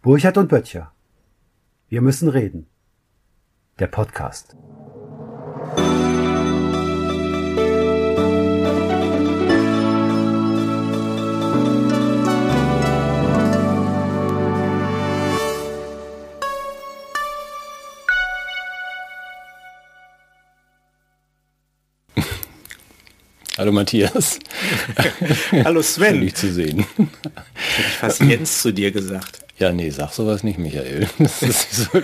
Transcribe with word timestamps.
Burchard 0.00 0.38
und 0.38 0.48
Böttcher. 0.48 0.92
Wir 1.88 2.00
müssen 2.00 2.28
reden. 2.28 2.68
Der 3.80 3.88
Podcast. 3.88 4.54
Hallo 23.56 23.72
Matthias. 23.72 24.38
Hallo 25.64 25.82
Sven. 25.82 26.14
Schön 26.14 26.20
dich 26.20 26.34
zu 26.36 26.52
sehen. 26.52 26.78
Hätte 26.78 27.08
ich 27.78 27.96
fast 27.98 28.20
Jens 28.20 28.62
zu 28.62 28.72
dir 28.72 28.92
gesagt. 28.92 29.37
Ja, 29.58 29.72
nee, 29.72 29.90
sag 29.90 30.12
sowas 30.12 30.44
nicht, 30.44 30.58
Michael. 30.58 31.08
Das, 31.18 31.42
ist 31.42 31.72
so 31.72 32.00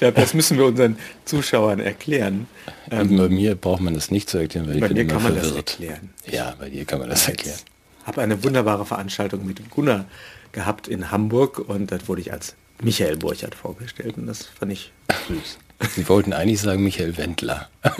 ja, 0.00 0.10
das 0.10 0.32
müssen 0.32 0.56
wir 0.56 0.64
unseren 0.66 0.96
Zuschauern 1.24 1.80
erklären. 1.80 2.46
Ähm, 2.90 3.16
bei 3.16 3.28
mir 3.28 3.54
braucht 3.54 3.80
man 3.80 3.94
das 3.94 4.10
nicht 4.10 4.30
zu 4.30 4.38
erklären, 4.38 4.68
weil 4.68 4.80
bei 4.80 4.86
ich 4.86 4.92
mir 4.94 5.00
immer 5.02 5.12
kann 5.12 5.22
man 5.22 5.32
verwirrt. 5.34 5.50
das 5.50 5.56
erklären. 5.56 6.10
Ja, 6.30 6.54
bei 6.58 6.70
dir 6.70 6.84
kann 6.84 7.00
man 7.00 7.10
das 7.10 7.28
erklären. 7.28 7.58
Ich 8.00 8.06
habe 8.06 8.22
eine 8.22 8.42
wunderbare 8.42 8.86
Veranstaltung 8.86 9.46
mit 9.46 9.70
Gunnar 9.70 10.06
gehabt 10.52 10.88
in 10.88 11.10
Hamburg 11.10 11.58
und 11.58 11.92
das 11.92 12.08
wurde 12.08 12.22
ich 12.22 12.32
als 12.32 12.54
Michael 12.82 13.16
Burchardt 13.16 13.54
vorgestellt 13.54 14.16
und 14.16 14.26
das 14.26 14.46
fand 14.46 14.72
ich 14.72 14.92
süß. 15.28 15.58
Sie 15.94 16.08
wollten 16.08 16.32
eigentlich 16.32 16.60
sagen 16.60 16.82
Michael 16.82 17.16
Wendler. 17.16 17.68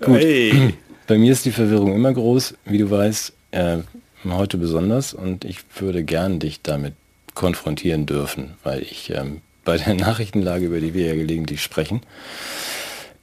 Gut. 0.00 0.20
Hey. 0.20 0.74
Bei 1.06 1.18
mir 1.18 1.32
ist 1.32 1.44
die 1.44 1.52
Verwirrung 1.52 1.94
immer 1.94 2.12
groß, 2.12 2.54
wie 2.66 2.78
du 2.78 2.90
weißt, 2.90 3.32
äh, 3.52 3.78
heute 4.24 4.58
besonders 4.58 5.14
und 5.14 5.44
ich 5.44 5.58
würde 5.78 6.04
gern 6.04 6.38
dich 6.38 6.62
damit 6.62 6.94
konfrontieren 7.34 8.06
dürfen, 8.06 8.54
weil 8.64 8.82
ich 8.82 9.10
ähm, 9.10 9.42
bei 9.64 9.76
der 9.76 9.94
Nachrichtenlage, 9.94 10.66
über 10.66 10.80
die 10.80 10.94
wir 10.94 11.06
ja 11.06 11.14
gelegentlich 11.14 11.62
sprechen, 11.62 12.00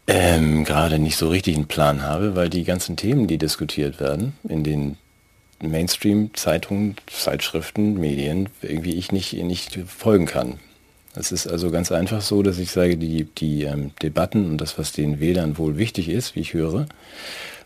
ähm, 0.07 0.63
gerade 0.63 0.99
nicht 0.99 1.17
so 1.17 1.29
richtig 1.29 1.55
einen 1.55 1.67
Plan 1.67 2.03
habe, 2.03 2.35
weil 2.35 2.49
die 2.49 2.63
ganzen 2.63 2.95
Themen, 2.95 3.27
die 3.27 3.38
diskutiert 3.38 3.99
werden 3.99 4.33
in 4.47 4.63
den 4.63 4.97
Mainstream-Zeitungen, 5.61 6.95
Zeitschriften, 7.07 7.99
Medien, 7.99 8.49
irgendwie 8.61 8.95
ich 8.95 9.11
nicht, 9.11 9.33
nicht 9.33 9.79
folgen 9.88 10.25
kann. 10.25 10.59
Es 11.16 11.31
ist 11.31 11.47
also 11.47 11.71
ganz 11.71 11.91
einfach 11.91 12.21
so, 12.21 12.43
dass 12.43 12.59
ich 12.59 12.71
sage, 12.71 12.97
die, 12.97 13.23
die 13.23 13.63
ähm, 13.63 13.91
Debatten 14.01 14.49
und 14.49 14.57
das, 14.59 14.77
was 14.77 14.91
den 14.91 15.19
Wählern 15.19 15.57
wohl 15.57 15.77
wichtig 15.77 16.09
ist, 16.09 16.35
wie 16.35 16.41
ich 16.41 16.53
höre, 16.53 16.88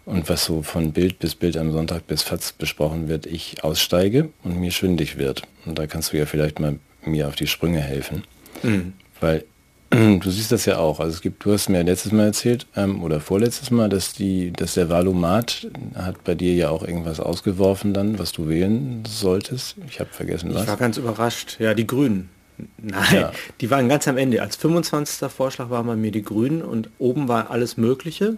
und 0.10 0.28
was 0.30 0.44
so 0.46 0.62
von 0.64 0.92
Bild 0.92 1.20
bis 1.20 1.36
Bild 1.36 1.56
am 1.58 1.72
Sonntag 1.72 2.08
bis 2.08 2.24
FATS 2.24 2.52
besprochen 2.54 3.08
wird, 3.08 3.26
ich 3.26 3.64
aussteige 3.64 4.30
und 4.44 4.60
mir 4.60 4.72
schwindig 4.72 5.18
wird. 5.18 5.44
Und 5.66 5.78
da 5.78 5.88
kannst 5.88 6.14
du 6.14 6.18
ja 6.18 6.26
vielleicht 6.26 6.60
mal 6.60 6.80
mir 7.06 7.28
auf 7.28 7.36
die 7.36 7.48
Sprünge 7.48 7.80
helfen. 7.80 8.24
Mhm. 8.64 8.94
Weil 9.22 9.46
du 9.92 10.30
siehst 10.30 10.52
das 10.52 10.66
ja 10.66 10.78
auch. 10.78 11.00
Also 11.00 11.14
es 11.14 11.22
gibt, 11.22 11.46
du 11.46 11.54
hast 11.54 11.70
mir 11.70 11.84
letztes 11.84 12.12
Mal 12.12 12.26
erzählt, 12.26 12.66
ähm, 12.76 13.04
oder 13.04 13.20
vorletztes 13.20 13.72
Mal, 13.72 13.88
dass 13.90 14.14
die, 14.14 14.52
dass 14.52 14.74
der 14.74 14.90
Valomat 14.90 15.68
hat 15.96 16.24
bei 16.24 16.36
dir 16.36 16.54
ja 16.54 16.70
auch 16.70 16.84
irgendwas 16.84 17.20
ausgeworfen 17.20 17.94
dann, 17.94 18.20
was 18.20 18.32
du 18.32 18.48
wählen 18.50 19.04
solltest. 19.08 19.76
Ich 19.88 20.00
habe 20.00 20.10
vergessen 20.12 20.54
was. 20.54 20.64
Ich 20.64 20.68
war 20.68 20.78
ganz 20.78 20.98
überrascht. 20.98 21.58
Ja, 21.60 21.74
die 21.74 21.88
Grünen. 21.88 22.30
Nein, 22.78 23.16
Ja. 23.16 23.32
die 23.62 23.70
waren 23.70 23.88
ganz 23.88 24.08
am 24.08 24.18
Ende. 24.18 24.42
Als 24.42 24.56
25. 24.58 25.30
Vorschlag 25.32 25.70
waren 25.70 25.88
bei 25.88 25.96
mir 25.96 26.12
die 26.12 26.24
Grünen 26.24 26.62
und 26.62 26.90
oben 27.00 27.28
war 27.28 27.52
alles 27.52 27.78
Mögliche. 27.78 28.36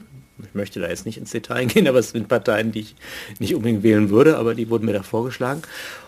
Ich 0.47 0.55
möchte 0.55 0.79
da 0.79 0.87
jetzt 0.89 1.05
nicht 1.05 1.17
ins 1.17 1.31
Detail 1.31 1.65
gehen, 1.65 1.87
aber 1.89 1.99
es 1.99 2.11
sind 2.11 2.27
Parteien, 2.27 2.71
die 2.71 2.81
ich 2.81 2.95
nicht 3.39 3.55
unbedingt 3.55 3.83
wählen 3.83 4.09
würde, 4.09 4.37
aber 4.37 4.55
die 4.55 4.69
wurden 4.69 4.85
mir 4.85 4.93
da 4.93 5.03
vorgeschlagen. 5.03 5.61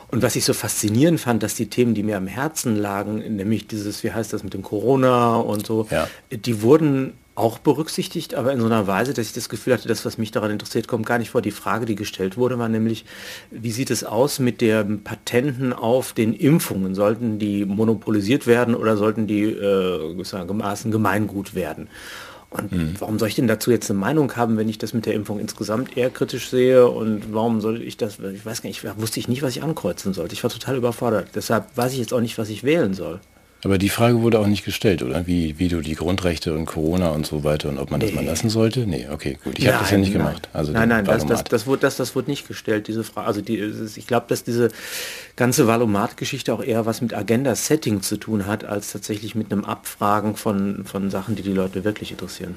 Und 0.10 0.22
was 0.22 0.36
ich 0.36 0.46
so 0.46 0.54
faszinierend 0.54 1.20
fand, 1.20 1.42
dass 1.42 1.56
die 1.56 1.70
Themen, 1.70 1.96
die 1.96 2.04
mir 2.04 2.18
am 2.18 2.28
Herzen 2.28 2.76
lagen, 2.76 3.36
nämlich 3.36 3.66
dieses, 3.66 4.04
wie 4.04 4.12
heißt 4.12 4.32
das 4.32 4.44
mit 4.44 4.54
dem 4.54 4.62
Corona 4.62 5.38
und 5.38 5.66
so, 5.66 5.88
Ja. 5.90 6.08
die 6.30 6.62
wurden 6.62 7.14
auch 7.36 7.58
berücksichtigt, 7.58 8.36
aber 8.36 8.54
in 8.54 8.60
so 8.60 8.68
einer 8.68 8.86
Weise, 8.86 9.16
dass 9.16 9.26
ich 9.26 9.34
das 9.34 9.50
Gefühl 9.50 9.74
hatte, 9.74 9.88
das, 9.88 10.06
was 10.06 10.20
mich 10.20 10.30
daran 10.30 10.52
interessiert, 10.52 10.88
kommt 10.88 11.08
gar 11.08 11.18
nicht 11.18 11.32
vor. 11.32 11.42
Die 11.42 11.50
Frage, 11.50 11.88
die 11.88 11.96
gestellt 11.96 12.38
wurde, 12.38 12.60
war 12.60 12.70
nämlich, 12.70 13.06
wie 13.50 13.72
sieht 13.72 13.90
es 13.90 14.04
aus 14.04 14.38
mit 14.38 14.62
den 14.62 15.04
Patenten 15.04 15.74
auf 15.74 16.14
den 16.14 16.34
Impfungen? 16.36 16.94
Sollten 16.94 17.40
die 17.40 17.66
monopolisiert 17.66 18.46
werden 18.46 18.76
oder 18.76 18.98
sollten 18.98 19.26
die 19.26 19.46
äh, 19.46 20.14
gewissermaßen 20.14 20.92
Gemeingut 20.92 21.56
werden? 21.56 21.88
Und 22.54 23.02
warum 23.02 23.20
soll 23.20 23.28
ich 23.28 23.36
denn 23.36 23.48
dazu 23.48 23.72
jetzt 23.72 23.90
eine 23.90 24.00
Meinung 24.00 24.36
haben, 24.36 24.58
wenn 24.58 24.70
ich 24.70 24.78
das 24.78 24.94
mit 24.94 25.06
der 25.06 25.14
Impfung 25.14 25.40
insgesamt 25.40 25.98
eher 25.98 26.10
kritisch 26.10 26.50
sehe? 26.50 26.88
Und 26.88 27.34
warum 27.34 27.62
soll 27.62 27.82
ich 27.82 27.98
das, 27.98 28.20
ich 28.20 28.46
weiß 28.46 28.62
gar 28.62 28.70
nicht, 28.70 28.84
ich 28.84 28.98
wusste 28.98 29.20
ich 29.20 29.28
nicht, 29.28 29.42
was 29.42 29.56
ich 29.56 29.64
ankreuzen 29.64 30.14
sollte. 30.14 30.34
Ich 30.34 30.44
war 30.44 30.50
total 30.50 30.78
überfordert. 30.78 31.30
Deshalb 31.36 31.76
weiß 31.76 31.94
ich 31.94 32.00
jetzt 32.00 32.14
auch 32.14 32.22
nicht, 32.22 32.38
was 32.38 32.50
ich 32.50 32.64
wählen 32.64 32.94
soll. 32.94 33.20
Aber 33.64 33.78
die 33.78 33.90
Frage 33.90 34.22
wurde 34.22 34.40
auch 34.40 34.48
nicht 34.48 34.66
gestellt, 34.66 35.04
oder? 35.04 35.26
Wie, 35.26 35.58
wie 35.58 35.70
du 35.70 35.80
die 35.80 35.96
Grundrechte 35.96 36.54
und 36.54 36.66
Corona 36.66 37.12
und 37.12 37.26
so 37.26 37.44
weiter 37.46 37.70
und 37.70 37.78
ob 37.78 37.92
man 37.92 38.02
das 38.02 38.12
mal 38.12 38.22
Nee. 38.22 38.28
lassen 38.28 38.50
sollte? 38.50 38.82
Nee, 38.82 39.08
okay, 39.12 39.38
gut. 39.44 39.58
Ich 39.58 39.68
habe 39.68 39.78
das 39.80 39.90
ja 39.92 39.98
Nein, 39.98 40.02
nicht 40.02 40.14
nein. 40.16 40.26
gemacht. 40.26 40.50
Also 40.52 40.72
nein, 40.74 40.90
nein, 40.90 41.06
das, 41.06 41.26
das, 41.26 41.44
das, 41.46 41.66
wurde, 41.66 41.82
das, 41.82 41.96
das 41.96 42.14
wurde 42.16 42.30
nicht 42.30 42.48
gestellt, 42.48 42.88
diese 42.90 43.04
Frage. 43.06 43.28
Also 43.28 43.42
die, 43.42 43.58
ich 43.96 44.06
glaube, 44.08 44.26
dass 44.28 44.44
diese 44.44 44.70
ganze 45.38 45.66
Valomat-Geschichte 45.66 46.54
auch 46.54 46.62
eher 46.64 46.86
was 46.86 47.02
mit 47.02 47.14
Agenda-Setting 47.14 48.02
zu 48.02 48.18
tun 48.18 48.48
hat, 48.48 48.66
als 48.66 48.92
tatsächlich 48.92 49.34
mit 49.34 49.52
einem 49.52 49.64
Abfragen 49.64 50.36
von, 50.36 50.84
von 50.86 51.10
Sachen, 51.10 51.36
die 51.36 51.42
die 51.44 51.54
Leute 51.54 51.84
wirklich 51.86 52.12
interessieren. 52.12 52.56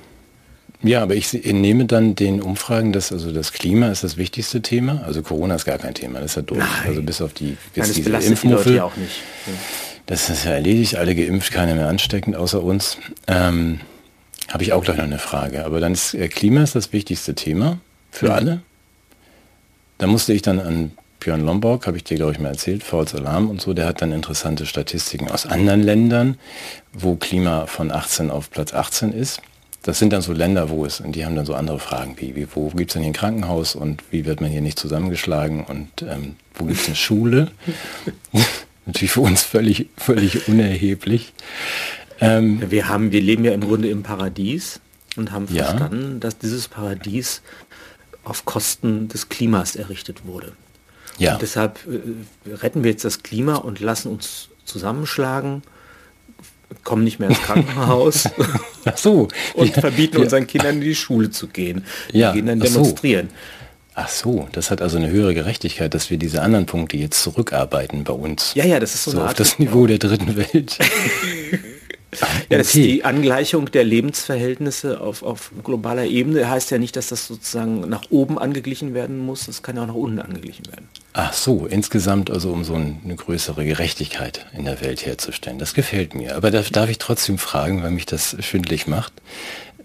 Ja, 0.83 1.03
aber 1.03 1.15
ich 1.15 1.33
nehme 1.33 1.87
dann 1.87 2.17
den 2.17 2.43
Umfragen, 2.43 2.93
dass 2.93 3.11
also 3.11 3.33
das 3.33 3.53
Klima 3.53 3.88
ist 3.88 4.05
das 4.05 4.17
wichtigste 4.17 4.61
Thema. 4.61 5.03
Also 5.06 5.23
Corona 5.23 5.55
ist 5.55 5.65
gar 5.65 5.78
kein 5.78 5.94
Thema, 5.94 6.21
das 6.21 6.33
ist 6.33 6.37
ja 6.37 6.43
doof. 6.43 6.59
Nein. 6.59 6.69
Also 6.88 7.03
bis 7.03 7.23
auf 7.23 7.33
die, 7.33 7.56
bis 7.75 7.77
Nein, 7.77 7.77
das 7.77 7.93
diese 7.93 8.34
die 8.34 8.49
Leute 8.49 8.75
ja 8.75 8.84
auch 8.84 8.97
nicht. 8.97 9.23
Das 10.06 10.31
ist 10.31 10.44
ja 10.44 10.53
erledigt, 10.53 10.97
alle 10.97 11.15
geimpft, 11.15 11.53
keiner 11.53 11.75
mehr 11.75 11.89
ansteckend 11.89 12.37
außer 12.37 12.62
uns. 12.62 12.99
Ähm, 13.27 13.81
Habe 14.49 14.62
ich 14.62 14.72
auch 14.72 14.84
gleich 14.84 14.97
noch 14.97 15.05
eine 15.05 15.19
Frage. 15.19 15.65
Aber 15.65 15.81
dann 15.81 15.93
ist 15.93 16.15
äh, 16.15 16.28
Klima 16.28 16.62
ist 16.62 16.75
das 16.77 16.93
wichtigste 16.93 17.34
Thema 17.34 17.78
für 18.12 18.27
Mhm. 18.27 18.33
alle. 18.33 18.61
Da 19.99 20.06
musste 20.06 20.33
ich 20.33 20.43
dann 20.43 20.61
an 20.61 20.93
Björn 21.19 21.41
Lomborg, 21.44 21.87
habe 21.87 21.97
ich 21.97 22.05
dir 22.05 22.17
glaube 22.17 22.33
ich 22.33 22.39
mal 22.39 22.50
erzählt, 22.50 22.84
False 22.84 23.17
Alarm 23.17 23.49
und 23.50 23.61
so, 23.61 23.72
der 23.75 23.87
hat 23.87 24.03
dann 24.03 24.12
interessante 24.12 24.67
Statistiken 24.67 25.28
aus 25.31 25.47
anderen 25.47 25.83
Ländern, 25.83 26.38
wo 26.93 27.17
Klima 27.17 27.67
von 27.67 27.91
18 27.91 28.31
auf 28.31 28.50
Platz 28.50 28.75
18 28.75 29.12
ist. 29.12 29.41
Das 29.83 29.99
sind 29.99 30.12
dann 30.12 30.21
so 30.21 30.33
Länder, 30.33 30.69
wo 30.69 30.84
es, 30.84 31.00
und 31.00 31.12
die 31.17 31.25
haben 31.25 31.34
dann 31.34 31.47
so 31.47 31.55
andere 31.55 31.78
Fragen, 31.78 32.15
wie, 32.19 32.37
wie 32.37 32.47
wo 32.55 32.69
gibt 32.69 32.91
es 32.91 32.94
denn 32.94 33.03
hier 33.03 33.11
ein 33.11 33.15
Krankenhaus 33.15 33.75
und 33.75 34.03
wie 34.11 34.25
wird 34.27 34.41
man 34.41 34.50
hier 34.50 34.61
nicht 34.61 34.78
zusammengeschlagen 34.78 35.65
und 35.65 36.03
ähm, 36.03 36.37
wo 36.55 36.65
gibt 36.67 36.81
es 36.81 36.87
eine 36.87 36.97
Schule? 36.97 37.50
Natürlich 38.86 39.12
für 39.12 39.20
uns 39.20 39.42
völlig, 39.42 39.88
völlig 39.97 40.48
unerheblich. 40.48 41.32
Ähm, 42.20 42.62
Wir, 42.70 42.88
haben, 42.88 43.12
wir 43.12 43.20
leben 43.20 43.44
ja 43.44 43.52
im 43.52 43.60
Grunde 43.62 43.88
im 43.88 44.02
Paradies 44.02 44.80
und 45.16 45.32
haben 45.32 45.47
Ja. 45.50 45.64
verstanden, 45.64 46.20
dass 46.20 46.38
dieses 46.38 46.69
Paradies 46.69 47.42
auf 48.25 48.44
Kosten 48.44 49.08
des 49.08 49.28
Klimas 49.28 49.76
errichtet 49.76 50.25
wurde. 50.25 50.52
ja, 51.19 51.34
Und 51.34 51.42
deshalb 51.42 51.78
äh, 51.86 52.52
retten 52.54 52.84
wir 52.84 52.91
jetzt 52.91 53.04
das 53.04 53.22
Klima 53.22 53.56
und 53.56 53.80
lassen 53.80 54.08
uns 54.10 54.48
zusammenschlagen, 54.64 55.62
kommen 56.82 57.04
nicht 57.04 57.20
mehr 57.20 57.28
ins 57.28 57.41
Krankenhaus 57.42 58.28
so. 58.96 59.28
und 59.54 59.72
verbieten 59.75 60.16
ja. 60.16 60.22
unseren 60.22 60.46
Kindern 60.46 60.76
in 60.76 60.80
die 60.80 60.94
Schule 60.94 61.30
zu 61.30 61.46
gehen. 61.48 61.84
Ja, 62.12 62.32
Die 62.32 62.38
gehen 62.38 62.46
dann 62.46 62.62
ach 62.62 62.66
so. 62.66 62.84
Ach 63.98 64.08
so, 64.10 64.46
das 64.52 64.70
hat 64.70 64.82
also 64.82 64.98
eine 64.98 65.08
höhere 65.08 65.32
Gerechtigkeit, 65.32 65.94
dass 65.94 66.10
wir 66.10 66.18
diese 66.18 66.42
anderen 66.42 66.66
Punkte 66.66 66.98
jetzt 66.98 67.22
zurückarbeiten 67.22 68.04
bei 68.04 68.12
uns. 68.12 68.52
Ja, 68.54 68.66
ja, 68.66 68.78
das 68.78 68.94
ist 68.94 69.04
so, 69.04 69.10
so 69.12 69.16
eine 69.16 69.24
auf 69.24 69.30
Art, 69.30 69.40
das 69.40 69.58
Niveau 69.58 69.86
der 69.86 69.98
dritten 69.98 70.36
Welt. 70.36 70.76
ja, 72.50 72.58
das 72.58 72.68
ist 72.68 72.74
Okay. 72.76 72.86
die 72.92 73.04
Angleichung 73.06 73.70
der 73.70 73.84
Lebensverhältnisse 73.84 75.00
auf, 75.00 75.22
auf 75.22 75.50
globaler 75.64 76.04
Ebene. 76.04 76.48
Heißt 76.50 76.70
ja 76.70 76.78
nicht, 76.78 76.94
dass 76.96 77.08
das 77.08 77.26
sozusagen 77.26 77.80
nach 77.88 78.02
oben 78.10 78.38
angeglichen 78.38 78.92
werden 78.92 79.18
muss. 79.18 79.46
Das 79.46 79.62
kann 79.62 79.76
ja 79.76 79.82
auch 79.84 79.86
nach 79.86 79.94
unten 79.94 80.18
angeglichen 80.20 80.66
werden. 80.66 80.88
Ach 81.14 81.32
so, 81.32 81.64
insgesamt 81.66 82.30
also 82.30 82.52
um 82.52 82.64
so 82.64 82.74
ein- 82.74 83.00
eine 83.02 83.16
größere 83.16 83.64
Gerechtigkeit 83.64 84.44
in 84.56 84.66
der 84.66 84.81
Welt 84.82 85.06
herzustellen. 85.06 85.58
Das 85.58 85.72
gefällt 85.72 86.14
mir. 86.14 86.37
Aber 86.37 86.50
da 86.50 86.60
darf 86.60 86.90
ich 86.90 86.99
trotzdem 86.99 87.38
fragen, 87.38 87.82
weil 87.82 87.92
mich 87.92 88.04
das 88.04 88.37
schwindlig 88.40 88.87
macht, 88.87 89.14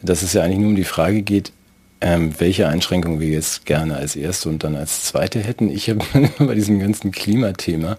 dass 0.01 0.21
es 0.21 0.33
ja 0.33 0.43
eigentlich 0.43 0.59
nur 0.59 0.69
um 0.69 0.75
die 0.75 0.83
Frage 0.83 1.21
geht, 1.21 1.53
ähm, 2.01 2.33
welche 2.39 2.67
Einschränkungen 2.67 3.19
wir 3.19 3.29
jetzt 3.29 3.65
gerne 3.65 3.95
als 3.95 4.15
erste 4.15 4.49
und 4.49 4.63
dann 4.63 4.75
als 4.75 5.05
zweite 5.05 5.39
hätten. 5.39 5.69
Ich 5.69 5.89
habe 5.89 5.99
bei 6.39 6.55
diesem 6.55 6.79
ganzen 6.79 7.11
Klimathema 7.11 7.97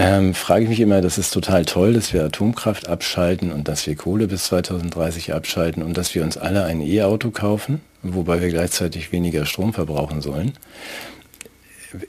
ähm, 0.00 0.32
frage 0.32 0.62
ich 0.62 0.68
mich 0.68 0.78
immer, 0.78 1.00
das 1.00 1.18
ist 1.18 1.32
total 1.32 1.64
toll, 1.64 1.92
dass 1.92 2.12
wir 2.12 2.24
Atomkraft 2.24 2.88
abschalten 2.88 3.50
und 3.50 3.66
dass 3.66 3.84
wir 3.84 3.96
Kohle 3.96 4.28
bis 4.28 4.44
2030 4.44 5.34
abschalten 5.34 5.82
und 5.82 5.98
dass 5.98 6.14
wir 6.14 6.22
uns 6.22 6.36
alle 6.38 6.62
ein 6.62 6.80
E-Auto 6.80 7.32
kaufen, 7.32 7.80
wobei 8.04 8.40
wir 8.40 8.48
gleichzeitig 8.48 9.10
weniger 9.10 9.44
Strom 9.44 9.72
verbrauchen 9.72 10.20
sollen. 10.20 10.52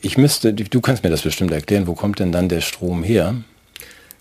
Ich 0.04 0.20
müsste, 0.20 0.54
du 0.54 0.82
kannst 0.82 1.04
mir 1.04 1.10
das 1.10 1.24
bestimmt 1.24 1.52
erklären, 1.52 1.88
wo 1.88 1.96
kommt 1.96 2.20
denn 2.20 2.32
dann 2.32 2.48
der 2.48 2.62
Strom 2.62 3.02
her? 3.02 3.34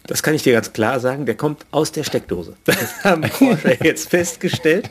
Das 0.09 0.23
kann 0.23 0.35
ich 0.35 0.43
dir 0.43 0.55
ganz 0.55 0.73
klar 0.73 0.99
sagen, 1.01 1.27
der 1.27 1.37
kommt 1.37 1.67
aus 1.71 1.93
der 1.93 2.03
Steckdose. 2.03 2.55
Das 2.65 3.05
haben 3.05 3.23
Porsche 3.23 3.77
jetzt 3.85 4.09
festgestellt. 4.09 4.91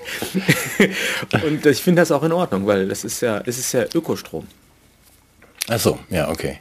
Und 1.46 1.66
ich 1.66 1.82
finde 1.82 2.04
das 2.04 2.12
auch 2.12 2.24
in 2.24 2.32
Ordnung, 2.32 2.68
weil 2.68 2.88
das 2.88 3.04
ist 3.04 3.22
ja, 3.22 3.42
es 3.46 3.58
ist 3.58 3.74
ja 3.74 3.86
Ökostrom. 3.94 4.48
Ach 5.68 5.80
so, 5.80 6.00
ja, 6.10 6.30
okay. 6.30 6.60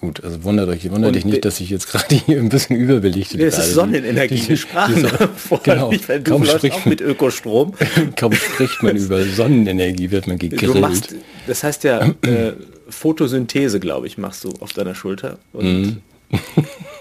Gut, 0.00 0.22
also 0.24 0.42
wundert 0.44 0.68
euch, 0.68 0.90
wundert 0.90 1.14
dich 1.14 1.24
nicht, 1.24 1.44
dass 1.44 1.60
ich 1.60 1.70
jetzt 1.70 1.88
gerade 1.88 2.14
hier 2.14 2.38
ein 2.38 2.48
bisschen 2.48 2.76
überbelichtet 2.76 3.38
bin. 3.38 3.46
Das 3.46 3.58
ist 3.58 3.74
Sonnenenergie, 3.74 4.48
wir 4.48 4.56
sprachen 4.56 4.94
genau, 5.62 5.90
nicht, 5.90 6.06
kaum 6.24 6.44
spricht 6.44 6.80
man, 6.80 6.88
mit 6.88 7.00
Ökostrom. 7.00 7.72
kaum 8.16 8.32
spricht 8.32 8.82
man 8.82 8.96
über 8.96 9.22
Sonnenenergie, 9.24 10.10
wird 10.10 10.26
man 10.26 10.38
gegrillt. 10.38 10.80
Machst, 10.80 11.14
das 11.46 11.62
heißt 11.62 11.84
ja, 11.84 12.08
äh, 12.22 12.52
Photosynthese, 12.88 13.80
glaube 13.80 14.06
ich, 14.06 14.18
machst 14.18 14.44
du 14.44 14.52
auf 14.60 14.72
deiner 14.72 14.94
Schulter. 14.94 15.38
Und 15.52 15.82
mm. 15.82 16.02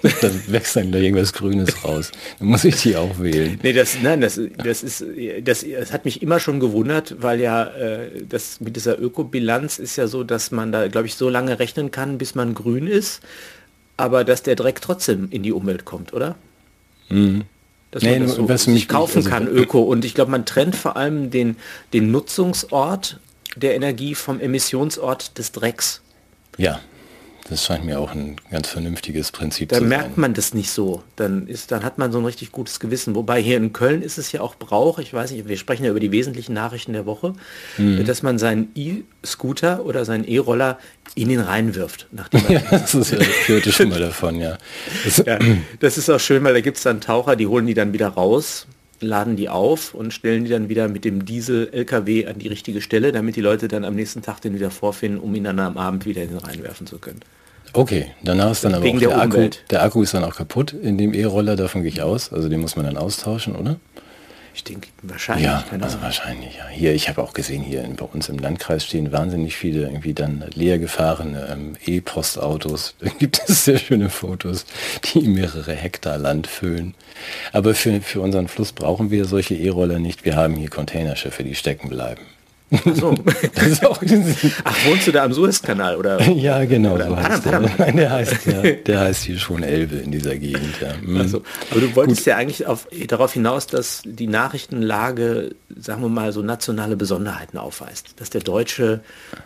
da 0.21 0.29
wächst 0.47 0.75
dann 0.75 0.91
da 0.91 0.99
irgendwas 0.99 1.33
Grünes 1.33 1.83
raus. 1.83 2.11
Dann 2.39 2.47
muss 2.47 2.63
ich 2.63 2.81
die 2.81 2.95
auch 2.95 3.19
wählen. 3.19 3.59
Nee, 3.63 3.73
das, 3.73 3.97
nein, 4.01 4.21
das, 4.21 4.39
das 4.63 4.83
ist, 4.83 5.03
das, 5.43 5.65
das 5.67 5.91
hat 5.91 6.05
mich 6.05 6.21
immer 6.21 6.39
schon 6.39 6.59
gewundert, 6.59 7.15
weil 7.21 7.39
ja 7.39 7.65
äh, 7.65 8.23
das 8.27 8.59
mit 8.61 8.75
dieser 8.75 8.99
Ökobilanz 8.99 9.79
ist 9.79 9.95
ja 9.95 10.07
so, 10.07 10.23
dass 10.23 10.51
man 10.51 10.71
da, 10.71 10.87
glaube 10.87 11.07
ich, 11.07 11.15
so 11.15 11.29
lange 11.29 11.59
rechnen 11.59 11.91
kann, 11.91 12.17
bis 12.17 12.35
man 12.35 12.53
grün 12.53 12.87
ist, 12.87 13.21
aber 13.97 14.23
dass 14.23 14.43
der 14.43 14.55
Dreck 14.55 14.81
trotzdem 14.81 15.27
in 15.31 15.43
die 15.43 15.51
Umwelt 15.51 15.85
kommt, 15.85 16.13
oder? 16.13 16.35
Mhm. 17.09 17.45
Dass 17.91 18.03
nee, 18.03 18.19
man 18.19 18.27
das 18.27 18.35
so 18.35 18.49
was 18.49 18.67
mich 18.67 18.87
kaufen 18.87 19.17
also, 19.17 19.29
kann, 19.29 19.47
Öko. 19.47 19.81
Und 19.81 20.05
ich 20.05 20.13
glaube, 20.13 20.31
man 20.31 20.45
trennt 20.45 20.75
vor 20.75 20.97
allem 20.97 21.31
den, 21.31 21.55
den 21.93 22.11
Nutzungsort 22.11 23.19
der 23.55 23.75
Energie 23.75 24.15
vom 24.15 24.39
Emissionsort 24.39 25.37
des 25.37 25.51
Drecks. 25.51 26.01
Ja, 26.57 26.81
das 27.47 27.63
scheint 27.63 27.86
mir 27.86 28.00
auch 28.00 28.12
ein 28.12 28.38
ganz 28.50 28.69
vernünftiges 28.69 29.31
Prinzip 29.31 29.69
da 29.69 29.75
zu 29.75 29.81
sein. 29.81 29.89
Da 29.92 29.97
merkt 29.97 30.18
man 30.18 30.33
das 30.33 30.56
nicht 30.56 30.71
so. 30.71 31.03
Dann, 31.15 31.45
ist, 31.45 31.71
dann 31.71 31.83
hat 31.83 32.00
man 32.00 32.12
so 32.12 32.18
ein 32.18 32.25
richtig 32.25 32.51
gutes 32.51 32.80
Gewissen. 32.80 33.13
Wobei 33.13 33.39
hier 33.39 33.57
in 33.57 33.71
Köln 33.71 34.01
ist 34.01 34.18
es 34.18 34.31
ja 34.31 34.42
auch 34.42 34.56
Brauch, 34.56 34.97
ich 34.97 35.13
weiß 35.13 35.31
nicht, 35.31 35.47
wir 35.47 35.57
sprechen 35.57 35.86
ja 35.86 35.92
über 35.92 36.00
die 36.00 36.12
wesentlichen 36.12 36.53
Nachrichten 36.53 36.94
der 36.94 37.06
Woche, 37.06 37.33
mhm. 37.77 38.03
dass 38.03 38.24
man 38.24 38.39
seinen 38.39 38.69
E-Scooter 38.74 39.86
oder 39.86 40.06
seinen 40.06 40.27
E-Roller 40.27 40.80
in 41.13 41.30
den 41.30 41.39
Rhein 41.39 41.75
wirft. 41.75 42.07
Nachdem 42.12 42.42
ja, 42.50 42.62
das 42.71 42.95
ist, 42.95 43.13
ich 43.13 43.48
hörte 43.48 43.71
schon 43.71 43.89
mal 43.89 44.00
davon, 44.00 44.39
ja. 44.39 44.57
Das, 45.03 45.18
ja. 45.25 45.38
das 45.80 46.00
ist 46.00 46.09
auch 46.09 46.19
schön, 46.19 46.44
weil 46.44 46.56
da 46.56 46.62
gibt 46.62 46.77
es 46.77 46.83
dann 46.83 47.00
Taucher, 47.00 47.36
die 47.36 47.45
holen 47.45 47.68
die 47.68 47.75
dann 47.75 47.94
wieder 47.94 48.07
raus 48.07 48.65
laden 49.05 49.35
die 49.35 49.49
auf 49.49 49.93
und 49.93 50.13
stellen 50.13 50.45
die 50.45 50.51
dann 50.51 50.69
wieder 50.69 50.87
mit 50.87 51.05
dem 51.05 51.25
Diesel-LKW 51.25 52.27
an 52.27 52.39
die 52.39 52.47
richtige 52.47 52.81
Stelle, 52.81 53.11
damit 53.11 53.35
die 53.35 53.41
Leute 53.41 53.67
dann 53.67 53.85
am 53.85 53.95
nächsten 53.95 54.21
Tag 54.21 54.41
den 54.41 54.55
wieder 54.55 54.71
vorfinden, 54.71 55.19
um 55.19 55.33
ihn 55.35 55.43
dann 55.43 55.59
am 55.59 55.77
Abend 55.77 56.05
wieder 56.05 56.23
in 56.23 56.29
den 56.29 56.37
reinwerfen 56.37 56.87
zu 56.87 56.97
können. 56.97 57.21
Okay, 57.73 58.07
danach 58.23 58.51
ist 58.51 58.63
dann 58.63 58.73
aber 58.73 58.83
Wegen 58.83 58.97
auch 58.97 59.01
der, 59.01 59.09
der 59.09 59.21
Akku, 59.21 59.49
der 59.69 59.83
Akku 59.83 60.01
ist 60.01 60.13
dann 60.13 60.23
auch 60.23 60.35
kaputt 60.35 60.71
in 60.73 60.97
dem 60.97 61.13
E-Roller, 61.13 61.55
davon 61.55 61.81
gehe 61.81 61.91
ich 61.91 62.01
aus. 62.01 62.31
Also 62.31 62.47
den 62.47 62.61
muss 62.61 62.75
man 62.75 62.85
dann 62.85 62.97
austauschen, 62.97 63.55
oder? 63.55 63.77
Ich 64.55 64.63
denke, 64.63 64.87
wahrscheinlich. 65.01 65.45
Ja, 65.45 65.65
also 65.81 66.01
wahrscheinlich, 66.01 66.55
ja. 66.55 66.67
Hier, 66.69 66.93
ich 66.93 67.09
habe 67.09 67.21
auch 67.21 67.33
gesehen, 67.33 67.61
hier 67.61 67.83
bei 67.97 68.05
uns 68.05 68.29
im 68.29 68.37
Landkreis 68.37 68.85
stehen 68.85 69.11
wahnsinnig 69.11 69.57
viele 69.57 69.81
irgendwie 69.81 70.13
dann 70.13 70.45
leer 70.53 70.79
gefahrene 70.79 71.49
ähm, 71.51 71.75
E-Postautos. 71.85 72.95
Da 73.05 73.09
gibt 73.09 73.41
es 73.47 73.65
sehr 73.65 73.77
schöne 73.77 74.09
Fotos, 74.09 74.65
die 75.13 75.27
mehrere 75.27 75.73
Hektar 75.73 76.17
Land 76.17 76.47
füllen. 76.47 76.95
Aber 77.51 77.75
für, 77.75 77.99
für 77.99 78.21
unseren 78.21 78.47
Fluss 78.47 78.71
brauchen 78.71 79.11
wir 79.11 79.25
solche 79.25 79.55
E-Roller 79.55 79.99
nicht. 79.99 80.23
Wir 80.23 80.37
haben 80.37 80.55
hier 80.55 80.69
Containerschiffe, 80.69 81.43
die 81.43 81.55
stecken 81.55 81.89
bleiben. 81.89 82.21
Ach 82.71 82.95
so. 82.95 83.13
Ach, 84.63 84.85
wohnst 84.88 85.07
du 85.07 85.12
da 85.12 85.23
am 85.23 85.33
Suezkanal 85.33 85.95
oder? 85.97 86.21
Ja, 86.35 86.65
genau. 86.65 86.95
Oder 86.95 87.07
so 87.07 87.17
heißt 87.17 87.45
der. 87.45 87.59
Nein, 87.77 87.97
der 87.97 88.12
heißt 88.12 88.45
ja, 88.45 88.62
der 88.62 89.00
heißt 89.00 89.23
hier 89.23 89.38
schon 89.38 89.63
Elbe 89.63 89.97
in 89.97 90.12
dieser 90.12 90.35
Gegend. 90.38 90.81
Ja. 90.81 90.94
Mhm. 91.01 91.17
Also, 91.17 91.44
aber 91.71 91.81
du 91.81 91.95
wolltest 91.95 92.21
Gut. 92.21 92.27
ja 92.27 92.38
eigentlich 92.38 92.65
auf, 92.65 92.88
darauf 93.07 93.33
hinaus, 93.33 93.67
dass 93.67 94.01
die 94.06 94.27
Nachrichtenlage, 94.27 95.56
sagen 95.75 96.01
wir 96.01 96.09
mal, 96.09 96.33
so 96.33 96.41
nationale 96.41 96.95
Besonderheiten 96.95 97.57
aufweist. 97.57 98.19
Dass 98.19 98.29
der 98.29 98.41
Deutsche 98.41 99.01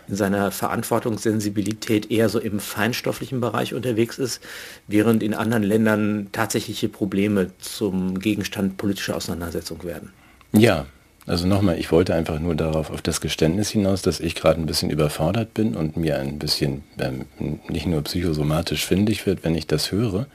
in 0.08 0.16
seiner 0.16 0.50
Verantwortungssensibilität 0.50 2.10
eher 2.10 2.28
so 2.28 2.38
im 2.38 2.58
feinstofflichen 2.58 3.40
Bereich 3.40 3.74
unterwegs 3.74 4.18
ist, 4.18 4.40
während 4.88 5.22
in 5.22 5.34
anderen 5.34 5.62
Ländern 5.62 6.28
tatsächliche 6.32 6.88
Probleme 6.88 7.50
zum 7.58 8.18
Gegenstand 8.18 8.78
politischer 8.78 9.16
Auseinandersetzung 9.16 9.84
werden. 9.84 10.12
Ja, 10.52 10.86
also 11.26 11.46
nochmal, 11.46 11.78
ich 11.78 11.92
wollte 11.92 12.14
einfach 12.14 12.40
nur 12.40 12.54
darauf, 12.54 12.90
auf 12.90 13.02
das 13.02 13.20
Geständnis 13.20 13.70
hinaus, 13.70 14.02
dass 14.02 14.20
ich 14.20 14.34
gerade 14.34 14.60
ein 14.60 14.66
bisschen 14.66 14.90
überfordert 14.90 15.54
bin 15.54 15.76
und 15.76 15.96
mir 15.96 16.18
ein 16.18 16.38
bisschen 16.38 16.82
ähm, 16.98 17.26
nicht 17.68 17.86
nur 17.86 18.02
psychosomatisch 18.02 18.84
findig 18.84 19.26
wird, 19.26 19.44
wenn 19.44 19.54
ich 19.54 19.66
das 19.66 19.92
höre, 19.92 20.26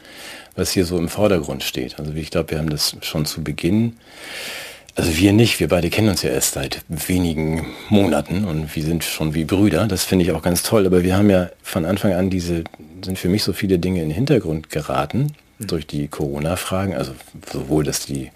was 0.56 0.72
hier 0.72 0.86
so 0.86 0.98
im 0.98 1.10
Vordergrund 1.10 1.64
steht. 1.64 2.00
Also 2.00 2.14
ich 2.14 2.30
glaube, 2.30 2.52
wir 2.52 2.60
haben 2.60 2.70
das 2.70 2.96
schon 3.02 3.26
zu 3.26 3.44
Beginn, 3.44 3.98
also 4.98 5.18
wir 5.18 5.34
nicht, 5.34 5.60
wir 5.60 5.68
beide 5.68 5.90
kennen 5.90 6.08
uns 6.08 6.22
ja 6.22 6.30
erst 6.30 6.54
seit 6.54 6.82
wenigen 6.88 7.66
Monaten 7.90 8.46
und 8.46 8.74
wir 8.78 8.84
sind 8.84 9.04
schon 9.04 9.34
wie 9.34 9.44
Brüder, 9.44 9.88
das 9.88 10.06
finde 10.06 10.24
ich 10.24 10.32
auch 10.32 10.42
ganz 10.42 10.64
toll, 10.64 10.86
aber 10.86 11.04
wir 11.04 11.18
haben 11.18 11.30
ja 11.30 11.50
von 11.62 11.84
Anfang 11.84 12.14
an 12.14 12.30
diese, 12.30 12.64
sind 13.04 13.20
für 13.20 13.28
mich 13.28 13.44
so 13.44 13.52
viele 13.52 13.78
Dinge 13.78 14.02
in 14.02 14.08
den 14.08 14.16
Hintergrund 14.16 14.70
geraten 14.70 15.34
mhm. 15.60 15.68
durch 15.68 15.86
die 15.86 16.08
Corona-Fragen, 16.08 16.96
also 16.96 17.14
sowohl, 17.52 17.84
dass 17.84 18.06
die 18.06 18.32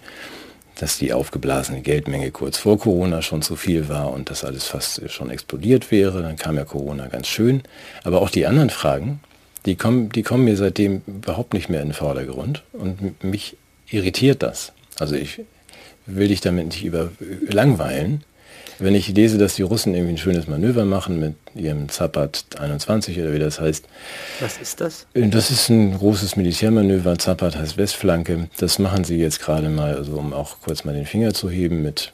dass 0.80 0.96
die 0.96 1.12
aufgeblasene 1.12 1.82
Geldmenge 1.82 2.30
kurz 2.30 2.56
vor 2.56 2.78
Corona 2.78 3.20
schon 3.20 3.42
zu 3.42 3.54
viel 3.54 3.90
war 3.90 4.10
und 4.12 4.30
das 4.30 4.44
alles 4.44 4.64
fast 4.64 5.10
schon 5.10 5.28
explodiert 5.28 5.90
wäre. 5.90 6.22
Dann 6.22 6.36
kam 6.36 6.56
ja 6.56 6.64
Corona 6.64 7.08
ganz 7.08 7.26
schön. 7.26 7.62
Aber 8.02 8.22
auch 8.22 8.30
die 8.30 8.46
anderen 8.46 8.70
Fragen, 8.70 9.20
die 9.66 9.74
kommen, 9.76 10.08
die 10.08 10.22
kommen 10.22 10.44
mir 10.44 10.56
seitdem 10.56 11.02
überhaupt 11.06 11.52
nicht 11.52 11.68
mehr 11.68 11.82
in 11.82 11.88
den 11.88 11.94
Vordergrund 11.94 12.62
und 12.72 13.22
mich 13.22 13.58
irritiert 13.90 14.42
das. 14.42 14.72
Also 14.98 15.16
ich 15.16 15.42
will 16.06 16.28
dich 16.28 16.40
damit 16.40 16.68
nicht 16.68 16.82
über 16.82 17.10
langweilen, 17.46 18.24
wenn 18.82 18.94
ich 18.94 19.08
lese, 19.08 19.38
dass 19.38 19.54
die 19.54 19.62
Russen 19.62 19.94
irgendwie 19.94 20.14
ein 20.14 20.18
schönes 20.18 20.46
Manöver 20.46 20.84
machen 20.84 21.18
mit 21.20 21.34
ihrem 21.54 21.88
Zapat 21.88 22.44
21 22.58 23.18
oder 23.20 23.32
wie 23.32 23.38
das 23.38 23.60
heißt. 23.60 23.84
Was 24.40 24.58
ist 24.58 24.80
das? 24.80 25.06
Das 25.14 25.50
ist 25.50 25.68
ein 25.68 25.96
großes 25.96 26.36
Militärmanöver. 26.36 27.18
Zapat 27.18 27.56
heißt 27.56 27.76
Westflanke. 27.76 28.48
Das 28.58 28.78
machen 28.78 29.04
sie 29.04 29.18
jetzt 29.18 29.40
gerade 29.40 29.68
mal, 29.68 29.94
also 29.94 30.12
um 30.12 30.32
auch 30.32 30.56
kurz 30.60 30.84
mal 30.84 30.94
den 30.94 31.06
Finger 31.06 31.34
zu 31.34 31.50
heben 31.50 31.82
mit 31.82 32.12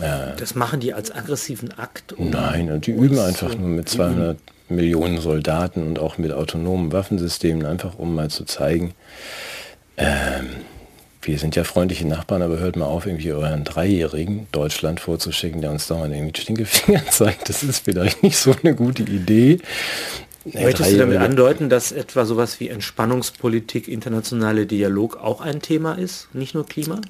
äh, 0.00 0.36
das 0.36 0.54
machen 0.54 0.80
die 0.80 0.92
als 0.92 1.10
aggressiven 1.10 1.72
Akt? 1.78 2.14
Nein, 2.18 2.80
die 2.82 2.90
üben 2.90 3.18
einfach 3.18 3.56
nur 3.56 3.68
mit 3.68 3.88
200 3.88 4.36
üben. 4.36 4.56
Millionen 4.68 5.20
Soldaten 5.20 5.86
und 5.86 5.98
auch 5.98 6.18
mit 6.18 6.32
autonomen 6.32 6.92
Waffensystemen, 6.92 7.64
einfach 7.64 7.98
um 7.98 8.14
mal 8.14 8.30
zu 8.30 8.44
zeigen, 8.44 8.94
ähm, 9.96 10.48
wir 11.26 11.38
sind 11.38 11.56
ja 11.56 11.64
freundliche 11.64 12.06
Nachbarn, 12.06 12.42
aber 12.42 12.58
hört 12.58 12.76
mal 12.76 12.86
auf, 12.86 13.06
irgendwie 13.06 13.32
euren 13.32 13.64
Dreijährigen 13.64 14.46
Deutschland 14.52 15.00
vorzuschicken, 15.00 15.60
der 15.60 15.72
uns 15.72 15.88
dauernd 15.88 16.14
irgendwie 16.14 16.40
Stinkefinger 16.40 17.04
zeigt. 17.10 17.48
Das 17.48 17.62
ist 17.62 17.84
vielleicht 17.84 18.22
nicht 18.22 18.38
so 18.38 18.54
eine 18.62 18.74
gute 18.74 19.02
Idee. 19.02 19.58
Möchtest 20.44 20.92
du 20.92 20.98
damit 20.98 21.18
andeuten, 21.18 21.68
dass 21.68 21.90
etwa 21.90 22.24
sowas 22.24 22.60
wie 22.60 22.68
Entspannungspolitik, 22.68 23.88
internationale 23.88 24.66
Dialog 24.66 25.16
auch 25.16 25.40
ein 25.40 25.60
Thema 25.60 25.94
ist, 25.94 26.28
nicht 26.34 26.54
nur 26.54 26.64
Klima? 26.64 27.00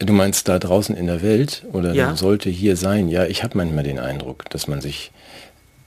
Du 0.00 0.12
meinst 0.12 0.48
da 0.48 0.58
draußen 0.58 0.96
in 0.96 1.06
der 1.06 1.22
Welt 1.22 1.64
oder 1.72 1.94
ja. 1.94 2.16
sollte 2.16 2.50
hier 2.50 2.76
sein? 2.76 3.08
Ja, 3.08 3.24
ich 3.26 3.44
habe 3.44 3.56
manchmal 3.56 3.84
den 3.84 3.98
Eindruck, 3.98 4.50
dass 4.50 4.66
man 4.66 4.80
sich, 4.80 5.12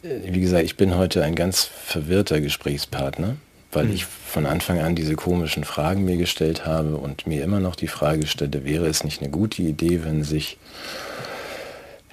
äh, 0.04 0.34
wie 0.34 0.39
gesagt, 0.39 0.63
ich 0.63 0.78
bin 0.78 0.96
heute 0.96 1.24
ein 1.24 1.36
ganz 1.36 1.63
verwirrter 1.66 2.39
Gesprächspartner 2.39 3.36
weil 3.72 3.86
mhm. 3.86 3.94
ich 3.94 4.06
von 4.06 4.46
Anfang 4.46 4.80
an 4.80 4.96
diese 4.96 5.16
komischen 5.16 5.64
Fragen 5.64 6.06
mir 6.06 6.18
gestellt 6.18 6.66
habe 6.66 6.98
und 6.98 7.28
mir 7.28 7.44
immer 7.44 7.60
noch 7.60 7.76
die 7.76 7.88
Frage 7.88 8.28
stelle, 8.28 8.66
wäre 8.66 8.88
es 8.88 9.04
nicht 9.04 9.22
eine 9.22 9.32
gute 9.32 9.62
Idee, 9.62 10.04
wenn 10.04 10.24
sich 10.24 10.58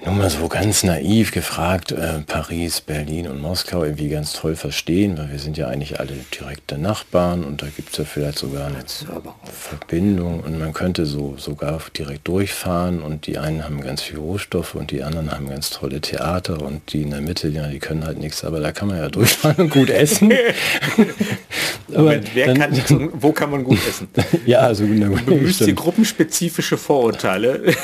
nur 0.05 0.15
mal 0.15 0.29
so 0.29 0.47
ganz 0.47 0.85
naiv 0.85 1.33
gefragt, 1.33 1.91
äh, 1.91 2.21
Paris, 2.26 2.83
Berlin 2.83 3.29
und 3.29 3.41
Moskau 3.41 3.83
irgendwie 3.83 4.11
ganz 4.11 4.35
toll 4.35 4.55
verstehen, 4.55 5.17
weil 5.17 5.31
wir 5.33 5.38
sind 5.38 5.57
ja 5.57 5.69
eigentlich 5.69 5.99
alle 5.99 6.12
direkte 6.38 6.76
Nachbarn 6.76 7.45
und 7.45 7.62
da 7.62 7.67
gibt 7.75 7.93
es 7.93 7.97
ja 7.97 8.05
vielleicht 8.05 8.38
sogar 8.38 8.67
eine 8.67 8.85
Verbindung 9.45 10.41
und 10.41 10.59
man 10.59 10.75
könnte 10.75 11.07
so 11.07 11.37
sogar 11.38 11.81
direkt 11.97 12.29
durchfahren 12.29 13.00
und 13.00 13.26
die 13.26 13.38
einen 13.38 13.65
haben 13.65 13.81
ganz 13.81 14.03
viel 14.03 14.19
Rohstoffe 14.19 14.75
und 14.75 14.91
die 14.91 15.03
anderen 15.03 15.33
haben 15.33 15.49
ganz 15.49 15.71
tolle 15.71 16.00
Theater 16.03 16.61
und 16.61 16.93
die 16.93 17.03
in 17.03 17.11
der 17.11 17.23
Mitte, 17.23 17.49
ja, 17.49 17.67
die 17.67 17.79
können 17.79 18.05
halt 18.05 18.19
nichts, 18.19 18.45
aber 18.45 18.61
da 18.61 18.73
kann 18.73 18.88
man 18.88 18.99
ja 18.99 19.09
durchfahren 19.17 19.65
und 19.65 19.71
gut 19.71 19.88
essen. 19.88 20.31
aber 21.95 22.17
dann, 22.17 22.59
kann, 22.59 23.11
wo 23.15 23.33
kann 23.33 23.50
man 23.50 23.65
gut 23.65 23.79
essen? 23.88 24.09
ja, 24.47 24.59
also 24.59 24.85
na, 24.87 25.09
du 25.09 25.25
bemühst 25.25 25.67
die 25.67 25.75
gruppenspezifische 25.75 26.76
Vorurteile. 26.76 27.75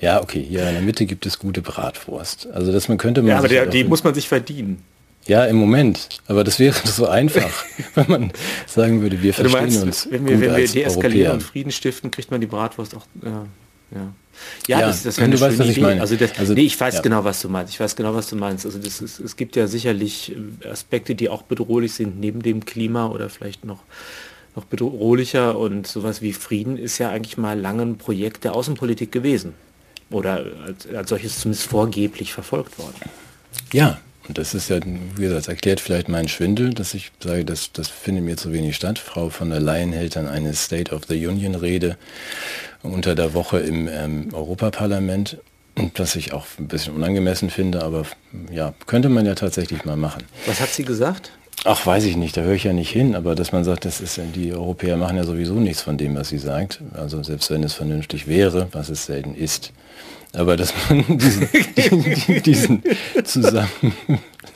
ja, 0.00 0.22
okay, 0.22 0.44
hier 0.48 0.68
in 0.68 0.74
der 0.74 0.82
Mitte 0.82 1.04
gibt 1.04 1.26
es 1.26 1.38
gute 1.38 1.47
gute 1.48 1.62
Bratwurst. 1.62 2.46
Also 2.52 2.72
das 2.72 2.88
man 2.88 2.98
könnte 2.98 3.22
man. 3.22 3.30
Ja, 3.30 3.38
aber 3.38 3.48
der, 3.48 3.64
die 3.64 3.84
muss 3.84 4.04
man 4.04 4.12
sich 4.12 4.28
verdienen. 4.28 4.82
Ja, 5.26 5.46
im 5.46 5.56
Moment. 5.56 6.20
Aber 6.26 6.44
das 6.44 6.58
wäre 6.58 6.74
so 6.84 7.06
einfach, 7.06 7.64
wenn 7.94 8.08
man 8.08 8.32
sagen 8.66 9.00
würde, 9.00 9.22
wir 9.22 9.32
verstehen 9.32 9.60
meinst, 9.62 9.82
uns. 9.82 10.08
Wenn 10.10 10.26
wir, 10.26 10.40
wenn 10.40 10.56
wir 10.56 10.66
deeskalieren 10.66 11.34
und 11.34 11.42
Frieden 11.42 11.72
stiften, 11.72 12.10
kriegt 12.10 12.30
man 12.30 12.42
die 12.42 12.46
Bratwurst 12.46 12.94
auch. 12.94 13.06
Ja, 13.22 13.46
ja. 13.92 14.12
Ja, 14.68 14.80
ja, 14.80 14.86
das, 14.86 15.02
das 15.02 15.16
wäre 15.16 15.24
eine 15.24 15.40
weißt, 15.40 15.56
schöne 15.56 15.70
Idee. 15.70 15.72
Ich 15.72 15.80
meine. 15.80 16.00
Also, 16.02 16.16
das, 16.16 16.38
also 16.38 16.52
nee, 16.52 16.60
ich 16.60 16.78
weiß 16.78 16.96
ja. 16.96 17.00
genau, 17.00 17.24
was 17.24 17.40
du 17.40 17.48
meinst. 17.48 17.72
Ich 17.72 17.80
weiß 17.80 17.96
genau, 17.96 18.14
was 18.14 18.28
du 18.28 18.36
meinst. 18.36 18.66
Also 18.66 18.78
das 18.78 19.00
ist, 19.00 19.18
es 19.18 19.36
gibt 19.36 19.56
ja 19.56 19.66
sicherlich 19.66 20.36
äh, 20.62 20.68
Aspekte, 20.68 21.14
die 21.14 21.28
auch 21.28 21.42
bedrohlich 21.42 21.94
sind, 21.94 22.20
neben 22.20 22.42
dem 22.42 22.64
Klima 22.64 23.08
oder 23.08 23.30
vielleicht 23.30 23.64
noch, 23.64 23.82
noch 24.54 24.64
bedrohlicher. 24.64 25.58
Und 25.58 25.86
sowas 25.86 26.22
wie 26.22 26.34
Frieden 26.34 26.76
ist 26.76 26.98
ja 26.98 27.08
eigentlich 27.08 27.38
mal 27.38 27.58
lange 27.58 27.82
ein 27.82 27.96
Projekt 27.96 28.44
der 28.44 28.54
Außenpolitik 28.54 29.10
gewesen 29.10 29.54
oder 30.10 30.44
als, 30.64 30.86
als 30.94 31.08
solches 31.10 31.38
zumindest 31.40 31.66
vorgeblich 31.68 32.32
verfolgt 32.32 32.78
worden. 32.78 32.96
Ja, 33.72 33.98
Und 34.28 34.36
das 34.36 34.54
ist 34.54 34.68
ja, 34.68 34.78
wie 34.84 35.22
gesagt, 35.22 35.38
das 35.38 35.48
erklärt 35.48 35.80
vielleicht 35.80 36.08
meinen 36.08 36.28
Schwindel, 36.28 36.74
dass 36.74 36.92
ich 36.92 37.12
sage, 37.22 37.44
das, 37.44 37.72
das 37.72 37.88
findet 37.88 38.24
mir 38.24 38.36
zu 38.36 38.52
wenig 38.52 38.76
statt. 38.76 38.98
Frau 38.98 39.30
von 39.30 39.48
der 39.50 39.60
Leyen 39.60 39.92
hält 39.92 40.16
dann 40.16 40.28
eine 40.28 40.52
State 40.54 40.94
of 40.94 41.02
the 41.08 41.26
Union 41.26 41.54
Rede 41.54 41.96
unter 42.82 43.14
der 43.14 43.32
Woche 43.34 43.58
im 43.60 43.88
ähm, 43.88 44.28
Europaparlament, 44.34 45.38
was 45.96 46.14
ich 46.16 46.32
auch 46.32 46.44
ein 46.58 46.68
bisschen 46.68 46.94
unangemessen 46.94 47.50
finde, 47.50 47.82
aber 47.82 48.04
ja, 48.52 48.74
könnte 48.86 49.08
man 49.08 49.24
ja 49.24 49.34
tatsächlich 49.34 49.84
mal 49.84 49.96
machen. 49.96 50.24
Was 50.46 50.60
hat 50.60 50.70
sie 50.70 50.84
gesagt? 50.84 51.32
Ach, 51.64 51.84
weiß 51.86 52.04
ich 52.04 52.16
nicht, 52.16 52.36
da 52.36 52.42
höre 52.42 52.54
ich 52.54 52.64
ja 52.64 52.72
nicht 52.72 52.90
hin, 52.90 53.16
aber 53.16 53.34
dass 53.34 53.50
man 53.52 53.64
sagt, 53.64 53.84
das 53.84 54.00
ist, 54.00 54.20
die 54.34 54.52
Europäer 54.52 54.96
machen 54.96 55.16
ja 55.16 55.24
sowieso 55.24 55.54
nichts 55.54 55.82
von 55.82 55.96
dem, 55.98 56.14
was 56.14 56.28
sie 56.28 56.38
sagt. 56.38 56.80
Also 56.94 57.22
selbst 57.22 57.50
wenn 57.50 57.64
es 57.64 57.74
vernünftig 57.74 58.28
wäre, 58.28 58.68
was 58.72 58.90
es 58.90 59.06
selten 59.06 59.34
ist. 59.34 59.72
Aber 60.32 60.56
dass 60.56 60.72
man 60.88 61.04
diesen, 61.18 62.42
diesen 62.42 62.82
Zusammen, 63.24 63.68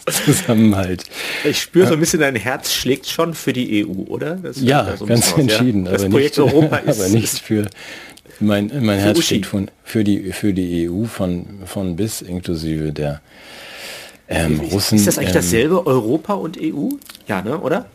Zusammenhalt. 0.07 1.05
Ich 1.45 1.61
spüre 1.61 1.87
so 1.87 1.95
ein 1.95 2.01
bisschen, 2.01 2.21
dein 2.21 2.37
Herz 2.37 2.73
schlägt 2.73 3.07
schon 3.09 3.35
für 3.35 3.53
die 3.53 3.87
EU, 3.87 4.13
oder? 4.13 4.39
ja, 4.57 4.97
so 4.97 5.07
ganz 5.07 5.33
entschieden. 5.37 5.87
Ja? 5.87 5.93
Das 5.93 6.03
aber 6.03 6.11
Projekt 6.11 6.39
nicht, 6.39 6.53
Europa 6.55 6.77
ist. 6.87 7.01
Aber 7.01 7.09
nicht 7.11 7.39
für 7.39 7.67
mein, 8.41 8.71
mein 8.81 8.99
Herz 8.99 9.19
Uschi. 9.19 9.27
schlägt 9.29 9.47
von, 9.47 9.71
für, 9.85 10.05
die, 10.05 10.33
für 10.33 10.53
die 10.53 10.89
EU 10.91 11.05
von, 11.05 11.61
von 11.65 11.97
bis 11.97 12.21
inklusive 12.23 12.93
der 12.93 13.21
ähm, 14.29 14.61
Russen. 14.61 14.97
Ist 14.97 15.07
das 15.07 15.19
eigentlich 15.19 15.31
ähm, 15.31 15.35
dasselbe 15.35 15.87
Europa 15.87 16.35
und 16.35 16.59
EU? 16.61 16.89
Ja, 17.29 17.43
ne, 17.43 17.59
oder? 17.59 17.87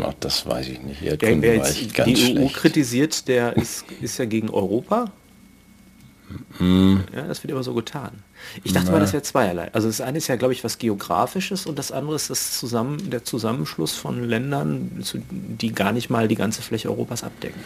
Ach, 0.00 0.14
das 0.20 0.46
weiß 0.46 0.68
ich 0.68 0.80
nicht. 0.80 1.02
Der, 1.02 1.42
wer 1.42 1.56
jetzt 1.56 1.76
die 2.06 2.12
EU 2.12 2.14
schlecht. 2.14 2.54
kritisiert, 2.54 3.28
der 3.28 3.56
ist, 3.56 3.84
ist 4.00 4.18
ja 4.18 4.24
gegen 4.24 4.48
Europa. 4.48 5.12
Mm. 6.58 6.96
Ja, 7.14 7.22
das 7.22 7.42
wird 7.42 7.50
immer 7.50 7.62
so 7.62 7.74
getan. 7.74 8.10
Ich 8.64 8.72
dachte 8.72 8.86
Na. 8.86 8.92
mal, 8.92 9.00
das 9.00 9.12
wäre 9.12 9.22
zweierlei. 9.22 9.70
Also 9.72 9.88
das 9.88 10.00
eine 10.00 10.18
ist 10.18 10.28
ja, 10.28 10.36
glaube 10.36 10.52
ich, 10.52 10.64
was 10.64 10.78
Geografisches 10.78 11.66
und 11.66 11.78
das 11.78 11.92
andere 11.92 12.16
ist 12.16 12.30
das 12.30 12.58
Zusammen, 12.58 13.10
der 13.10 13.24
Zusammenschluss 13.24 13.94
von 13.94 14.22
Ländern, 14.24 15.02
die 15.30 15.72
gar 15.72 15.92
nicht 15.92 16.10
mal 16.10 16.28
die 16.28 16.34
ganze 16.34 16.62
Fläche 16.62 16.88
Europas 16.88 17.24
abdecken. 17.24 17.60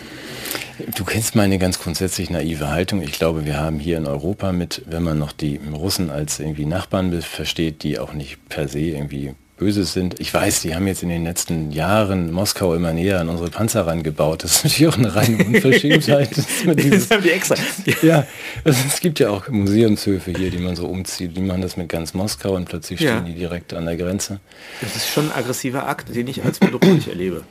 Du 0.94 1.04
kennst 1.04 1.34
meine 1.34 1.58
ganz 1.58 1.78
grundsätzlich 1.78 2.30
naive 2.30 2.68
Haltung. 2.68 3.00
Ich 3.02 3.12
glaube, 3.12 3.46
wir 3.46 3.58
haben 3.58 3.78
hier 3.78 3.96
in 3.96 4.06
Europa 4.06 4.52
mit, 4.52 4.82
wenn 4.86 5.02
man 5.02 5.18
noch 5.18 5.32
die 5.32 5.58
Russen 5.72 6.10
als 6.10 6.38
irgendwie 6.38 6.66
Nachbarn 6.66 7.22
versteht, 7.22 7.82
die 7.82 7.98
auch 7.98 8.12
nicht 8.12 8.48
per 8.48 8.68
se 8.68 8.80
irgendwie 8.80 9.34
Böses 9.56 9.94
sind. 9.94 10.20
Ich 10.20 10.32
weiß, 10.34 10.60
die 10.60 10.74
haben 10.74 10.86
jetzt 10.86 11.02
in 11.02 11.08
den 11.08 11.24
letzten 11.24 11.72
Jahren 11.72 12.30
Moskau 12.30 12.74
immer 12.74 12.92
näher 12.92 13.20
an 13.20 13.30
unsere 13.30 13.48
Panzer 13.48 13.86
rangebaut. 13.86 14.44
Das 14.44 14.56
ist 14.56 14.64
natürlich 14.64 14.88
auch 14.88 14.98
eine 14.98 15.14
reine 15.14 15.44
Unverschämtheit. 15.46 16.36
das 16.36 16.66
haben 17.10 17.22
die 17.22 17.30
extra. 17.30 17.54
Ja, 18.02 18.26
also 18.64 18.78
es 18.86 19.00
gibt 19.00 19.18
ja 19.18 19.30
auch 19.30 19.48
Museumshöfe 19.48 20.32
hier, 20.32 20.50
die 20.50 20.58
man 20.58 20.76
so 20.76 20.86
umzieht. 20.86 21.36
Die 21.36 21.40
machen 21.40 21.62
das 21.62 21.78
mit 21.78 21.88
ganz 21.88 22.12
Moskau 22.12 22.54
und 22.54 22.66
plötzlich 22.66 23.00
ja. 23.00 23.16
stehen 23.16 23.24
die 23.24 23.34
direkt 23.34 23.72
an 23.72 23.86
der 23.86 23.96
Grenze. 23.96 24.40
Das 24.82 24.94
ist 24.94 25.08
schon 25.08 25.30
ein 25.30 25.38
aggressiver 25.38 25.88
Akt, 25.88 26.14
den 26.14 26.28
ich 26.28 26.44
als 26.44 26.58
bedrohlich 26.58 27.08
erlebe. 27.08 27.44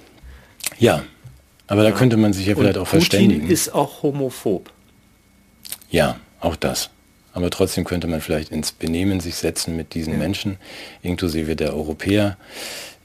Ja, 0.78 1.04
aber 1.66 1.84
da 1.84 1.92
könnte 1.92 2.18
man 2.18 2.34
sich 2.34 2.46
ja 2.46 2.56
vielleicht 2.56 2.78
und 2.78 2.84
auch 2.84 2.88
verständigen. 2.88 3.42
Putin 3.42 3.54
ist 3.54 3.74
auch 3.74 4.04
homophob. 4.04 4.72
Ja, 5.90 6.18
auch 6.40 6.56
das. 6.56 6.92
Aber 7.36 7.50
trotzdem 7.50 7.84
könnte 7.84 8.08
man 8.08 8.22
vielleicht 8.22 8.52
ins 8.52 8.72
Benehmen 8.72 9.20
sich 9.20 9.36
setzen 9.36 9.76
mit 9.76 9.94
diesen 9.94 10.14
ja. 10.14 10.20
Menschen, 10.20 10.58
inklusive 11.04 11.56
der 11.56 11.76
Europäer. 11.76 12.38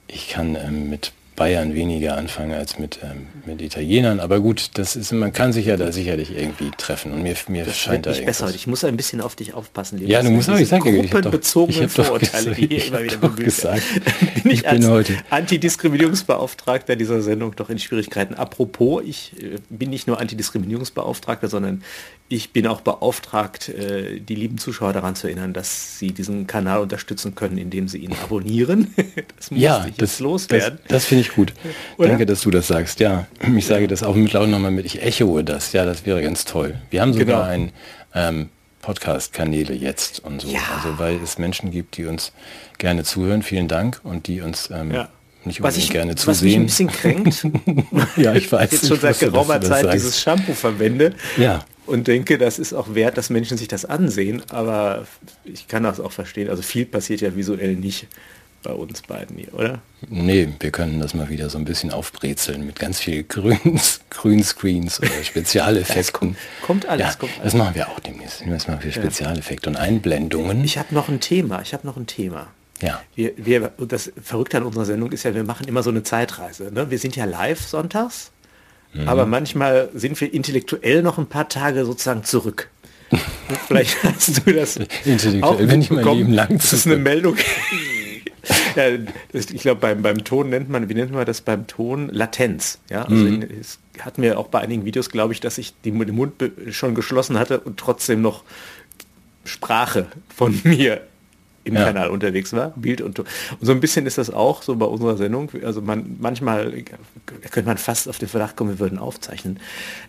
Ich 0.06 0.28
kann 0.28 0.54
ähm, 0.56 0.88
mit 0.88 1.12
Bayern 1.40 1.74
weniger 1.74 2.18
anfangen 2.18 2.52
als 2.52 2.78
mit, 2.78 2.98
ähm, 3.02 3.26
mit 3.46 3.62
Italienern. 3.62 4.20
Aber 4.20 4.40
gut, 4.40 4.72
das 4.74 4.94
ist, 4.94 5.10
man 5.10 5.32
kann 5.32 5.54
sich 5.54 5.64
ja 5.64 5.78
da 5.78 5.90
sicherlich 5.90 6.36
irgendwie 6.36 6.70
treffen. 6.76 7.12
Und 7.12 7.22
mir, 7.22 7.34
mir 7.48 7.64
das 7.64 7.78
scheint 7.78 8.04
da 8.04 8.12
besser. 8.12 8.54
Ich 8.54 8.66
muss 8.66 8.84
ein 8.84 8.94
bisschen 8.94 9.22
auf 9.22 9.36
dich 9.36 9.54
aufpassen. 9.54 9.98
Lieber. 9.98 10.10
Ja, 10.10 10.22
du 10.22 10.28
musst 10.28 10.50
auch, 10.50 10.58
ich 10.58 10.68
sage 10.68 10.90
ich 10.90 11.10
gruppenbezogenen 11.10 11.88
Vorurteile, 11.88 12.54
die 12.54 12.66
hier 12.66 12.84
immer 12.84 13.02
wieder 13.02 13.16
bemüht 13.16 13.46
gesagt. 13.46 13.82
bin 14.42 14.52
ich, 14.52 14.64
ich 14.64 14.70
bin 14.70 14.86
heute 14.86 15.16
Antidiskriminierungsbeauftragter 15.30 16.94
dieser 16.94 17.22
Sendung 17.22 17.56
doch 17.56 17.70
in 17.70 17.78
Schwierigkeiten. 17.78 18.34
Apropos, 18.34 19.02
ich 19.06 19.32
äh, 19.42 19.56
bin 19.70 19.88
nicht 19.88 20.06
nur 20.06 20.20
Antidiskriminierungsbeauftragter, 20.20 21.48
sondern 21.48 21.82
ich 22.32 22.52
bin 22.52 22.68
auch 22.68 22.80
beauftragt, 22.80 23.68
äh, 23.68 24.20
die 24.20 24.36
lieben 24.36 24.56
Zuschauer 24.56 24.92
daran 24.92 25.16
zu 25.16 25.26
erinnern, 25.26 25.52
dass 25.52 25.98
sie 25.98 26.12
diesen 26.12 26.46
Kanal 26.46 26.80
unterstützen 26.80 27.34
können, 27.34 27.58
indem 27.58 27.88
sie 27.88 27.98
ihn 27.98 28.12
abonnieren. 28.12 28.94
das 29.36 29.50
muss 29.50 29.60
ja, 29.60 29.84
das, 29.96 30.20
loswerden. 30.20 30.78
Das, 30.84 30.88
das 30.88 31.04
finde 31.06 31.22
ich 31.22 31.34
gut. 31.34 31.52
Oder? 31.98 32.10
Danke, 32.10 32.26
dass 32.26 32.42
du 32.42 32.52
das 32.52 32.68
sagst. 32.68 33.00
Ja, 33.00 33.26
ich 33.56 33.66
sage 33.66 33.88
das 33.88 34.04
auch 34.04 34.14
mit 34.14 34.32
laut 34.32 34.48
nochmal 34.48 34.70
mit. 34.70 34.86
Ich 34.86 35.02
echoe 35.02 35.42
das. 35.42 35.72
Ja, 35.72 35.84
das 35.84 36.06
wäre 36.06 36.22
ganz 36.22 36.44
toll. 36.44 36.76
Wir 36.90 37.02
haben 37.02 37.12
sogar 37.12 37.26
genau. 37.26 37.42
ein 37.42 37.72
ähm, 38.14 38.48
Podcast-Kanäle 38.80 39.74
jetzt 39.74 40.20
und 40.20 40.42
so. 40.42 40.48
Ja. 40.48 40.60
Also 40.76 41.00
weil 41.00 41.16
es 41.16 41.36
Menschen 41.36 41.72
gibt, 41.72 41.96
die 41.96 42.06
uns 42.06 42.32
gerne 42.78 43.02
zuhören. 43.02 43.42
Vielen 43.42 43.66
Dank 43.66 44.00
und 44.04 44.28
die 44.28 44.40
uns 44.40 44.70
ähm, 44.70 44.92
ja. 44.92 45.08
nicht 45.44 45.62
was 45.62 45.76
ich, 45.76 45.90
gerne 45.90 46.14
zusehen. 46.14 46.32
Was 46.32 46.42
mich 46.42 46.56
ein 46.56 46.66
bisschen 46.66 46.86
kränkt, 46.86 47.46
ja, 48.16 48.34
ich 48.34 48.52
weiß. 48.52 48.70
jetzt 48.70 48.86
schon 48.86 49.00
seit 49.00 49.18
geraumer 49.18 49.60
Zeit 49.60 49.92
dieses 49.92 50.20
Shampoo 50.20 50.54
verwende. 50.54 51.12
Ja 51.36 51.64
und 51.90 52.06
denke, 52.06 52.38
das 52.38 52.58
ist 52.58 52.72
auch 52.72 52.94
wert, 52.94 53.18
dass 53.18 53.30
Menschen 53.30 53.58
sich 53.58 53.68
das 53.68 53.84
ansehen, 53.84 54.42
aber 54.50 55.06
ich 55.44 55.66
kann 55.66 55.82
das 55.82 55.98
auch 55.98 56.12
verstehen. 56.12 56.48
Also 56.48 56.62
viel 56.62 56.86
passiert 56.86 57.20
ja 57.20 57.34
visuell 57.34 57.74
nicht 57.74 58.06
bei 58.62 58.72
uns 58.72 59.02
beiden 59.02 59.38
hier, 59.38 59.52
oder? 59.54 59.80
Nee, 60.08 60.48
wir 60.60 60.70
können 60.70 61.00
das 61.00 61.14
mal 61.14 61.28
wieder 61.30 61.50
so 61.50 61.58
ein 61.58 61.64
bisschen 61.64 61.90
aufbrezeln 61.90 62.64
mit 62.64 62.78
ganz 62.78 63.00
viel 63.00 63.24
Grüns, 63.24 64.02
Grünscreens 64.10 65.00
oder 65.00 65.08
Spezialeffekten. 65.24 66.12
kommt, 66.12 66.36
kommt, 66.62 66.86
alles, 66.86 67.06
ja, 67.06 67.14
kommt 67.14 67.32
alles. 67.40 67.52
Das 67.52 67.54
machen 67.54 67.74
wir 67.74 67.88
auch 67.88 68.00
demnächst. 68.00 68.42
Das 68.46 68.68
machen 68.68 68.84
wir 68.84 68.92
Spezialeffekte 68.92 69.70
ja. 69.70 69.76
und 69.76 69.82
Einblendungen. 69.82 70.62
Ich 70.62 70.78
habe 70.78 70.94
noch 70.94 71.08
ein 71.08 71.20
Thema. 71.20 71.60
Ich 71.62 71.72
habe 71.72 71.86
noch 71.86 71.96
ein 71.96 72.06
Thema. 72.06 72.48
Ja. 72.80 73.02
Wir, 73.14 73.32
wir, 73.36 73.72
das 73.88 74.12
Verrückte 74.22 74.58
an 74.58 74.62
unserer 74.62 74.84
Sendung 74.84 75.10
ist 75.10 75.24
ja, 75.24 75.34
wir 75.34 75.44
machen 75.44 75.66
immer 75.66 75.82
so 75.82 75.90
eine 75.90 76.02
Zeitreise. 76.02 76.70
Ne? 76.72 76.90
Wir 76.90 76.98
sind 76.98 77.16
ja 77.16 77.24
live 77.24 77.60
sonntags 77.60 78.30
Mhm. 78.92 79.08
Aber 79.08 79.26
manchmal 79.26 79.88
sind 79.94 80.20
wir 80.20 80.32
intellektuell 80.32 81.02
noch 81.02 81.18
ein 81.18 81.26
paar 81.26 81.48
Tage 81.48 81.84
sozusagen 81.84 82.24
zurück. 82.24 82.68
Vielleicht 83.66 84.02
hast 84.04 84.46
du 84.46 84.52
das 84.52 84.78
intellektuell, 85.04 85.68
wenn 85.68 85.82
ich 85.82 85.90
mein 85.90 86.04
Leben 86.04 86.32
lang 86.32 86.58
Das 86.58 86.72
ist 86.72 86.86
eine 86.86 86.96
Meldung. 86.96 87.36
ja, 88.76 88.84
ich 89.32 89.60
glaube, 89.60 89.80
beim, 89.80 90.02
beim 90.02 90.24
Ton 90.24 90.50
nennt 90.50 90.68
man, 90.68 90.88
wie 90.88 90.94
nennt 90.94 91.12
man 91.12 91.26
das 91.26 91.40
beim 91.40 91.66
Ton? 91.66 92.08
Latenz. 92.10 92.78
Ja, 92.88 93.02
also 93.02 93.14
mhm. 93.14 93.44
es 93.60 93.78
hatten 94.00 94.22
wir 94.22 94.38
auch 94.38 94.48
bei 94.48 94.60
einigen 94.60 94.84
Videos, 94.84 95.10
glaube 95.10 95.32
ich, 95.32 95.40
dass 95.40 95.58
ich 95.58 95.74
den 95.84 95.96
Mund 95.96 96.34
schon 96.70 96.94
geschlossen 96.94 97.38
hatte 97.38 97.60
und 97.60 97.78
trotzdem 97.78 98.22
noch 98.22 98.44
Sprache 99.44 100.06
von 100.34 100.58
mir 100.64 101.02
im 101.70 101.76
ja. 101.76 101.84
Kanal 101.84 102.10
unterwegs 102.10 102.52
war, 102.52 102.70
Bild 102.76 103.00
und, 103.00 103.18
und 103.18 103.28
so 103.60 103.72
ein 103.72 103.80
bisschen 103.80 104.06
ist 104.06 104.18
das 104.18 104.30
auch 104.30 104.62
so 104.62 104.76
bei 104.76 104.86
unserer 104.86 105.16
Sendung. 105.16 105.50
Also 105.64 105.80
man 105.80 106.16
manchmal 106.18 106.72
könnte 107.50 107.68
man 107.68 107.78
fast 107.78 108.08
auf 108.08 108.18
den 108.18 108.28
Verdacht 108.28 108.56
kommen, 108.56 108.70
wir 108.70 108.78
würden 108.78 108.98
aufzeichnen. 108.98 109.60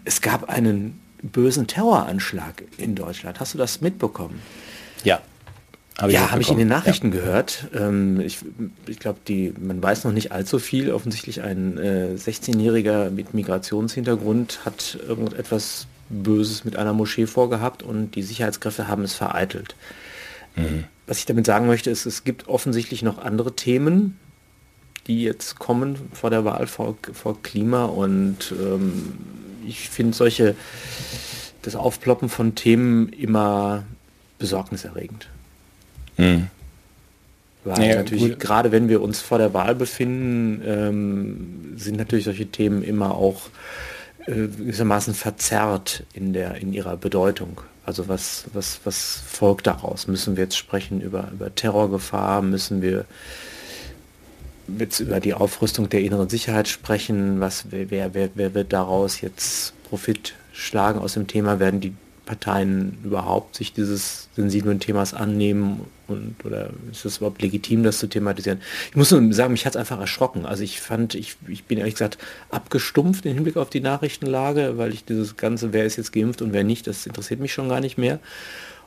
Es 0.04 0.22
gab 0.22 0.50
einen 0.50 1.00
bösen 1.22 1.68
Terroranschlag 1.68 2.64
in 2.78 2.96
Deutschland. 2.96 3.40
Hast 3.40 3.54
du 3.54 3.58
das 3.58 3.82
mitbekommen? 3.82 4.42
Ja. 5.04 5.22
Hab 5.98 6.10
ja, 6.10 6.32
habe 6.32 6.42
ich 6.42 6.50
in 6.50 6.58
den 6.58 6.70
Nachrichten 6.70 7.14
ja. 7.14 7.20
gehört. 7.20 7.68
Ähm, 7.76 8.20
ich, 8.22 8.40
ich 8.88 8.98
glaube, 8.98 9.20
die 9.28 9.54
man 9.60 9.84
weiß 9.84 10.04
noch 10.06 10.14
nicht 10.14 10.32
allzu 10.32 10.58
viel. 10.58 10.92
Offensichtlich 10.92 11.42
ein 11.42 11.78
äh, 11.78 12.16
16-Jähriger 12.16 13.12
mit 13.12 13.34
Migrationshintergrund 13.34 14.62
hat 14.66 14.98
irgendetwas 15.08 15.86
Böses 16.10 16.66
mit 16.66 16.76
einer 16.76 16.94
Moschee 16.94 17.28
vorgehabt 17.28 17.84
und 17.84 18.16
die 18.16 18.24
Sicherheitskräfte 18.24 18.88
haben 18.88 19.04
es 19.04 19.14
vereitelt. 19.14 19.76
Mhm. 20.56 20.86
Was 21.12 21.18
ich 21.18 21.26
damit 21.26 21.46
sagen 21.46 21.68
möchte, 21.68 21.90
ist, 21.90 22.06
es 22.06 22.24
gibt 22.24 22.48
offensichtlich 22.48 23.04
noch 23.04 23.18
andere 23.18 23.54
Themen, 23.54 24.18
die 25.08 25.24
jetzt 25.24 25.60
kommen 25.60 25.98
vor 26.14 26.30
der 26.30 26.46
Wahl 26.46 26.68
vor, 26.68 26.96
vor 27.12 27.44
Klima 27.44 27.84
und 27.84 28.54
ähm, 28.58 29.12
ich 29.68 29.90
finde 29.90 30.16
solche, 30.16 30.56
das 31.64 31.76
Aufploppen 31.76 32.30
von 32.30 32.56
Themen 32.56 33.10
immer 33.10 33.84
besorgniserregend. 34.40 35.28
Mhm. 36.16 36.48
Weil 37.66 37.90
ja, 37.90 37.96
natürlich, 37.98 38.30
gut. 38.30 38.40
gerade 38.40 38.72
wenn 38.72 38.88
wir 38.88 39.02
uns 39.02 39.20
vor 39.20 39.38
der 39.38 39.54
Wahl 39.54 39.76
befinden, 39.76 40.62
ähm, 40.66 41.74
sind 41.76 41.98
natürlich 41.98 42.24
solche 42.24 42.46
Themen 42.46 42.84
immer 42.84 43.16
auch 43.16 43.50
äh, 44.28 44.48
gewissermaßen 44.48 45.14
verzerrt 45.14 46.06
in, 46.14 46.32
der, 46.32 46.56
in 46.56 46.72
ihrer 46.72 46.96
Bedeutung. 46.96 47.60
Also 47.86 48.08
was, 48.08 48.46
was, 48.54 48.80
was 48.84 49.22
folgt 49.26 49.68
daraus? 49.68 50.08
Müssen 50.08 50.38
wir 50.38 50.44
jetzt 50.44 50.58
sprechen 50.58 51.02
über, 51.02 51.30
über 51.32 51.54
Terrorgefahr? 51.54 52.42
Müssen 52.42 52.82
wir 52.82 53.06
jetzt 54.78 55.00
über 55.00 55.20
die 55.20 55.34
Aufrüstung 55.34 55.90
der 55.90 56.02
inneren 56.02 56.30
Sicherheit 56.30 56.68
sprechen? 56.68 57.40
Was, 57.40 57.66
wer, 57.72 58.14
wer, 58.14 58.30
wer 58.36 58.54
wird 58.54 58.72
daraus 58.74 59.22
jetzt 59.22 59.74
Profit 59.84 60.36
schlagen 60.54 61.00
aus 61.00 61.14
dem 61.14 61.28
Thema? 61.28 61.60
Werden 61.60 61.82
die 61.82 61.96
Parteien 62.26 62.98
überhaupt 63.04 63.56
sich 63.56 63.74
dieses 63.74 64.30
sensiblen 64.36 64.80
Themas 64.80 65.14
annehmen 65.14 65.82
und 66.08 66.36
oder 66.46 66.72
ist 66.92 67.06
es 67.06 67.18
überhaupt 67.18 67.42
legitim, 67.42 67.84
das 67.84 68.00
zu 68.00 68.08
thematisieren? 68.08 68.62
Ich 68.90 68.96
muss 68.96 69.12
nur 69.12 69.34
sagen, 69.34 69.54
mich 69.54 69.66
hat 69.66 69.74
es 69.74 69.80
einfach 69.80 70.00
erschrocken. 70.00 70.46
Also 70.46 70.64
ich 70.64 70.80
fand, 70.82 71.16
ich, 71.16 71.38
ich 71.48 71.64
bin 71.66 71.78
ehrlich 71.78 71.96
gesagt 71.96 72.18
abgestumpft 72.50 73.26
im 73.26 73.34
Hinblick 73.34 73.58
auf 73.58 73.70
die 73.70 73.82
Nachrichtenlage, 73.82 74.78
weil 74.78 74.94
ich 74.94 75.04
dieses 75.04 75.38
ganze, 75.38 75.74
wer 75.74 75.86
ist 75.86 75.98
jetzt 75.98 76.14
geimpft 76.14 76.42
und 76.42 76.54
wer 76.54 76.64
nicht, 76.64 76.88
das 76.88 77.06
interessiert 77.06 77.40
mich 77.40 77.54
schon 77.54 77.70
gar 77.70 77.80
nicht 77.80 77.98
mehr. 77.98 78.20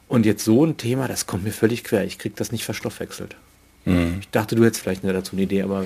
Und 0.06 0.26
jetzt 0.26 0.44
so 0.44 0.64
ein 0.64 0.76
Thema, 0.76 1.08
das 1.08 1.26
kommt 1.26 1.44
mir 1.44 1.52
völlig 1.52 1.82
quer. 1.82 2.04
Ich 2.04 2.18
kriege 2.18 2.34
das 2.36 2.52
nicht 2.52 2.64
verstoffwechselt. 2.64 3.36
Mhm. 3.84 4.18
Ich 4.20 4.30
dachte, 4.30 4.56
du 4.56 4.64
hättest 4.64 4.82
vielleicht 4.82 5.04
dazu 5.04 5.34
eine 5.34 5.42
Idee, 5.42 5.62
aber 5.62 5.84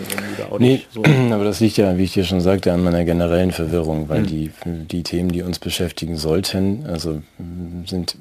auch 0.50 0.59
nee, 0.59 0.73
nicht 0.73 0.93
so. 0.93 1.02
aber 1.33 1.45
das 1.45 1.61
liegt 1.61 1.76
ja, 1.76 1.97
wie 1.99 2.05
ich 2.05 2.12
dir 2.12 2.25
schon 2.25 2.40
sagte, 2.40 2.73
an 2.73 2.83
meiner 2.83 3.05
generellen 3.05 3.50
Verwirrung, 3.50 4.09
weil 4.09 4.23
mhm. 4.23 4.26
die, 4.26 4.50
die 4.64 5.02
Themen, 5.02 5.31
die 5.31 5.43
uns 5.43 5.59
beschäftigen 5.59 6.17
sollten, 6.17 6.87
also 6.87 7.23
sind, 7.87 8.17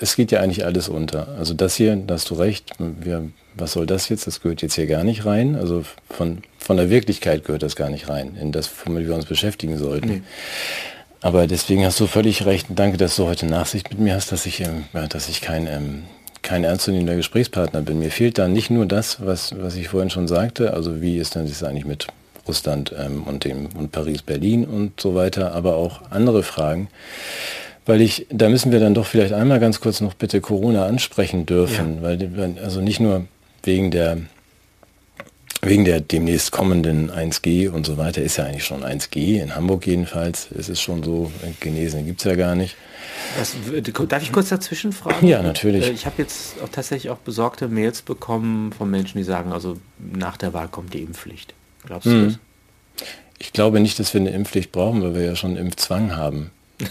es 0.00 0.16
geht 0.16 0.32
ja 0.32 0.40
eigentlich 0.40 0.64
alles 0.64 0.88
unter. 0.88 1.28
Also 1.38 1.54
das 1.54 1.76
hier, 1.76 1.94
da 1.96 2.14
hast 2.14 2.30
du 2.30 2.34
recht, 2.34 2.72
wir, 2.78 3.28
was 3.54 3.72
soll 3.72 3.86
das 3.86 4.08
jetzt? 4.08 4.26
Das 4.26 4.40
gehört 4.40 4.62
jetzt 4.62 4.74
hier 4.74 4.86
gar 4.86 5.04
nicht 5.04 5.24
rein. 5.24 5.54
Also 5.54 5.84
von, 6.08 6.38
von 6.58 6.76
der 6.76 6.90
Wirklichkeit 6.90 7.44
gehört 7.44 7.62
das 7.62 7.76
gar 7.76 7.90
nicht 7.90 8.08
rein, 8.08 8.36
in 8.40 8.52
das, 8.52 8.70
womit 8.84 9.06
wir 9.06 9.14
uns 9.14 9.26
beschäftigen 9.26 9.78
sollten. 9.78 10.08
Nee. 10.08 10.22
Aber 11.20 11.46
deswegen 11.46 11.84
hast 11.84 12.00
du 12.00 12.08
völlig 12.08 12.46
recht. 12.46 12.66
Danke, 12.70 12.96
dass 12.96 13.14
du 13.14 13.26
heute 13.26 13.46
Nachsicht 13.46 13.90
mit 13.90 14.00
mir 14.00 14.14
hast, 14.14 14.32
dass 14.32 14.44
ich, 14.44 14.60
ähm, 14.60 14.84
dass 15.08 15.28
ich 15.28 15.40
kein, 15.40 15.68
ähm, 15.68 16.02
kein 16.42 16.64
ernstzunehmender 16.64 17.16
Gesprächspartner 17.16 17.82
bin. 17.82 17.98
Mir 17.98 18.10
fehlt 18.10 18.38
da 18.38 18.48
nicht 18.48 18.70
nur 18.70 18.86
das, 18.86 19.24
was, 19.24 19.54
was 19.60 19.76
ich 19.76 19.88
vorhin 19.88 20.10
schon 20.10 20.28
sagte, 20.28 20.74
also 20.74 21.00
wie 21.00 21.18
ist 21.18 21.34
denn 21.34 21.46
das 21.46 21.62
eigentlich 21.62 21.84
mit 21.84 22.06
Russland 22.46 22.94
ähm, 22.98 23.22
und 23.24 23.44
dem 23.44 23.66
und 23.78 23.92
Paris, 23.92 24.22
Berlin 24.22 24.64
und 24.64 25.00
so 25.00 25.14
weiter, 25.14 25.54
aber 25.54 25.76
auch 25.76 26.02
andere 26.10 26.42
Fragen. 26.42 26.88
Weil 27.86 28.00
ich, 28.00 28.26
da 28.30 28.48
müssen 28.48 28.70
wir 28.70 28.78
dann 28.78 28.94
doch 28.94 29.06
vielleicht 29.06 29.32
einmal 29.32 29.58
ganz 29.58 29.80
kurz 29.80 30.00
noch 30.00 30.14
bitte 30.14 30.40
Corona 30.40 30.86
ansprechen 30.86 31.46
dürfen, 31.46 31.96
ja. 31.96 32.02
weil 32.02 32.56
also 32.62 32.80
nicht 32.80 33.00
nur 33.00 33.26
wegen 33.64 33.90
der 33.90 34.18
wegen 35.64 35.84
der 35.84 36.00
demnächst 36.00 36.50
kommenden 36.50 37.10
1G 37.10 37.68
und 37.70 37.86
so 37.86 37.96
weiter 37.96 38.20
ist 38.20 38.36
ja 38.36 38.44
eigentlich 38.44 38.64
schon 38.64 38.82
1G, 38.82 39.40
in 39.40 39.54
Hamburg 39.54 39.86
jedenfalls. 39.86 40.48
Es 40.58 40.68
ist 40.68 40.80
schon 40.80 41.04
so, 41.04 41.30
Genesen 41.60 42.04
gibt 42.04 42.18
es 42.20 42.24
ja 42.24 42.34
gar 42.34 42.56
nicht. 42.56 42.76
Das, 43.38 43.54
darf 44.08 44.22
ich 44.22 44.32
kurz 44.32 44.48
dazwischen 44.48 44.92
fragen? 44.92 45.26
Ja, 45.26 45.40
natürlich. 45.40 45.86
Äh, 45.86 45.92
ich 45.92 46.04
habe 46.06 46.16
jetzt 46.18 46.56
auch 46.62 46.68
tatsächlich 46.68 47.10
auch 47.10 47.18
besorgte 47.18 47.68
Mails 47.68 48.02
bekommen 48.02 48.72
von 48.72 48.90
Menschen, 48.90 49.18
die 49.18 49.24
sagen, 49.24 49.52
also 49.52 49.78
nach 49.98 50.36
der 50.36 50.52
Wahl 50.52 50.66
kommt 50.66 50.94
die 50.94 51.02
Impfpflicht. 51.02 51.54
Glaubst 51.86 52.06
du 52.06 52.10
hm. 52.10 52.24
das? 52.26 52.38
Ich 53.38 53.52
glaube 53.52 53.78
nicht, 53.78 53.98
dass 54.00 54.12
wir 54.14 54.20
eine 54.20 54.30
Impfpflicht 54.30 54.72
brauchen, 54.72 55.02
weil 55.02 55.14
wir 55.14 55.22
ja 55.22 55.36
schon 55.36 55.56
Impfzwang 55.56 56.16
haben. 56.16 56.50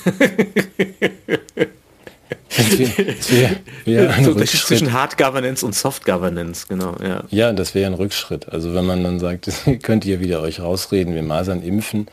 zwischen 4.65 4.93
Hard 4.93 5.17
Governance 5.17 5.65
und 5.65 5.73
Soft 5.73 6.05
Governance, 6.05 6.65
genau. 6.67 6.95
Ja, 7.01 7.23
ja 7.29 7.53
das 7.53 7.75
wäre 7.75 7.87
ein 7.87 7.93
Rückschritt. 7.93 8.49
Also 8.49 8.73
wenn 8.73 8.85
man 8.85 9.03
dann 9.03 9.19
sagt, 9.19 9.49
könnt 9.83 10.05
ihr 10.05 10.19
wieder 10.19 10.41
euch 10.41 10.59
rausreden, 10.59 11.13
wir 11.13 11.23
Masern 11.23 11.61
impfen, 11.63 12.07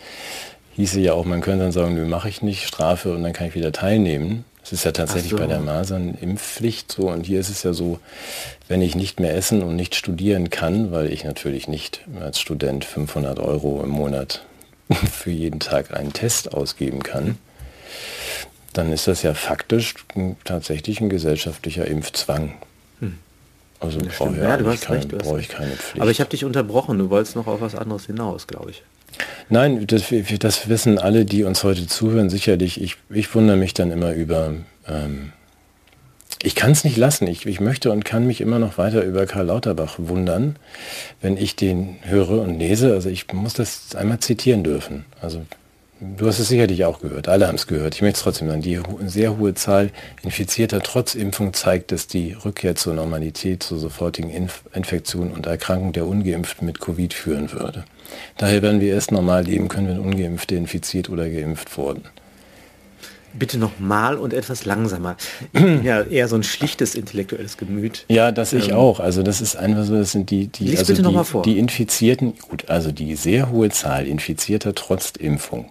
hieße 0.76 1.00
ja 1.00 1.12
auch, 1.12 1.24
man 1.24 1.40
könnte 1.40 1.64
dann 1.64 1.72
sagen, 1.72 1.94
nö, 1.94 2.06
mache 2.06 2.28
ich 2.28 2.42
nicht, 2.42 2.66
Strafe 2.66 3.12
und 3.12 3.22
dann 3.22 3.32
kann 3.32 3.48
ich 3.48 3.54
wieder 3.54 3.72
teilnehmen. 3.72 4.44
Es 4.62 4.72
ist 4.72 4.84
ja 4.84 4.92
tatsächlich 4.92 5.30
so. 5.30 5.38
bei 5.38 5.46
der 5.46 5.60
Masern-Impfpflicht 5.60 6.92
so 6.92 7.08
und 7.08 7.24
hier 7.24 7.40
ist 7.40 7.48
es 7.48 7.62
ja 7.62 7.72
so, 7.72 8.00
wenn 8.68 8.82
ich 8.82 8.94
nicht 8.94 9.18
mehr 9.18 9.34
essen 9.34 9.62
und 9.62 9.76
nicht 9.76 9.94
studieren 9.94 10.50
kann, 10.50 10.92
weil 10.92 11.10
ich 11.10 11.24
natürlich 11.24 11.68
nicht 11.68 12.02
als 12.20 12.38
Student 12.38 12.84
500 12.84 13.38
Euro 13.38 13.82
im 13.82 13.88
Monat 13.88 14.44
für 15.10 15.30
jeden 15.30 15.58
Tag 15.58 15.96
einen 15.96 16.12
Test 16.12 16.52
ausgeben 16.52 17.02
kann, 17.02 17.38
dann 18.72 18.92
ist 18.92 19.08
das 19.08 19.22
ja 19.22 19.34
faktisch 19.34 19.94
tatsächlich 20.44 21.00
ein 21.00 21.08
gesellschaftlicher 21.08 21.86
Impfzwang. 21.86 22.54
Hm. 23.00 23.18
Also 23.80 24.00
brauche 24.00 24.36
ja, 24.36 24.56
du 24.56 24.66
hast 24.66 24.82
kein, 24.82 25.06
brauche 25.08 25.40
ich 25.40 25.48
keine 25.48 25.72
Pflicht. 25.72 26.00
Aber 26.00 26.10
ich 26.10 26.20
habe 26.20 26.30
dich 26.30 26.44
unterbrochen, 26.44 26.98
du 26.98 27.10
wolltest 27.10 27.36
noch 27.36 27.46
auf 27.46 27.60
was 27.60 27.74
anderes 27.74 28.06
hinaus, 28.06 28.46
glaube 28.46 28.70
ich. 28.70 28.82
Nein, 29.48 29.86
das, 29.86 30.12
das, 30.38 30.68
wissen 30.68 30.98
alle, 30.98 31.24
die 31.24 31.44
uns 31.44 31.64
heute 31.64 31.86
zuhören, 31.86 32.30
sicherlich. 32.30 32.80
Ich, 32.80 32.96
ich 33.10 33.34
wundere 33.34 33.56
mich 33.56 33.74
dann 33.74 33.90
immer 33.90 34.12
über... 34.12 34.54
Ähm, 34.86 35.32
ich 36.42 36.54
kann 36.54 36.70
es 36.70 36.84
nicht 36.84 36.96
lassen. 36.96 37.26
Ich, 37.26 37.46
ich 37.46 37.58
möchte 37.58 37.90
und 37.90 38.04
kann 38.04 38.26
mich 38.26 38.40
immer 38.40 38.60
noch 38.60 38.78
weiter 38.78 39.02
über 39.02 39.26
Karl 39.26 39.46
Lauterbach 39.46 39.96
wundern, 39.98 40.56
wenn 41.20 41.36
ich 41.36 41.56
den 41.56 41.96
höre 42.02 42.42
und 42.42 42.58
lese. 42.58 42.92
Also 42.92 43.08
ich 43.08 43.32
muss 43.32 43.54
das 43.54 43.96
einmal 43.96 44.20
zitieren 44.20 44.62
dürfen. 44.62 45.04
Also 45.20 45.44
Du 46.00 46.28
hast 46.28 46.38
es 46.38 46.46
sicherlich 46.46 46.84
auch 46.84 47.00
gehört, 47.00 47.26
alle 47.26 47.48
haben 47.48 47.56
es 47.56 47.66
gehört. 47.66 47.96
Ich 47.96 48.02
möchte 48.02 48.18
es 48.18 48.22
trotzdem 48.22 48.46
sagen, 48.46 48.62
die 48.62 48.80
sehr 49.06 49.36
hohe 49.36 49.54
Zahl 49.54 49.90
Infizierter 50.22 50.80
trotz 50.80 51.16
Impfung 51.16 51.52
zeigt, 51.54 51.90
dass 51.90 52.06
die 52.06 52.34
Rückkehr 52.44 52.76
zur 52.76 52.94
Normalität, 52.94 53.64
zur 53.64 53.80
sofortigen 53.80 54.30
Inf 54.30 54.62
Infektion 54.74 55.32
und 55.32 55.46
Erkrankung 55.46 55.92
der 55.92 56.06
Ungeimpften 56.06 56.66
mit 56.66 56.78
Covid 56.78 57.12
führen 57.14 57.52
würde. 57.52 57.84
Daher 58.36 58.62
werden 58.62 58.80
wir 58.80 58.94
erst 58.94 59.10
normal 59.10 59.44
leben 59.44 59.66
können, 59.66 59.88
wenn 59.88 59.98
Ungeimpfte 59.98 60.54
infiziert 60.54 61.10
oder 61.10 61.28
geimpft 61.28 61.76
wurden. 61.76 62.04
Bitte 63.34 63.58
nochmal 63.58 64.16
und 64.16 64.32
etwas 64.32 64.64
langsamer. 64.64 65.16
ja, 65.82 66.02
eher 66.02 66.28
so 66.28 66.36
ein 66.36 66.44
schlichtes 66.44 66.94
intellektuelles 66.94 67.56
Gemüt. 67.56 68.04
Ja, 68.08 68.30
das 68.30 68.52
ich 68.52 68.68
ähm, 68.68 68.76
auch. 68.76 69.00
Also 69.00 69.24
das 69.24 69.40
ist 69.40 69.56
einfach 69.56 69.84
so, 69.84 69.96
das 69.96 70.12
sind 70.12 70.30
die, 70.30 70.46
die, 70.46 70.78
also 70.78 70.94
die, 70.94 71.42
die 71.42 71.58
Infizierten, 71.58 72.34
gut, 72.48 72.68
also 72.68 72.92
die 72.92 73.16
sehr 73.16 73.50
hohe 73.50 73.70
Zahl 73.70 74.06
Infizierter 74.06 74.74
trotz 74.76 75.10
Impfung 75.18 75.68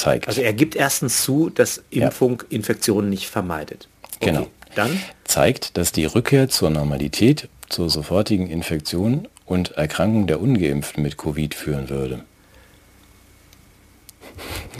zeigt. 0.00 0.28
Also 0.28 0.40
er 0.40 0.52
gibt 0.52 0.74
erstens 0.74 1.22
zu, 1.22 1.50
dass 1.50 1.82
Impfung 1.90 2.40
ja. 2.42 2.46
Infektionen 2.56 3.10
nicht 3.10 3.28
vermeidet. 3.28 3.88
Okay. 4.16 4.32
Genau. 4.32 4.46
Dann 4.74 5.00
zeigt, 5.24 5.76
dass 5.76 5.92
die 5.92 6.04
Rückkehr 6.04 6.48
zur 6.48 6.70
Normalität, 6.70 7.48
zur 7.68 7.90
sofortigen 7.90 8.48
Infektion 8.48 9.28
und 9.46 9.72
Erkrankung 9.72 10.26
der 10.26 10.40
Ungeimpften 10.40 11.02
mit 11.02 11.18
Covid 11.18 11.54
führen 11.54 11.88
würde. 11.90 12.24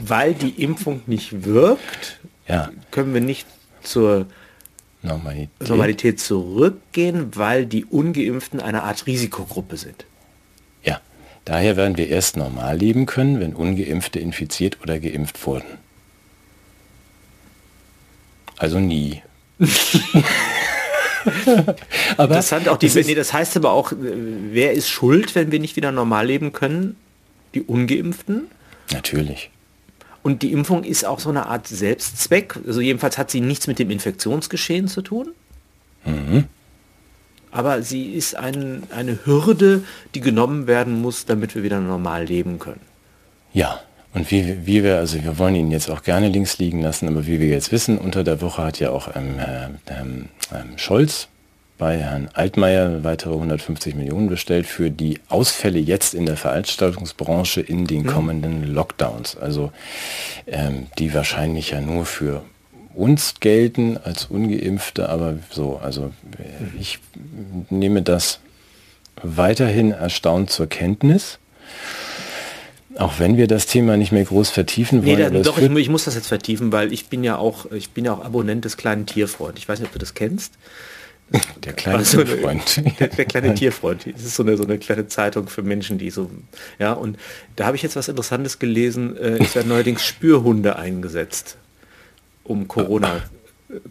Weil 0.03 0.33
die 0.33 0.61
Impfung 0.61 1.01
nicht 1.07 1.43
wirkt, 1.43 2.19
ja. 2.47 2.69
können 2.89 3.13
wir 3.13 3.21
nicht 3.21 3.45
zur 3.83 4.27
Normalität. 5.03 5.69
Normalität 5.69 6.19
zurückgehen, 6.19 7.35
weil 7.35 7.65
die 7.65 7.85
Ungeimpften 7.85 8.59
eine 8.59 8.83
Art 8.83 9.07
Risikogruppe 9.07 9.77
sind. 9.77 10.05
Daher 11.45 11.75
werden 11.75 11.97
wir 11.97 12.07
erst 12.07 12.37
normal 12.37 12.77
leben 12.77 13.05
können, 13.05 13.39
wenn 13.39 13.53
ungeimpfte 13.53 14.19
infiziert 14.19 14.79
oder 14.81 14.99
geimpft 14.99 15.45
wurden. 15.45 15.79
Also 18.57 18.79
nie. 18.79 19.23
aber 22.17 22.35
Interessant 22.35 22.69
auch 22.69 22.77
die, 22.77 22.89
nee, 22.89 23.15
das 23.15 23.33
heißt 23.33 23.57
aber 23.57 23.71
auch, 23.71 23.91
wer 23.95 24.73
ist 24.73 24.89
schuld, 24.89 25.33
wenn 25.33 25.51
wir 25.51 25.59
nicht 25.59 25.75
wieder 25.75 25.91
normal 25.91 26.27
leben 26.27 26.53
können? 26.53 26.95
Die 27.55 27.63
Ungeimpften? 27.63 28.47
Natürlich. 28.91 29.49
Und 30.23 30.43
die 30.43 30.51
Impfung 30.51 30.83
ist 30.83 31.05
auch 31.05 31.19
so 31.19 31.29
eine 31.29 31.47
Art 31.47 31.67
Selbstzweck. 31.67 32.55
Also 32.67 32.81
jedenfalls 32.81 33.17
hat 33.17 33.31
sie 33.31 33.41
nichts 33.41 33.65
mit 33.65 33.79
dem 33.79 33.89
Infektionsgeschehen 33.89 34.87
zu 34.87 35.01
tun. 35.01 35.31
Mhm 36.05 36.45
aber 37.51 37.81
sie 37.81 38.13
ist 38.13 38.35
ein, 38.35 38.83
eine 38.95 39.19
Hürde, 39.25 39.83
die 40.15 40.21
genommen 40.21 40.67
werden 40.67 41.01
muss, 41.01 41.25
damit 41.25 41.55
wir 41.55 41.63
wieder 41.63 41.79
normal 41.79 42.25
leben 42.25 42.59
können. 42.59 42.81
Ja, 43.53 43.79
und 44.13 44.29
wie, 44.31 44.65
wie 44.65 44.83
wir, 44.83 44.97
also 44.97 45.23
wir 45.23 45.37
wollen 45.37 45.55
ihn 45.55 45.71
jetzt 45.71 45.89
auch 45.89 46.03
gerne 46.03 46.27
links 46.27 46.57
liegen 46.57 46.81
lassen, 46.81 47.07
aber 47.07 47.27
wie 47.27 47.39
wir 47.39 47.47
jetzt 47.47 47.71
wissen, 47.71 47.97
unter 47.97 48.23
der 48.23 48.41
Woche 48.41 48.63
hat 48.63 48.79
ja 48.79 48.89
auch 48.89 49.15
ähm, 49.15 49.39
ähm, 49.87 50.29
ähm, 50.53 50.77
Scholz 50.77 51.27
bei 51.77 51.97
Herrn 51.97 52.29
Altmaier 52.33 53.03
weitere 53.03 53.33
150 53.33 53.95
Millionen 53.95 54.29
bestellt 54.29 54.67
für 54.67 54.91
die 54.91 55.19
Ausfälle 55.29 55.79
jetzt 55.79 56.13
in 56.13 56.27
der 56.27 56.37
Veranstaltungsbranche 56.37 57.61
in 57.61 57.87
den 57.87 58.03
hm. 58.03 58.07
kommenden 58.07 58.73
Lockdowns. 58.73 59.35
Also 59.35 59.71
ähm, 60.45 60.87
die 60.99 61.13
wahrscheinlich 61.13 61.71
ja 61.71 61.81
nur 61.81 62.05
für 62.05 62.43
uns 62.93 63.35
gelten 63.39 63.97
als 63.97 64.25
ungeimpfte, 64.25 65.09
aber 65.09 65.37
so, 65.49 65.79
also 65.81 66.11
ich 66.79 66.99
nehme 67.69 68.01
das 68.01 68.39
weiterhin 69.21 69.91
erstaunt 69.91 70.49
zur 70.49 70.67
Kenntnis. 70.67 71.39
Auch 72.97 73.19
wenn 73.19 73.37
wir 73.37 73.47
das 73.47 73.67
Thema 73.67 73.95
nicht 73.95 74.11
mehr 74.11 74.25
groß 74.25 74.49
vertiefen 74.49 75.05
wollen. 75.05 75.17
Nee, 75.17 75.29
da, 75.29 75.29
doch, 75.29 75.57
ich, 75.57 75.71
ich, 75.71 75.89
muss 75.89 76.05
das 76.05 76.15
jetzt 76.15 76.27
vertiefen, 76.27 76.73
weil 76.73 76.91
ich 76.91 77.07
bin 77.07 77.23
ja 77.23 77.37
auch, 77.37 77.71
ich 77.71 77.91
bin 77.91 78.03
ja 78.03 78.13
auch 78.13 78.23
Abonnent 78.23 78.65
des 78.65 78.75
kleinen 78.75 79.05
Tierfreund. 79.05 79.57
Ich 79.57 79.69
weiß 79.69 79.79
nicht, 79.79 79.87
ob 79.87 79.93
du 79.93 79.99
das 79.99 80.13
kennst. 80.13 80.55
Der 81.63 81.71
kleine 81.71 82.03
so 82.03 82.21
Tierfreund. 82.21 82.83
Der, 82.99 83.07
der, 83.07 83.23
kleine 83.23 83.53
Tierfreund. 83.53 84.05
Das 84.05 84.23
ist 84.23 84.35
so 84.35 84.43
eine, 84.43 84.57
so 84.57 84.65
eine 84.65 84.77
kleine 84.77 85.07
Zeitung 85.07 85.47
für 85.47 85.61
Menschen, 85.61 85.97
die 85.97 86.09
so, 86.09 86.29
ja, 86.77 86.91
und 86.91 87.17
da 87.55 87.67
habe 87.67 87.77
ich 87.77 87.83
jetzt 87.83 87.95
was 87.95 88.09
Interessantes 88.09 88.59
gelesen. 88.59 89.15
Äh, 89.15 89.37
es 89.41 89.55
werden 89.55 89.69
neuerdings 89.69 90.05
Spürhunde 90.05 90.75
eingesetzt 90.75 91.57
um 92.51 92.67
Corona 92.67 93.21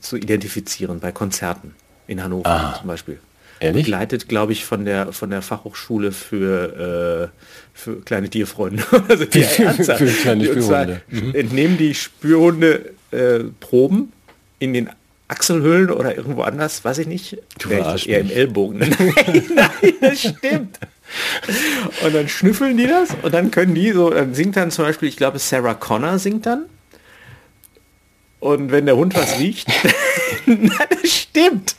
zu 0.00 0.16
identifizieren 0.16 1.00
bei 1.00 1.12
Konzerten 1.12 1.74
in 2.06 2.22
Hannover 2.22 2.48
ah, 2.48 2.76
zum 2.78 2.88
Beispiel. 2.88 3.18
Ehrlich? 3.60 3.84
Begleitet, 3.84 4.28
glaube 4.28 4.52
ich, 4.52 4.64
von 4.64 4.84
der 4.84 5.12
von 5.12 5.30
der 5.30 5.42
Fachhochschule 5.42 6.12
für, 6.12 7.30
äh, 7.32 7.78
für 7.78 8.00
kleine 8.00 8.30
Tierfreunde. 8.30 8.82
also 9.08 9.24
die 9.26 9.42
für, 9.42 9.72
kleine 9.74 10.44
Spürhunde. 10.44 11.02
Mhm. 11.08 11.34
Entnehmen 11.34 11.76
die 11.76 11.94
Spürhunde 11.94 12.92
äh, 13.10 13.40
Proben 13.60 14.12
in 14.58 14.72
den 14.72 14.88
Achselhöhlen 15.28 15.90
oder 15.90 16.16
irgendwo 16.16 16.42
anders, 16.42 16.84
weiß 16.84 16.98
ich 16.98 17.06
nicht. 17.06 17.38
Du 17.58 17.70
ich 17.70 18.08
eher 18.08 18.20
im 18.20 18.30
Ellbogen. 18.30 18.78
Nein, 19.54 19.92
das 20.00 20.20
stimmt. 20.20 20.78
Und 22.04 22.14
dann 22.14 22.28
schnüffeln 22.28 22.76
die 22.76 22.86
das 22.86 23.10
und 23.22 23.32
dann 23.32 23.50
können 23.50 23.74
die 23.74 23.92
so, 23.92 24.10
dann 24.10 24.34
singt 24.34 24.56
dann 24.56 24.70
zum 24.70 24.84
Beispiel, 24.84 25.08
ich 25.08 25.16
glaube 25.16 25.38
Sarah 25.38 25.74
Connor 25.74 26.18
singt 26.18 26.46
dann 26.46 26.64
und 28.40 28.72
wenn 28.72 28.86
der 28.86 28.96
Hund 28.96 29.14
was 29.14 29.38
riecht, 29.38 29.68
na, 30.46 30.86
das 30.86 31.10
stimmt. 31.10 31.76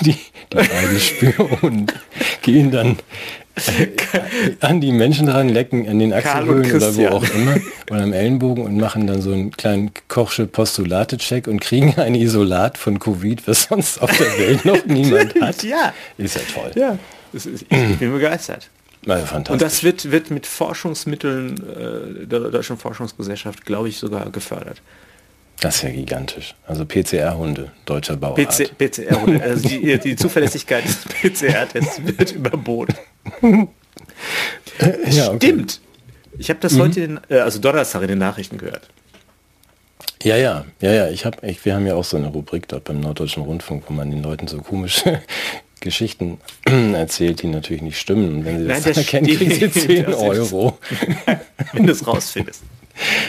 die, 0.00 0.12
die 0.12 0.56
beiden 0.56 1.00
Spürhunde, 1.00 1.94
gehen 2.42 2.70
dann 2.70 2.96
an 4.60 4.80
die 4.80 4.92
Menschen 4.92 5.26
dran, 5.26 5.48
lecken 5.48 5.88
an 5.88 5.98
den 5.98 6.12
Achselhöhlen 6.12 6.72
oder 6.72 6.96
wo 6.96 7.06
auch 7.08 7.34
immer 7.34 7.56
oder 7.90 8.02
am 8.02 8.12
Ellenbogen 8.12 8.64
und 8.64 8.76
machen 8.76 9.06
dann 9.06 9.20
so 9.20 9.32
einen 9.32 9.50
kleinen 9.50 9.90
Kochsche 10.08 10.46
Postulate-Check 10.46 11.46
und 11.46 11.60
kriegen 11.60 11.94
ein 11.98 12.14
Isolat 12.14 12.78
von 12.78 12.98
Covid, 12.98 13.46
was 13.46 13.64
sonst 13.64 14.00
auf 14.00 14.16
der 14.16 14.38
Welt 14.38 14.64
noch 14.64 14.84
niemand 14.86 15.38
hat. 15.40 15.62
Ja. 15.62 15.92
Ist 16.16 16.36
ja 16.36 16.42
toll. 16.54 16.70
Ja, 16.74 16.98
ist, 17.32 17.46
ich 17.46 17.98
bin 17.98 18.12
begeistert. 18.12 18.70
Also 19.06 19.36
und 19.36 19.62
das 19.62 19.82
wird, 19.82 20.10
wird 20.10 20.30
mit 20.30 20.46
Forschungsmitteln 20.46 21.56
äh, 21.56 22.26
der 22.26 22.40
Deutschen 22.40 22.76
Forschungsgesellschaft, 22.76 23.64
glaube 23.64 23.88
ich, 23.88 23.96
sogar 23.96 24.30
gefördert. 24.30 24.82
Das 25.60 25.76
ist 25.76 25.82
ja 25.82 25.90
gigantisch. 25.90 26.54
Also 26.66 26.84
PCR-Hunde, 26.84 27.70
deutscher 27.84 28.16
Bauart. 28.16 28.36
PC, 28.36 28.76
PCR-Hunde, 28.76 29.42
also 29.42 29.68
die, 29.68 29.98
die 29.98 30.16
Zuverlässigkeit 30.16 30.84
des 30.84 31.04
PCR-Tests 31.04 32.00
wird 32.04 32.32
überboten. 32.32 32.96
ja, 35.10 35.28
okay. 35.28 35.36
Stimmt. 35.36 35.80
Ich 36.38 36.48
habe 36.48 36.60
das 36.60 36.74
mhm. 36.74 36.80
heute, 36.80 37.00
in, 37.00 37.20
äh, 37.28 37.38
also 37.38 37.58
Donnerstag 37.58 38.02
in 38.02 38.08
den 38.08 38.18
Nachrichten 38.18 38.56
gehört. 38.56 38.88
Ja, 40.22 40.36
ja, 40.36 40.64
ja, 40.80 40.92
ja. 40.92 41.08
Ich 41.08 41.24
habe, 41.24 41.46
ich, 41.46 41.64
wir 41.64 41.74
haben 41.74 41.86
ja 41.86 41.94
auch 41.94 42.04
so 42.04 42.16
eine 42.16 42.28
Rubrik 42.28 42.68
dort 42.68 42.84
beim 42.84 43.00
Norddeutschen 43.00 43.42
Rundfunk, 43.42 43.84
wo 43.88 43.92
man 43.92 44.10
den 44.10 44.22
Leuten 44.22 44.48
so 44.48 44.60
komische 44.60 45.22
Geschichten 45.80 46.38
erzählt, 46.94 47.42
die 47.42 47.48
natürlich 47.48 47.82
nicht 47.82 47.98
stimmen. 47.98 48.34
Und 48.34 48.44
wenn 48.44 48.60
sie 48.60 48.66
das 48.66 48.84
Nein, 48.84 48.94
erkennen, 48.96 49.26
kriegen 49.26 49.50
sie 49.50 49.70
10 49.70 50.14
Euro. 50.14 50.78
wenn 51.72 51.86
du 51.86 51.92
es 51.92 52.06
rausfindest. 52.06 52.62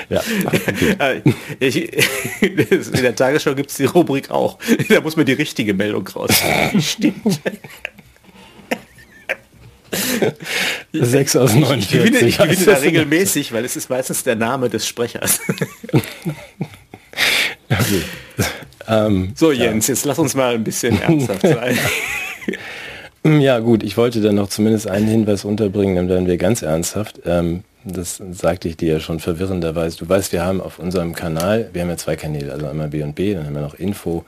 Ja. 0.09 0.21
Okay. 0.45 1.21
Ich, 1.59 1.93
in 2.41 3.01
der 3.01 3.15
Tagesschau 3.15 3.55
gibt 3.55 3.69
es 3.69 3.77
die 3.77 3.85
Rubrik 3.85 4.31
auch. 4.31 4.57
Da 4.89 4.99
muss 5.01 5.15
man 5.15 5.25
die 5.25 5.33
richtige 5.33 5.73
Meldung 5.73 6.07
raus. 6.07 6.31
Stimmt. 6.79 7.39
6 10.93 11.35
aus 11.35 11.53
49. 11.53 11.83
Ich 11.83 11.89
gewinne, 11.91 12.27
ich 12.27 12.37
gewinne 12.37 12.65
da 12.65 12.77
regelmäßig, 12.77 13.51
weil 13.51 13.63
es 13.65 13.75
ist 13.75 13.89
meistens 13.89 14.23
der 14.23 14.35
Name 14.35 14.69
des 14.69 14.87
Sprechers. 14.87 15.39
Okay. 17.69 18.01
Ähm, 18.87 19.33
so 19.35 19.51
Jens, 19.51 19.87
ja. 19.87 19.93
jetzt 19.93 20.05
lass 20.05 20.19
uns 20.19 20.33
mal 20.33 20.55
ein 20.55 20.63
bisschen 20.63 20.99
ernsthaft 21.01 21.41
sein. 21.41 21.77
Ja 23.23 23.59
gut, 23.59 23.83
ich 23.83 23.97
wollte 23.97 24.19
dann 24.19 24.35
noch 24.35 24.49
zumindest 24.49 24.87
einen 24.87 25.07
Hinweis 25.07 25.45
unterbringen, 25.45 25.95
dann 25.95 26.09
werden 26.09 26.25
wir 26.25 26.37
ganz 26.37 26.63
ernsthaft. 26.63 27.21
Ähm, 27.25 27.63
das 27.83 28.21
sagte 28.31 28.67
ich 28.67 28.77
dir 28.77 28.93
ja 28.93 28.99
schon 28.99 29.19
verwirrenderweise. 29.19 29.97
Du 29.97 30.09
weißt, 30.09 30.33
wir 30.33 30.43
haben 30.43 30.59
auf 30.59 30.79
unserem 30.79 31.13
Kanal, 31.13 31.69
wir 31.73 31.81
haben 31.81 31.89
ja 31.89 31.97
zwei 31.97 32.15
Kanäle, 32.15 32.51
also 32.51 32.67
einmal 32.67 32.89
B&B, 32.89 33.35
dann 33.35 33.45
haben 33.45 33.53
wir 33.53 33.61
noch 33.61 33.75
Info, 33.75 34.25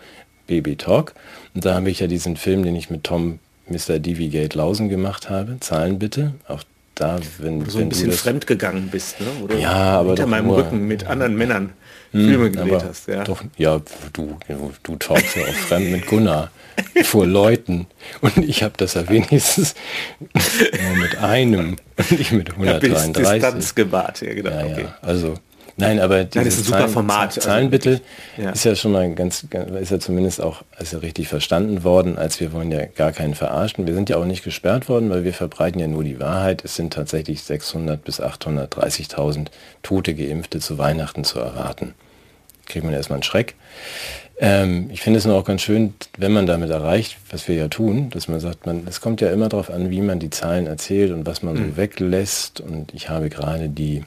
BB 0.48 0.78
Talk. 0.78 1.14
Und 1.56 1.66
da 1.66 1.76
habe 1.76 1.90
ich 1.90 2.00
ja 2.00 2.08
diesen 2.08 2.36
Film, 2.36 2.64
den 2.64 2.76
ich 2.76 2.90
mit 2.90 3.04
Tom 3.04 3.40
Mr. 3.68 4.00
Divigate 4.00 4.58
Lausen 4.58 4.90
gemacht 4.90 5.30
habe. 5.30 5.58
Zahlen 5.60 5.98
bitte. 5.98 6.34
Auch 6.48 6.64
da, 6.96 7.20
wenn, 7.40 7.62
du 7.62 7.70
so 7.70 7.80
wenn 7.80 7.88
ein 7.88 7.90
bisschen 7.90 8.12
fremd 8.12 8.46
gegangen 8.46 8.90
bist, 8.92 9.20
ne? 9.20 9.28
Oder 9.44 9.58
ja, 9.58 9.72
aber 9.72 10.10
hinter 10.10 10.28
meinem 10.28 10.48
nur, 10.48 10.58
Rücken 10.58 10.88
mit 10.88 11.08
anderen 11.08 11.36
Männern 11.36 11.72
Filme 12.14 12.52
gedreht 12.52 12.84
hast. 12.88 13.08
Ja. 13.08 13.24
Doch, 13.24 13.44
ja, 13.58 13.82
du, 14.14 14.38
du 14.84 14.96
talkst 14.96 15.36
ja 15.36 15.44
auch 15.44 15.54
fremd 15.54 15.92
mit 15.92 16.08
Gunnar 16.08 16.52
vor 17.04 17.26
Leuten 17.26 17.88
und 18.22 18.38
ich 18.38 18.64
habe 18.64 18.76
das 18.78 18.94
ja 18.94 19.10
wenigstens 19.10 19.76
nur 20.20 20.98
mit 20.98 21.18
einem 21.18 21.78
und 21.98 22.12
nicht 22.12 22.32
mit 22.32 22.52
133. 22.52 23.24
Ja, 23.24 23.34
Distanz 23.34 23.76
gewahrt, 23.76 24.22
ja 24.22 24.34
genau. 24.34 24.50
Ja, 24.50 24.66
okay. 24.66 24.82
ja. 24.84 24.98
Also 25.02 25.36
Nein, 25.76 26.00
aber 26.00 26.24
dieses 26.24 26.36
Nein, 26.36 26.48
ist 26.48 26.58
ein 26.60 26.64
super 26.66 26.88
Format. 26.88 27.34
Zahlenmittel 27.34 27.94
also, 27.94 28.44
ja. 28.44 28.52
ist 28.52 28.64
ja 28.64 28.76
schon 28.76 28.92
mal 28.92 29.12
ganz, 29.16 29.46
ist 29.80 29.92
ja 29.92 30.00
zumindest 30.00 30.40
auch, 30.40 30.64
ist 30.80 30.94
ja 30.94 31.00
richtig 31.00 31.28
verstanden 31.28 31.84
worden, 31.84 32.18
als 32.18 32.40
wir 32.40 32.54
wollen 32.54 32.72
ja 32.72 32.86
gar 32.86 33.12
keinen 33.12 33.34
verarschen. 33.34 33.88
Wir 33.88 33.96
sind 33.96 34.10
ja 34.10 34.18
auch 34.18 34.26
nicht 34.26 34.44
gesperrt 34.44 34.88
worden, 34.88 35.10
weil 35.10 35.24
wir 35.24 35.34
verbreiten 35.34 35.80
ja 35.80 35.88
nur 35.88 36.04
die 36.04 36.20
Wahrheit. 36.20 36.64
Es 36.64 36.76
sind 36.76 36.94
tatsächlich 36.94 37.42
600 37.44 38.04
bis 38.04 38.22
830.000 38.22 39.48
tote 39.82 40.14
Geimpfte 40.14 40.60
zu 40.60 40.78
Weihnachten 40.78 41.24
zu 41.24 41.40
erwarten. 41.40 41.96
Kriegt 42.66 42.86
man 42.86 42.94
erstmal 42.94 43.18
einen 43.18 43.24
Schreck. 43.24 43.56
Ähm, 44.40 44.90
ich 44.92 45.02
finde 45.02 45.20
es 45.20 45.26
nur 45.26 45.36
auch 45.36 45.46
ganz 45.46 45.62
schön, 45.62 45.94
wenn 46.18 46.32
man 46.32 46.46
damit 46.46 46.70
erreicht, 46.70 47.18
was 47.30 47.48
wir 47.48 47.56
ja 47.56 47.68
tun, 47.68 48.10
dass 48.10 48.28
man 48.28 48.40
sagt, 48.40 48.66
man, 48.66 48.88
es 48.88 49.00
kommt 49.00 49.22
ja 49.22 49.32
immer 49.32 49.50
darauf 49.50 49.70
an, 49.70 49.90
wie 49.90 50.02
man 50.02 50.20
die 50.20 50.30
Zahlen 50.30 50.68
erzählt 50.68 51.12
und 51.12 51.26
was 51.26 51.44
man 51.44 51.56
mhm. 51.56 51.72
so 51.72 51.78
weglässt. 51.78 52.60
Und 52.60 52.94
ich 52.94 53.10
habe 53.10 53.30
gerade 53.30 53.70
die 53.70 54.04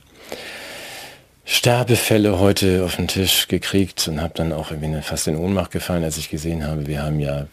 Sterbefälle 1.44 2.40
heute 2.40 2.84
auf 2.84 2.96
den 2.96 3.06
Tisch 3.06 3.46
gekriegt 3.46 4.08
und 4.08 4.20
habe 4.20 4.34
dann 4.34 4.52
auch 4.52 4.72
irgendwie 4.72 5.00
fast 5.02 5.28
in 5.28 5.36
Ohnmacht 5.36 5.70
gefallen, 5.70 6.02
als 6.02 6.18
ich 6.18 6.28
gesehen 6.28 6.66
habe, 6.66 6.86
wir 6.86 7.02
haben 7.02 7.20
ja 7.20 7.46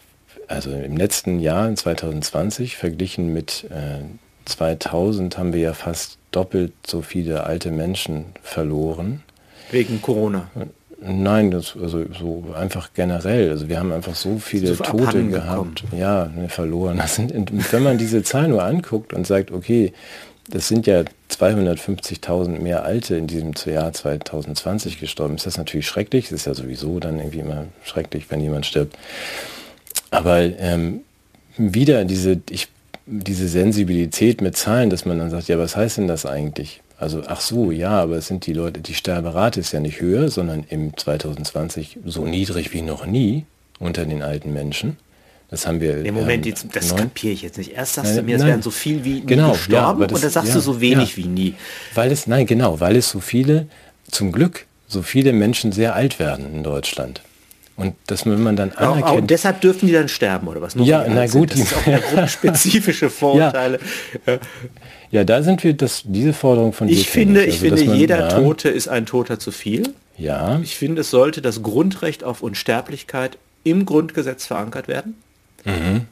also 0.48 0.70
im 0.70 0.96
letzten 0.96 1.38
Jahr, 1.40 1.68
in 1.68 1.76
2020, 1.76 2.76
verglichen 2.76 3.32
mit 3.32 3.64
äh, 3.70 4.02
2000, 4.44 5.38
haben 5.38 5.52
wir 5.52 5.60
ja 5.60 5.74
fast 5.74 6.18
doppelt 6.32 6.72
so 6.86 7.02
viele 7.02 7.44
alte 7.44 7.70
Menschen 7.70 8.26
verloren. 8.42 9.22
Wegen 9.70 10.02
Corona. 10.02 10.50
Nein, 11.06 11.50
das, 11.50 11.76
also 11.80 12.04
so 12.18 12.44
einfach 12.56 12.90
generell. 12.94 13.50
Also 13.50 13.68
wir 13.68 13.78
haben 13.78 13.92
einfach 13.92 14.14
so 14.14 14.38
viele 14.38 14.74
so 14.74 14.82
Tote 14.82 15.24
gehabt. 15.26 15.84
Ja, 15.96 16.26
ne, 16.34 16.48
verloren. 16.48 16.98
Das 17.04 17.16
sind, 17.16 17.32
wenn 17.72 17.82
man 17.82 17.98
diese 17.98 18.22
Zahl 18.22 18.48
nur 18.48 18.62
anguckt 18.62 19.12
und 19.12 19.26
sagt, 19.26 19.50
okay, 19.50 19.92
das 20.48 20.68
sind 20.68 20.86
ja 20.86 21.04
250.000 21.30 22.60
mehr 22.60 22.84
Alte 22.84 23.16
in 23.16 23.26
diesem 23.26 23.52
Jahr 23.66 23.92
2020 23.92 24.98
gestorben. 25.00 25.36
Ist 25.36 25.46
das 25.46 25.58
natürlich 25.58 25.86
schrecklich. 25.86 26.26
Es 26.26 26.32
ist 26.32 26.46
ja 26.46 26.54
sowieso 26.54 27.00
dann 27.00 27.18
irgendwie 27.18 27.40
immer 27.40 27.66
schrecklich, 27.82 28.26
wenn 28.30 28.40
jemand 28.40 28.66
stirbt. 28.66 28.96
Aber 30.10 30.40
ähm, 30.40 31.00
wieder 31.56 32.04
diese, 32.04 32.40
ich, 32.50 32.68
diese 33.06 33.48
Sensibilität 33.48 34.40
mit 34.40 34.56
Zahlen, 34.56 34.90
dass 34.90 35.04
man 35.04 35.18
dann 35.18 35.30
sagt, 35.30 35.48
ja, 35.48 35.58
was 35.58 35.76
heißt 35.76 35.98
denn 35.98 36.08
das 36.08 36.24
eigentlich? 36.24 36.80
Also, 37.04 37.22
ach 37.26 37.42
so, 37.42 37.70
ja, 37.70 37.90
aber 37.90 38.16
es 38.16 38.28
sind 38.28 38.46
die 38.46 38.54
Leute, 38.54 38.80
die 38.80 38.94
Sterberate 38.94 39.60
ist 39.60 39.72
ja 39.72 39.80
nicht 39.80 40.00
höher, 40.00 40.30
sondern 40.30 40.64
im 40.70 40.96
2020 40.96 41.98
so 42.06 42.24
niedrig 42.24 42.72
wie 42.72 42.80
noch 42.80 43.04
nie 43.04 43.44
unter 43.78 44.06
den 44.06 44.22
alten 44.22 44.54
Menschen. 44.54 44.96
Das 45.50 45.66
haben 45.66 45.82
wir. 45.82 46.02
Im 46.02 46.14
Moment, 46.14 46.46
ähm, 46.46 46.54
das 46.72 46.88
neun? 46.88 47.00
kapiere 47.00 47.34
ich 47.34 47.42
jetzt 47.42 47.58
nicht. 47.58 47.72
Erst 47.72 47.96
sagst 47.96 48.12
nein, 48.12 48.24
du 48.24 48.30
mir, 48.30 48.36
es 48.36 48.46
wären 48.46 48.62
so 48.62 48.70
viel 48.70 49.04
wie 49.04 49.20
genau, 49.20 49.52
gestorben 49.52 50.00
ja, 50.00 50.06
das, 50.06 50.16
und 50.16 50.24
dann 50.24 50.30
sagst 50.30 50.48
ja, 50.48 50.54
du 50.54 50.60
so 50.60 50.80
wenig 50.80 51.18
ja. 51.18 51.24
wie 51.24 51.28
nie. 51.28 51.54
Weil 51.94 52.10
es, 52.10 52.26
nein, 52.26 52.46
genau, 52.46 52.80
weil 52.80 52.96
es 52.96 53.10
so 53.10 53.20
viele, 53.20 53.66
zum 54.10 54.32
Glück, 54.32 54.64
so 54.88 55.02
viele 55.02 55.34
Menschen 55.34 55.72
sehr 55.72 55.94
alt 55.94 56.18
werden 56.18 56.54
in 56.54 56.62
Deutschland. 56.62 57.20
Und 57.76 57.96
dass 58.06 58.24
wenn 58.24 58.42
man 58.42 58.56
dann 58.56 58.72
anerkennt... 58.72 59.04
Auch, 59.04 59.18
auch, 59.18 59.26
deshalb 59.26 59.60
dürfen 59.60 59.88
die 59.88 59.92
dann 59.92 60.08
sterben, 60.08 60.48
oder 60.48 60.62
was? 60.62 60.74
Nur 60.74 60.86
ja, 60.86 61.04
na 61.06 61.26
gut. 61.26 61.50
Das 61.50 61.60
ist 61.60 61.74
auch 61.74 62.28
spezifische 62.28 63.10
Vorurteile. 63.10 63.78
Ja. 64.26 64.38
Ja. 65.14 65.24
da 65.24 65.42
sind 65.42 65.64
wir, 65.64 65.74
das, 65.74 66.02
diese 66.04 66.32
Forderung 66.32 66.72
von 66.72 66.88
Ich 66.88 67.08
finde, 67.08 67.40
also, 67.40 67.52
ich 67.52 67.60
finde 67.60 67.82
jeder 67.94 68.20
ja, 68.20 68.28
Tote 68.28 68.68
ist 68.68 68.88
ein 68.88 69.06
Toter 69.06 69.38
zu 69.38 69.50
viel. 69.50 69.94
Ja. 70.16 70.60
Ich 70.62 70.76
finde, 70.76 71.00
es 71.00 71.10
sollte 71.10 71.42
das 71.42 71.62
Grundrecht 71.62 72.24
auf 72.24 72.42
Unsterblichkeit 72.42 73.38
im 73.64 73.86
Grundgesetz 73.86 74.46
verankert 74.46 74.88
werden. 74.88 75.14
Mhm. 75.64 76.02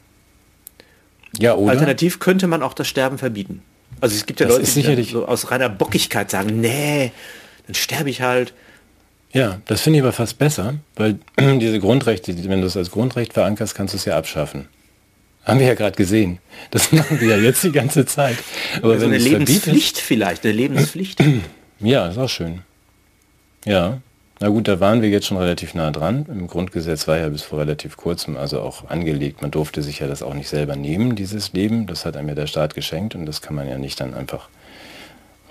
Ja, 1.39 1.55
oder? 1.55 1.71
Alternativ 1.71 2.19
könnte 2.19 2.47
man 2.47 2.61
auch 2.63 2.73
das 2.73 2.87
Sterben 2.87 3.17
verbieten. 3.17 3.61
Also 4.01 4.15
es 4.15 4.25
gibt 4.25 4.39
ja 4.39 4.47
das 4.47 4.57
Leute, 4.57 4.65
die 4.65 4.71
sicherlich 4.71 5.11
so 5.11 5.25
aus 5.25 5.51
reiner 5.51 5.69
Bockigkeit 5.69 6.29
sagen, 6.29 6.59
nee, 6.59 7.11
dann 7.67 7.75
sterbe 7.75 8.09
ich 8.09 8.21
halt. 8.21 8.53
Ja, 9.31 9.61
das 9.65 9.81
finde 9.81 9.99
ich 9.99 10.03
aber 10.03 10.11
fast 10.11 10.37
besser, 10.37 10.75
weil 10.95 11.19
diese 11.59 11.79
Grundrechte, 11.79 12.35
wenn 12.49 12.61
du 12.61 12.67
es 12.67 12.77
als 12.77 12.91
Grundrecht 12.91 13.33
verankerst, 13.33 13.75
kannst 13.75 13.93
du 13.93 13.97
es 13.97 14.05
ja 14.05 14.17
abschaffen. 14.17 14.67
Haben 15.43 15.59
wir 15.59 15.67
ja 15.67 15.73
gerade 15.73 15.95
gesehen. 15.95 16.39
Das 16.71 16.91
machen 16.91 17.19
wir 17.19 17.35
ja 17.35 17.37
jetzt 17.37 17.63
die 17.63 17.71
ganze 17.71 18.05
Zeit. 18.05 18.37
Aber 18.77 18.93
also 18.93 19.05
wenn 19.05 19.13
eine 19.13 19.23
Lebenspflicht 19.23 19.97
vielleicht, 19.97 20.43
eine 20.43 20.53
Lebenspflicht. 20.53 21.19
Ja, 21.79 22.07
ist 22.07 22.17
auch 22.17 22.29
schön. 22.29 22.61
Ja. 23.65 23.99
Na 24.39 24.47
gut, 24.47 24.69
da 24.69 24.79
waren 24.79 25.01
wir 25.01 25.09
jetzt 25.09 25.25
schon 25.25 25.35
relativ 25.35 25.73
nah 25.73 25.91
dran. 25.91 26.25
Im 26.29 26.47
Grundgesetz 26.47 27.09
war 27.09 27.17
ja 27.17 27.27
bis 27.27 27.41
vor 27.41 27.59
relativ 27.59 27.97
kurzem 27.97 28.37
also 28.37 28.61
auch 28.61 28.89
angelegt, 28.89 29.41
man 29.41 29.51
durfte 29.51 29.81
sich 29.81 29.99
ja 29.99 30.07
das 30.07 30.23
auch 30.23 30.33
nicht 30.33 30.47
selber 30.47 30.77
nehmen, 30.77 31.17
dieses 31.17 31.51
Leben. 31.51 31.85
Das 31.85 32.05
hat 32.05 32.15
einem 32.15 32.29
ja 32.29 32.35
der 32.35 32.47
Staat 32.47 32.73
geschenkt 32.73 33.15
und 33.15 33.25
das 33.25 33.41
kann 33.41 33.53
man 33.53 33.67
ja 33.67 33.77
nicht 33.77 33.99
dann 33.99 34.13
einfach, 34.13 34.47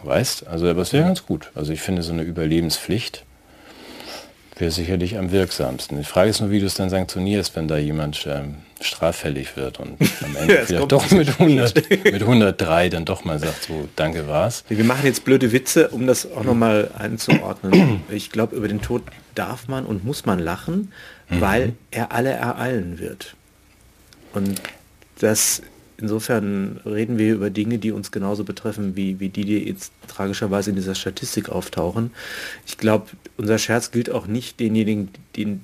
weißt. 0.04 0.46
Also 0.46 0.70
aber 0.70 0.80
es 0.80 0.94
wäre 0.94 1.04
ganz 1.04 1.26
gut. 1.26 1.50
Also 1.54 1.74
ich 1.74 1.82
finde 1.82 2.02
so 2.02 2.14
eine 2.14 2.22
Überlebenspflicht 2.22 3.26
wäre 4.62 4.70
sicherlich 4.70 5.18
am 5.18 5.32
wirksamsten. 5.32 5.98
Die 5.98 6.04
Frage 6.04 6.30
ist 6.30 6.40
nur, 6.40 6.50
wie 6.50 6.60
du 6.60 6.66
es 6.66 6.74
dann 6.74 6.88
sanktionierst, 6.88 7.56
wenn 7.56 7.68
da 7.68 7.78
jemand 7.78 8.26
ähm, 8.26 8.56
straffällig 8.82 9.56
wird 9.56 9.80
und 9.80 9.96
am 10.24 10.36
Ende 10.36 10.54
ja, 10.54 10.64
vielleicht 10.64 10.92
doch 10.92 11.10
mit, 11.10 11.28
100, 11.28 12.04
mit 12.04 12.22
103 12.22 12.88
dann 12.88 13.04
doch 13.04 13.24
mal 13.24 13.38
sagt, 13.38 13.64
so, 13.64 13.88
danke 13.96 14.28
war's. 14.28 14.64
Wir 14.68 14.84
machen 14.84 15.04
jetzt 15.04 15.24
blöde 15.24 15.52
Witze, 15.52 15.88
um 15.88 16.06
das 16.06 16.30
auch 16.30 16.44
nochmal 16.44 16.90
einzuordnen. 16.96 18.00
Ich 18.10 18.30
glaube, 18.30 18.56
über 18.56 18.68
den 18.68 18.82
Tod 18.82 19.02
darf 19.34 19.68
man 19.68 19.86
und 19.86 20.04
muss 20.04 20.26
man 20.26 20.38
lachen, 20.38 20.92
mhm. 21.28 21.40
weil 21.40 21.72
er 21.90 22.12
alle 22.12 22.30
ereilen 22.30 22.98
wird. 22.98 23.34
Und 24.32 24.60
das 25.18 25.62
insofern 26.02 26.80
reden 26.84 27.16
wir 27.16 27.32
über 27.32 27.48
Dinge, 27.48 27.78
die 27.78 27.92
uns 27.92 28.10
genauso 28.10 28.44
betreffen, 28.44 28.96
wie, 28.96 29.20
wie 29.20 29.28
die, 29.28 29.44
die 29.44 29.68
jetzt 29.68 29.92
tragischerweise 30.08 30.70
in 30.70 30.76
dieser 30.76 30.96
Statistik 30.96 31.48
auftauchen. 31.48 32.10
Ich 32.66 32.76
glaube, 32.76 33.06
unser 33.36 33.56
Scherz 33.56 33.92
gilt 33.92 34.10
auch 34.10 34.26
nicht 34.26 34.58
denjenigen, 34.60 35.10
die 35.36 35.60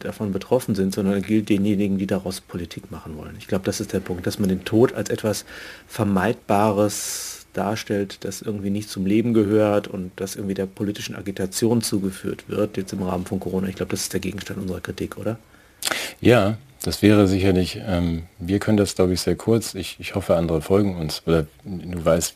davon 0.00 0.32
betroffen 0.32 0.74
sind, 0.74 0.94
sondern 0.94 1.22
gilt 1.22 1.48
denjenigen, 1.48 1.98
die 1.98 2.06
daraus 2.06 2.40
Politik 2.40 2.90
machen 2.90 3.16
wollen. 3.16 3.34
Ich 3.38 3.46
glaube, 3.46 3.64
das 3.64 3.80
ist 3.80 3.92
der 3.92 4.00
Punkt, 4.00 4.26
dass 4.26 4.38
man 4.38 4.48
den 4.48 4.64
Tod 4.64 4.92
als 4.94 5.10
etwas 5.10 5.44
Vermeidbares 5.86 7.46
darstellt, 7.52 8.18
das 8.24 8.42
irgendwie 8.42 8.70
nicht 8.70 8.88
zum 8.88 9.06
Leben 9.06 9.34
gehört 9.34 9.88
und 9.88 10.12
das 10.16 10.36
irgendwie 10.36 10.54
der 10.54 10.66
politischen 10.66 11.16
Agitation 11.16 11.82
zugeführt 11.82 12.44
wird, 12.48 12.76
jetzt 12.76 12.92
im 12.92 13.02
Rahmen 13.02 13.26
von 13.26 13.40
Corona. 13.40 13.68
Ich 13.68 13.76
glaube, 13.76 13.90
das 13.90 14.02
ist 14.02 14.12
der 14.12 14.20
Gegenstand 14.20 14.60
unserer 14.60 14.80
Kritik, 14.80 15.18
oder? 15.18 15.38
Ja, 16.20 16.58
das 16.82 17.02
wäre 17.02 17.26
sicherlich, 17.26 17.80
ähm, 17.84 18.24
wir 18.38 18.58
können 18.60 18.76
das, 18.76 18.94
glaube 18.94 19.12
ich, 19.12 19.20
sehr 19.20 19.36
kurz. 19.36 19.74
Ich, 19.74 19.96
ich 19.98 20.14
hoffe, 20.14 20.36
andere 20.36 20.62
folgen 20.62 20.96
uns. 20.96 21.22
Oder 21.26 21.46
du 21.64 22.04
weißt, 22.04 22.34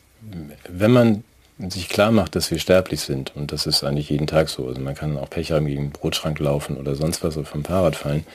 wenn 0.69 0.91
man 0.91 1.23
sich 1.59 1.89
klar 1.89 2.11
macht, 2.11 2.35
dass 2.35 2.51
wir 2.51 2.59
sterblich 2.59 3.01
sind, 3.01 3.35
und 3.35 3.51
das 3.51 3.65
ist 3.65 3.83
eigentlich 3.83 4.09
jeden 4.09 4.27
Tag 4.27 4.49
so, 4.49 4.67
also 4.67 4.81
man 4.81 4.95
kann 4.95 5.17
auch 5.17 5.29
Pech 5.29 5.51
haben, 5.51 5.65
gegen 5.65 5.85
den 5.85 5.91
Brotschrank 5.91 6.39
laufen 6.39 6.77
oder 6.77 6.95
sonst 6.95 7.23
was 7.23 7.37
oder 7.37 7.45
vom 7.45 7.63
Fahrrad 7.63 7.95
fallen, 7.95 8.25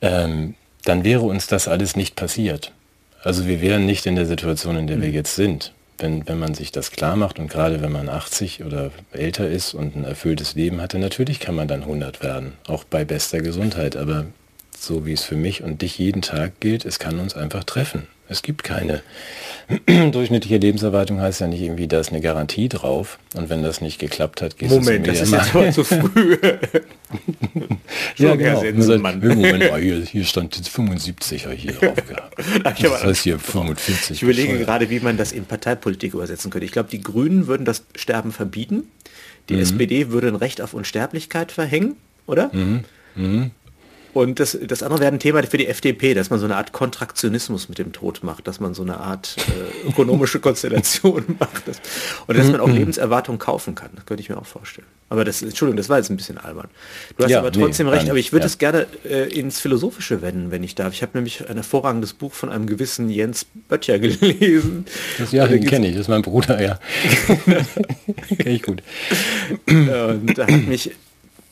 ähm, 0.00 0.54
dann 0.84 1.04
wäre 1.04 1.22
uns 1.22 1.46
das 1.46 1.68
alles 1.68 1.96
nicht 1.96 2.16
passiert. 2.16 2.72
Also 3.22 3.46
wir 3.46 3.60
wären 3.60 3.86
nicht 3.86 4.06
in 4.06 4.16
der 4.16 4.26
Situation, 4.26 4.76
in 4.76 4.86
der 4.86 5.00
wir 5.00 5.08
mhm. 5.08 5.14
jetzt 5.14 5.34
sind. 5.34 5.72
Wenn, 6.00 6.28
wenn 6.28 6.38
man 6.38 6.54
sich 6.54 6.70
das 6.70 6.92
klar 6.92 7.16
macht 7.16 7.40
und 7.40 7.50
gerade 7.50 7.82
wenn 7.82 7.90
man 7.90 8.08
80 8.08 8.62
oder 8.62 8.92
älter 9.10 9.48
ist 9.48 9.74
und 9.74 9.96
ein 9.96 10.04
erfülltes 10.04 10.54
Leben 10.54 10.80
hatte, 10.80 11.00
natürlich 11.00 11.40
kann 11.40 11.56
man 11.56 11.66
dann 11.66 11.82
100 11.82 12.22
werden, 12.22 12.52
auch 12.68 12.84
bei 12.84 13.04
bester 13.04 13.40
Gesundheit. 13.40 13.96
Aber 13.96 14.26
so 14.78 15.06
wie 15.06 15.12
es 15.12 15.24
für 15.24 15.34
mich 15.34 15.64
und 15.64 15.82
dich 15.82 15.98
jeden 15.98 16.22
Tag 16.22 16.60
gilt, 16.60 16.84
es 16.84 17.00
kann 17.00 17.18
uns 17.18 17.34
einfach 17.34 17.64
treffen. 17.64 18.06
Es 18.28 18.42
gibt 18.42 18.62
keine 18.62 19.02
durchschnittliche 19.86 20.56
Lebenserwartung 20.56 21.20
heißt 21.20 21.40
ja 21.40 21.46
nicht 21.46 21.60
irgendwie, 21.60 21.88
da 21.88 22.00
ist 22.00 22.10
eine 22.10 22.20
Garantie 22.20 22.68
drauf 22.68 23.18
und 23.34 23.50
wenn 23.50 23.62
das 23.62 23.80
nicht 23.80 23.98
geklappt 23.98 24.40
hat, 24.40 24.56
geht 24.56 24.70
Moment, 24.70 25.06
das 25.06 25.20
ist 25.20 25.32
jetzt 25.32 25.54
aber 25.54 25.70
zu 25.70 25.84
früh. 25.84 26.38
ja, 28.16 28.34
genau. 28.34 28.80
Sagt, 28.80 29.02
Moment, 29.02 29.64
hier, 29.78 30.00
hier, 30.00 30.24
stand 30.24 30.56
jetzt 30.56 30.68
75 30.70 31.46
hier 31.54 31.72
drauf 31.72 31.96
gehabt. 32.08 32.82
das 32.82 33.04
heißt 33.04 33.22
hier 33.22 33.38
45. 33.38 34.10
Ich 34.10 34.22
überlege 34.22 34.48
Bescheuert. 34.48 34.66
gerade, 34.66 34.90
wie 34.90 35.00
man 35.00 35.16
das 35.16 35.32
in 35.32 35.44
Parteipolitik 35.44 36.14
übersetzen 36.14 36.50
könnte. 36.50 36.64
Ich 36.64 36.72
glaube, 36.72 36.88
die 36.90 37.02
Grünen 37.02 37.46
würden 37.46 37.64
das 37.64 37.84
Sterben 37.94 38.32
verbieten. 38.32 38.84
Die 39.50 39.54
mhm. 39.54 39.60
SPD 39.60 40.10
würde 40.10 40.28
ein 40.28 40.36
Recht 40.36 40.60
auf 40.60 40.72
Unsterblichkeit 40.74 41.52
verhängen, 41.52 41.96
oder? 42.26 42.50
Mhm. 42.54 42.84
Mhm. 43.16 43.50
Und 44.14 44.40
das, 44.40 44.58
das 44.66 44.82
andere 44.82 45.00
wäre 45.00 45.12
ein 45.12 45.18
Thema 45.18 45.42
für 45.42 45.58
die 45.58 45.66
FDP, 45.66 46.14
dass 46.14 46.30
man 46.30 46.38
so 46.38 46.44
eine 46.44 46.56
Art 46.56 46.72
Kontraktionismus 46.72 47.68
mit 47.68 47.78
dem 47.78 47.92
Tod 47.92 48.22
macht, 48.22 48.46
dass 48.46 48.60
man 48.60 48.74
so 48.74 48.82
eine 48.82 48.98
Art 48.98 49.36
äh, 49.38 49.88
ökonomische 49.88 50.40
Konstellation 50.40 51.24
macht. 51.38 51.64
Und 52.26 52.38
dass 52.38 52.48
man 52.50 52.60
auch 52.60 52.68
mhm. 52.68 52.76
Lebenserwartung 52.76 53.38
kaufen 53.38 53.74
kann. 53.74 53.90
Das 53.94 54.06
könnte 54.06 54.22
ich 54.22 54.28
mir 54.28 54.38
auch 54.38 54.46
vorstellen. 54.46 54.86
Aber 55.10 55.24
das, 55.24 55.42
Entschuldigung, 55.42 55.78
das 55.78 55.88
war 55.88 55.98
jetzt 55.98 56.10
ein 56.10 56.16
bisschen 56.16 56.36
albern. 56.36 56.68
Du 57.16 57.24
hast 57.24 57.30
ja, 57.30 57.38
aber 57.38 57.50
trotzdem 57.50 57.86
nee, 57.86 57.92
recht, 57.92 58.10
aber 58.10 58.18
ich 58.18 58.32
würde 58.32 58.44
es 58.44 58.58
ja. 58.60 58.70
gerne 58.70 58.86
äh, 59.04 59.28
ins 59.32 59.58
Philosophische 59.58 60.20
wenden, 60.20 60.50
wenn 60.50 60.62
ich 60.62 60.74
darf. 60.74 60.92
Ich 60.92 61.02
habe 61.02 61.12
nämlich 61.14 61.48
ein 61.48 61.54
hervorragendes 61.54 62.12
Buch 62.12 62.32
von 62.32 62.50
einem 62.50 62.66
gewissen 62.66 63.08
Jens 63.08 63.46
Böttcher 63.68 63.98
gelesen. 63.98 64.84
Das, 65.18 65.32
ja, 65.32 65.46
den 65.46 65.64
kenne 65.64 65.88
ich, 65.88 65.94
das 65.94 66.02
ist 66.02 66.08
mein 66.08 66.22
Bruder, 66.22 66.60
ja. 66.60 66.78
kenne 68.38 68.54
ich 68.54 68.62
gut. 68.62 68.82
Und 69.66 70.36
da 70.36 70.46
hat 70.46 70.66
mich 70.66 70.90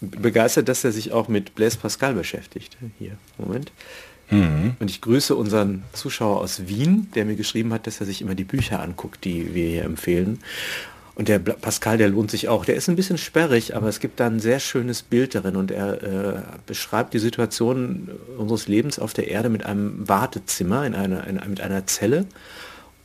begeistert, 0.00 0.68
dass 0.68 0.84
er 0.84 0.92
sich 0.92 1.12
auch 1.12 1.28
mit 1.28 1.54
Blaise 1.54 1.78
Pascal 1.78 2.14
beschäftigt. 2.14 2.76
Hier, 2.98 3.12
Moment. 3.38 3.72
Mhm. 4.30 4.74
Und 4.78 4.90
ich 4.90 5.00
grüße 5.00 5.34
unseren 5.34 5.84
Zuschauer 5.92 6.40
aus 6.40 6.66
Wien, 6.66 7.08
der 7.14 7.24
mir 7.24 7.36
geschrieben 7.36 7.72
hat, 7.72 7.86
dass 7.86 8.00
er 8.00 8.06
sich 8.06 8.20
immer 8.20 8.34
die 8.34 8.44
Bücher 8.44 8.82
anguckt, 8.82 9.24
die 9.24 9.54
wir 9.54 9.68
hier 9.68 9.84
empfehlen. 9.84 10.40
Und 11.14 11.28
der 11.28 11.38
Pascal, 11.38 11.96
der 11.96 12.10
lohnt 12.10 12.30
sich 12.30 12.48
auch. 12.48 12.66
Der 12.66 12.74
ist 12.74 12.90
ein 12.90 12.96
bisschen 12.96 13.16
sperrig, 13.16 13.74
aber 13.74 13.88
es 13.88 14.00
gibt 14.00 14.20
da 14.20 14.26
ein 14.26 14.38
sehr 14.38 14.60
schönes 14.60 15.02
Bild 15.02 15.34
darin 15.34 15.56
und 15.56 15.70
er 15.70 16.02
äh, 16.02 16.42
beschreibt 16.66 17.14
die 17.14 17.18
Situation 17.18 18.10
unseres 18.36 18.68
Lebens 18.68 18.98
auf 18.98 19.14
der 19.14 19.28
Erde 19.28 19.48
mit 19.48 19.64
einem 19.64 20.06
Wartezimmer, 20.06 20.84
in 20.84 20.94
einer, 20.94 21.26
in, 21.26 21.40
mit 21.48 21.62
einer 21.62 21.86
Zelle. 21.86 22.26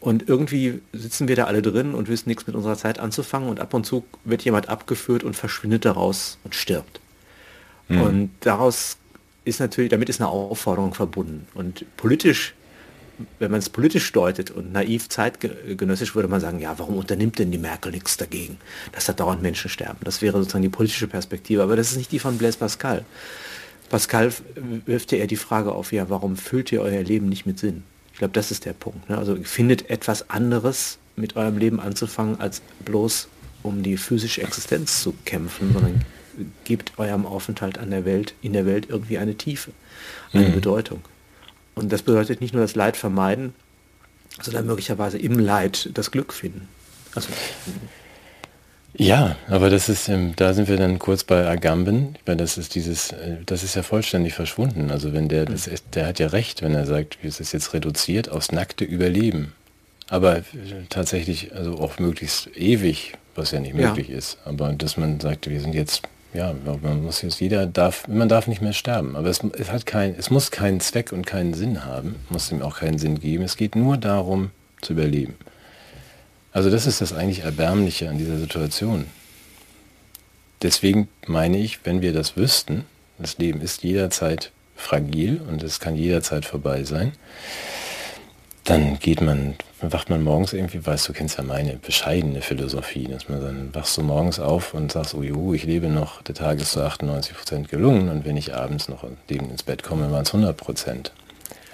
Und 0.01 0.27
irgendwie 0.27 0.81
sitzen 0.93 1.27
wir 1.27 1.35
da 1.35 1.43
alle 1.45 1.61
drin 1.61 1.93
und 1.93 2.09
wissen 2.09 2.27
nichts 2.27 2.47
mit 2.47 2.55
unserer 2.55 2.75
Zeit 2.75 2.99
anzufangen 2.99 3.47
und 3.47 3.59
ab 3.59 3.73
und 3.75 3.85
zu 3.85 4.03
wird 4.25 4.41
jemand 4.41 4.67
abgeführt 4.67 5.23
und 5.23 5.35
verschwindet 5.35 5.85
daraus 5.85 6.39
und 6.43 6.55
stirbt. 6.55 6.99
Mhm. 7.87 8.01
Und 8.01 8.31
daraus 8.39 8.97
ist 9.45 9.59
natürlich, 9.59 9.91
damit 9.91 10.09
ist 10.09 10.19
eine 10.19 10.29
Aufforderung 10.29 10.95
verbunden. 10.95 11.47
Und 11.53 11.85
politisch, 11.97 12.55
wenn 13.37 13.51
man 13.51 13.59
es 13.59 13.69
politisch 13.69 14.11
deutet 14.11 14.49
und 14.49 14.73
naiv 14.73 15.07
zeitgenössisch, 15.07 16.15
würde 16.15 16.27
man 16.27 16.41
sagen, 16.41 16.59
ja, 16.59 16.79
warum 16.79 16.97
unternimmt 16.97 17.37
denn 17.37 17.51
die 17.51 17.59
Merkel 17.59 17.91
nichts 17.91 18.17
dagegen, 18.17 18.57
dass 18.93 19.05
da 19.05 19.13
dauernd 19.13 19.43
Menschen 19.43 19.69
sterben? 19.69 19.99
Das 20.03 20.23
wäre 20.23 20.39
sozusagen 20.39 20.63
die 20.63 20.69
politische 20.69 21.07
Perspektive, 21.07 21.61
aber 21.61 21.75
das 21.75 21.91
ist 21.91 21.97
nicht 21.97 22.11
die 22.11 22.19
von 22.19 22.39
Blaise 22.39 22.57
Pascal. 22.57 23.05
Pascal 23.89 24.33
wirft 24.87 25.11
ja 25.11 25.19
eher 25.19 25.27
die 25.27 25.35
Frage 25.35 25.73
auf, 25.73 25.91
ja, 25.91 26.09
warum 26.09 26.37
füllt 26.37 26.71
ihr 26.71 26.81
euer 26.81 27.03
Leben 27.03 27.29
nicht 27.29 27.45
mit 27.45 27.59
Sinn? 27.59 27.83
Glaube, 28.17 28.33
das 28.33 28.51
ist 28.51 28.65
der 28.65 28.73
Punkt. 28.73 29.09
Ne? 29.09 29.17
Also 29.17 29.35
findet 29.43 29.89
etwas 29.89 30.29
anderes 30.29 30.97
mit 31.15 31.35
eurem 31.35 31.57
Leben 31.57 31.79
anzufangen, 31.79 32.39
als 32.39 32.61
bloß 32.85 33.27
um 33.63 33.83
die 33.83 33.97
physische 33.97 34.41
Existenz 34.41 35.01
zu 35.01 35.13
kämpfen, 35.25 35.73
sondern 35.73 36.05
gibt 36.63 36.97
eurem 36.97 37.25
Aufenthalt 37.25 37.77
an 37.77 37.91
der 37.91 38.05
Welt, 38.05 38.33
in 38.41 38.53
der 38.53 38.65
Welt 38.65 38.87
irgendwie 38.89 39.17
eine 39.17 39.35
Tiefe, 39.35 39.71
eine 40.33 40.49
mhm. 40.49 40.53
Bedeutung. 40.53 41.01
Und 41.75 41.91
das 41.91 42.01
bedeutet 42.01 42.41
nicht 42.41 42.53
nur 42.53 42.63
das 42.63 42.75
Leid 42.75 42.97
vermeiden, 42.97 43.53
sondern 44.41 44.65
möglicherweise 44.65 45.17
im 45.17 45.37
Leid 45.37 45.89
das 45.93 46.11
Glück 46.11 46.33
finden. 46.33 46.67
Also, 47.13 47.29
ja, 48.93 49.37
aber 49.47 49.69
das 49.69 49.89
ist, 49.89 50.09
ähm, 50.09 50.33
da 50.35 50.53
sind 50.53 50.67
wir 50.67 50.77
dann 50.77 50.99
kurz 50.99 51.23
bei 51.23 51.47
Agamben, 51.47 52.15
weil 52.25 52.35
das 52.35 52.57
ist 52.57 52.75
dieses, 52.75 53.11
äh, 53.11 53.37
das 53.45 53.63
ist 53.63 53.75
ja 53.75 53.83
vollständig 53.83 54.33
verschwunden. 54.33 54.91
Also 54.91 55.13
wenn 55.13 55.29
der, 55.29 55.45
das 55.45 55.67
ist, 55.67 55.85
der 55.95 56.07
hat 56.07 56.19
ja 56.19 56.27
recht, 56.27 56.61
wenn 56.61 56.75
er 56.75 56.85
sagt, 56.85 57.17
es 57.23 57.39
ist 57.39 57.53
jetzt 57.53 57.73
reduziert 57.73 58.29
aufs 58.29 58.51
nackte 58.51 58.83
Überleben. 58.83 59.53
Aber 60.09 60.37
äh, 60.37 60.43
tatsächlich, 60.89 61.55
also 61.55 61.79
auch 61.79 61.99
möglichst 61.99 62.49
ewig, 62.57 63.13
was 63.35 63.51
ja 63.51 63.61
nicht 63.61 63.73
möglich 63.75 64.09
ja. 64.09 64.17
ist. 64.17 64.37
Aber 64.43 64.73
dass 64.73 64.97
man 64.97 65.21
sagt, 65.21 65.49
wir 65.49 65.61
sind 65.61 65.73
jetzt, 65.73 66.01
ja, 66.33 66.53
man 66.81 67.03
muss 67.03 67.21
jetzt, 67.21 67.39
jeder 67.39 67.65
darf, 67.65 68.09
man 68.09 68.27
darf 68.27 68.47
nicht 68.47 68.61
mehr 68.61 68.73
sterben. 68.73 69.15
Aber 69.15 69.29
es, 69.29 69.39
es 69.57 69.71
hat 69.71 69.85
kein, 69.85 70.15
es 70.17 70.29
muss 70.29 70.51
keinen 70.51 70.81
Zweck 70.81 71.13
und 71.13 71.25
keinen 71.25 71.53
Sinn 71.53 71.85
haben, 71.85 72.15
muss 72.29 72.51
ihm 72.51 72.61
auch 72.61 72.79
keinen 72.79 72.97
Sinn 72.97 73.21
geben. 73.21 73.45
Es 73.45 73.55
geht 73.55 73.77
nur 73.77 73.95
darum, 73.95 74.51
zu 74.81 74.93
überleben. 74.93 75.35
Also 76.51 76.69
das 76.69 76.85
ist 76.85 77.01
das 77.01 77.13
eigentlich 77.13 77.43
Erbärmliche 77.43 78.09
an 78.09 78.17
dieser 78.17 78.37
Situation. 78.37 79.05
Deswegen 80.61 81.07
meine 81.25 81.57
ich, 81.57 81.85
wenn 81.85 82.01
wir 82.01 82.13
das 82.13 82.35
wüssten, 82.35 82.85
das 83.17 83.37
Leben 83.37 83.61
ist 83.61 83.83
jederzeit 83.83 84.51
fragil 84.75 85.41
und 85.47 85.63
es 85.63 85.79
kann 85.79 85.95
jederzeit 85.95 86.45
vorbei 86.45 86.83
sein, 86.83 87.13
dann 88.65 88.99
geht 88.99 89.21
man, 89.21 89.55
wacht 89.81 90.09
man 90.09 90.23
morgens 90.23 90.53
irgendwie, 90.53 90.85
weißt 90.85 91.07
du, 91.07 91.13
kennst 91.13 91.37
ja 91.37 91.43
meine 91.43 91.77
bescheidene 91.77 92.41
Philosophie, 92.41 93.05
dass 93.05 93.27
man 93.27 93.41
dann 93.41 93.69
wachst 93.73 93.97
du 93.97 94.03
morgens 94.03 94.39
auf 94.39 94.73
und 94.73 94.91
sagst, 94.91 95.15
oh 95.15 95.23
juhu, 95.23 95.53
ich 95.53 95.63
lebe 95.63 95.87
noch, 95.87 96.21
der 96.21 96.35
Tag 96.35 96.59
ist 96.59 96.73
zu 96.73 96.81
98 96.81 97.35
Prozent 97.35 97.69
gelungen 97.69 98.09
und 98.09 98.23
wenn 98.23 98.37
ich 98.37 98.53
abends 98.53 98.87
noch 98.87 99.03
ins 99.27 99.63
Bett 99.63 99.81
komme, 99.81 100.11
waren 100.11 100.23
es 100.23 100.33
100 100.33 100.55
Prozent. 100.55 101.11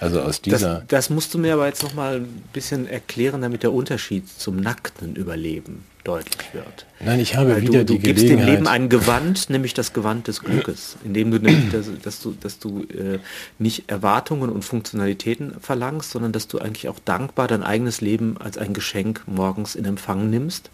Also 0.00 0.20
aus 0.20 0.40
dieser. 0.40 0.76
Das, 0.76 0.86
das, 0.88 1.10
musst 1.10 1.34
du 1.34 1.38
mir 1.38 1.54
aber 1.54 1.66
jetzt 1.66 1.82
noch 1.82 1.94
mal 1.94 2.16
ein 2.16 2.42
bisschen 2.52 2.86
erklären, 2.86 3.42
damit 3.42 3.62
der 3.62 3.72
Unterschied 3.72 4.28
zum 4.28 4.56
nackten 4.56 5.16
Überleben 5.16 5.84
deutlich 6.04 6.54
wird. 6.54 6.86
Nein, 7.00 7.20
ich 7.20 7.36
habe 7.36 7.54
Weil 7.54 7.62
wieder 7.62 7.84
du, 7.84 7.86
du 7.86 7.92
die 7.94 7.98
gibst 7.98 8.28
dem 8.28 8.40
Leben 8.40 8.66
ein 8.66 8.88
Gewand, 8.88 9.50
nämlich 9.50 9.74
das 9.74 9.92
Gewand 9.92 10.28
des 10.28 10.40
Glückes, 10.40 10.96
indem 11.04 11.30
du 11.30 11.38
nämlich, 11.38 11.70
dass, 11.70 11.86
dass 12.02 12.20
du, 12.20 12.34
dass 12.40 12.58
du 12.58 12.84
äh, 12.84 13.18
nicht 13.58 13.90
Erwartungen 13.90 14.50
und 14.50 14.64
Funktionalitäten 14.64 15.60
verlangst, 15.60 16.12
sondern 16.12 16.32
dass 16.32 16.48
du 16.48 16.58
eigentlich 16.58 16.88
auch 16.88 16.98
dankbar 17.04 17.48
dein 17.48 17.62
eigenes 17.62 18.00
Leben 18.00 18.36
als 18.38 18.56
ein 18.56 18.72
Geschenk 18.72 19.22
morgens 19.26 19.74
in 19.74 19.84
Empfang 19.84 20.30
nimmst. 20.30 20.70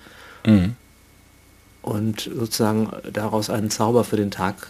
Mhm. 0.46 0.76
Und 1.82 2.30
sozusagen 2.34 2.90
daraus 3.12 3.50
einen 3.50 3.70
Zauber 3.70 4.04
für 4.04 4.16
den 4.16 4.30
Tag 4.30 4.68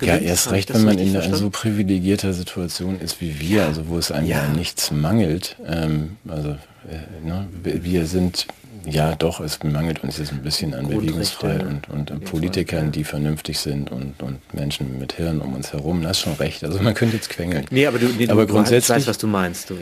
ja, 0.00 0.16
erst 0.16 0.50
recht, 0.50 0.72
wenn 0.74 0.84
man 0.84 0.98
in 0.98 1.16
einer 1.16 1.36
so 1.36 1.50
privilegierter 1.50 2.32
Situation 2.32 3.00
ist 3.00 3.20
wie 3.20 3.40
wir, 3.40 3.64
also 3.64 3.88
wo 3.88 3.98
es 3.98 4.10
einem 4.10 4.26
ja, 4.26 4.48
nichts 4.48 4.90
mangelt. 4.90 5.56
Ähm, 5.66 6.16
also 6.28 6.50
äh, 6.50 7.26
ne, 7.26 7.48
wir 7.62 8.06
sind 8.06 8.46
ja, 8.88 9.16
doch, 9.16 9.40
es 9.40 9.62
mangelt 9.64 10.04
uns 10.04 10.18
jetzt 10.18 10.32
ein 10.32 10.42
bisschen 10.42 10.72
an 10.72 10.86
Bewegungsfreiheit 10.88 11.64
und, 11.64 11.90
und 11.90 12.10
äh, 12.10 12.14
Politikern, 12.18 12.92
die 12.92 13.02
vernünftig 13.02 13.58
sind 13.58 13.90
und, 13.90 14.22
und 14.22 14.54
Menschen 14.54 14.98
mit 15.00 15.14
Hirn 15.14 15.40
um 15.40 15.54
uns 15.54 15.72
herum. 15.72 16.02
Das 16.02 16.18
ist 16.18 16.22
schon 16.22 16.34
recht. 16.34 16.62
Also 16.62 16.80
man 16.80 16.94
könnte 16.94 17.16
jetzt 17.16 17.28
quengeln. 17.28 17.64
Nee, 17.70 17.86
aber 17.86 17.98
du, 17.98 18.06
nee, 18.06 18.28
aber 18.28 18.46
du 18.46 18.52
grundsätzlich 18.52 18.98
weißt, 18.98 19.08
was 19.08 19.18
du 19.18 19.26
meinst. 19.26 19.70
Du, 19.70 19.74
ja. 19.74 19.80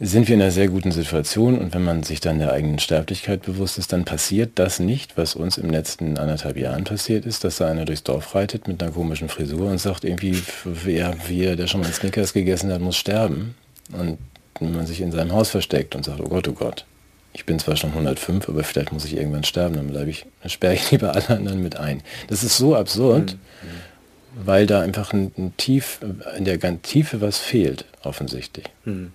Sind 0.00 0.28
wir 0.28 0.36
in 0.36 0.42
einer 0.42 0.52
sehr 0.52 0.68
guten 0.68 0.92
Situation 0.92 1.58
und 1.58 1.74
wenn 1.74 1.82
man 1.82 2.04
sich 2.04 2.20
dann 2.20 2.38
der 2.38 2.52
eigenen 2.52 2.78
Sterblichkeit 2.78 3.42
bewusst 3.42 3.78
ist, 3.78 3.92
dann 3.92 4.04
passiert 4.04 4.52
das 4.54 4.78
nicht, 4.78 5.16
was 5.16 5.34
uns 5.34 5.58
im 5.58 5.70
letzten 5.70 6.18
anderthalb 6.18 6.56
Jahren 6.56 6.84
passiert 6.84 7.26
ist, 7.26 7.42
dass 7.42 7.56
da 7.56 7.66
einer 7.66 7.84
durchs 7.84 8.04
Dorf 8.04 8.34
reitet 8.34 8.68
mit 8.68 8.80
einer 8.80 8.92
komischen 8.92 9.28
Frisur 9.28 9.68
und 9.70 9.78
sagt 9.78 10.04
irgendwie, 10.04 10.40
wer, 10.64 11.16
wer 11.26 11.56
der 11.56 11.66
schon 11.66 11.80
mal 11.80 11.92
Snickers 11.92 12.32
gegessen 12.32 12.72
hat, 12.72 12.80
muss 12.80 12.96
sterben. 12.96 13.56
Und 13.92 14.18
man 14.60 14.86
sich 14.86 15.00
in 15.00 15.12
seinem 15.12 15.32
Haus 15.32 15.50
versteckt 15.50 15.94
und 15.94 16.04
sagt, 16.04 16.20
oh 16.20 16.28
Gott, 16.28 16.46
oh 16.48 16.52
Gott, 16.52 16.84
ich 17.32 17.44
bin 17.44 17.58
zwar 17.58 17.76
schon 17.76 17.90
105, 17.90 18.48
aber 18.48 18.64
vielleicht 18.64 18.92
muss 18.92 19.04
ich 19.04 19.16
irgendwann 19.16 19.44
sterben, 19.44 19.76
dann 19.76 19.88
bleibe 19.88 20.10
ich, 20.10 20.26
dann 20.42 20.50
sperre 20.50 20.74
ich 20.74 20.90
lieber 20.90 21.14
alle 21.14 21.28
anderen 21.28 21.62
mit 21.62 21.76
ein. 21.76 22.02
Das 22.28 22.42
ist 22.42 22.56
so 22.56 22.74
absurd, 22.74 23.32
mhm. 23.32 24.46
weil 24.46 24.66
da 24.66 24.80
einfach 24.80 25.12
ein, 25.12 25.32
ein, 25.36 25.56
Tief, 25.56 26.00
in 26.36 26.44
der 26.44 26.58
ganz 26.58 26.82
Tiefe 26.82 27.20
was 27.20 27.38
fehlt, 27.38 27.84
offensichtlich. 28.02 28.66
Mhm. 28.84 29.12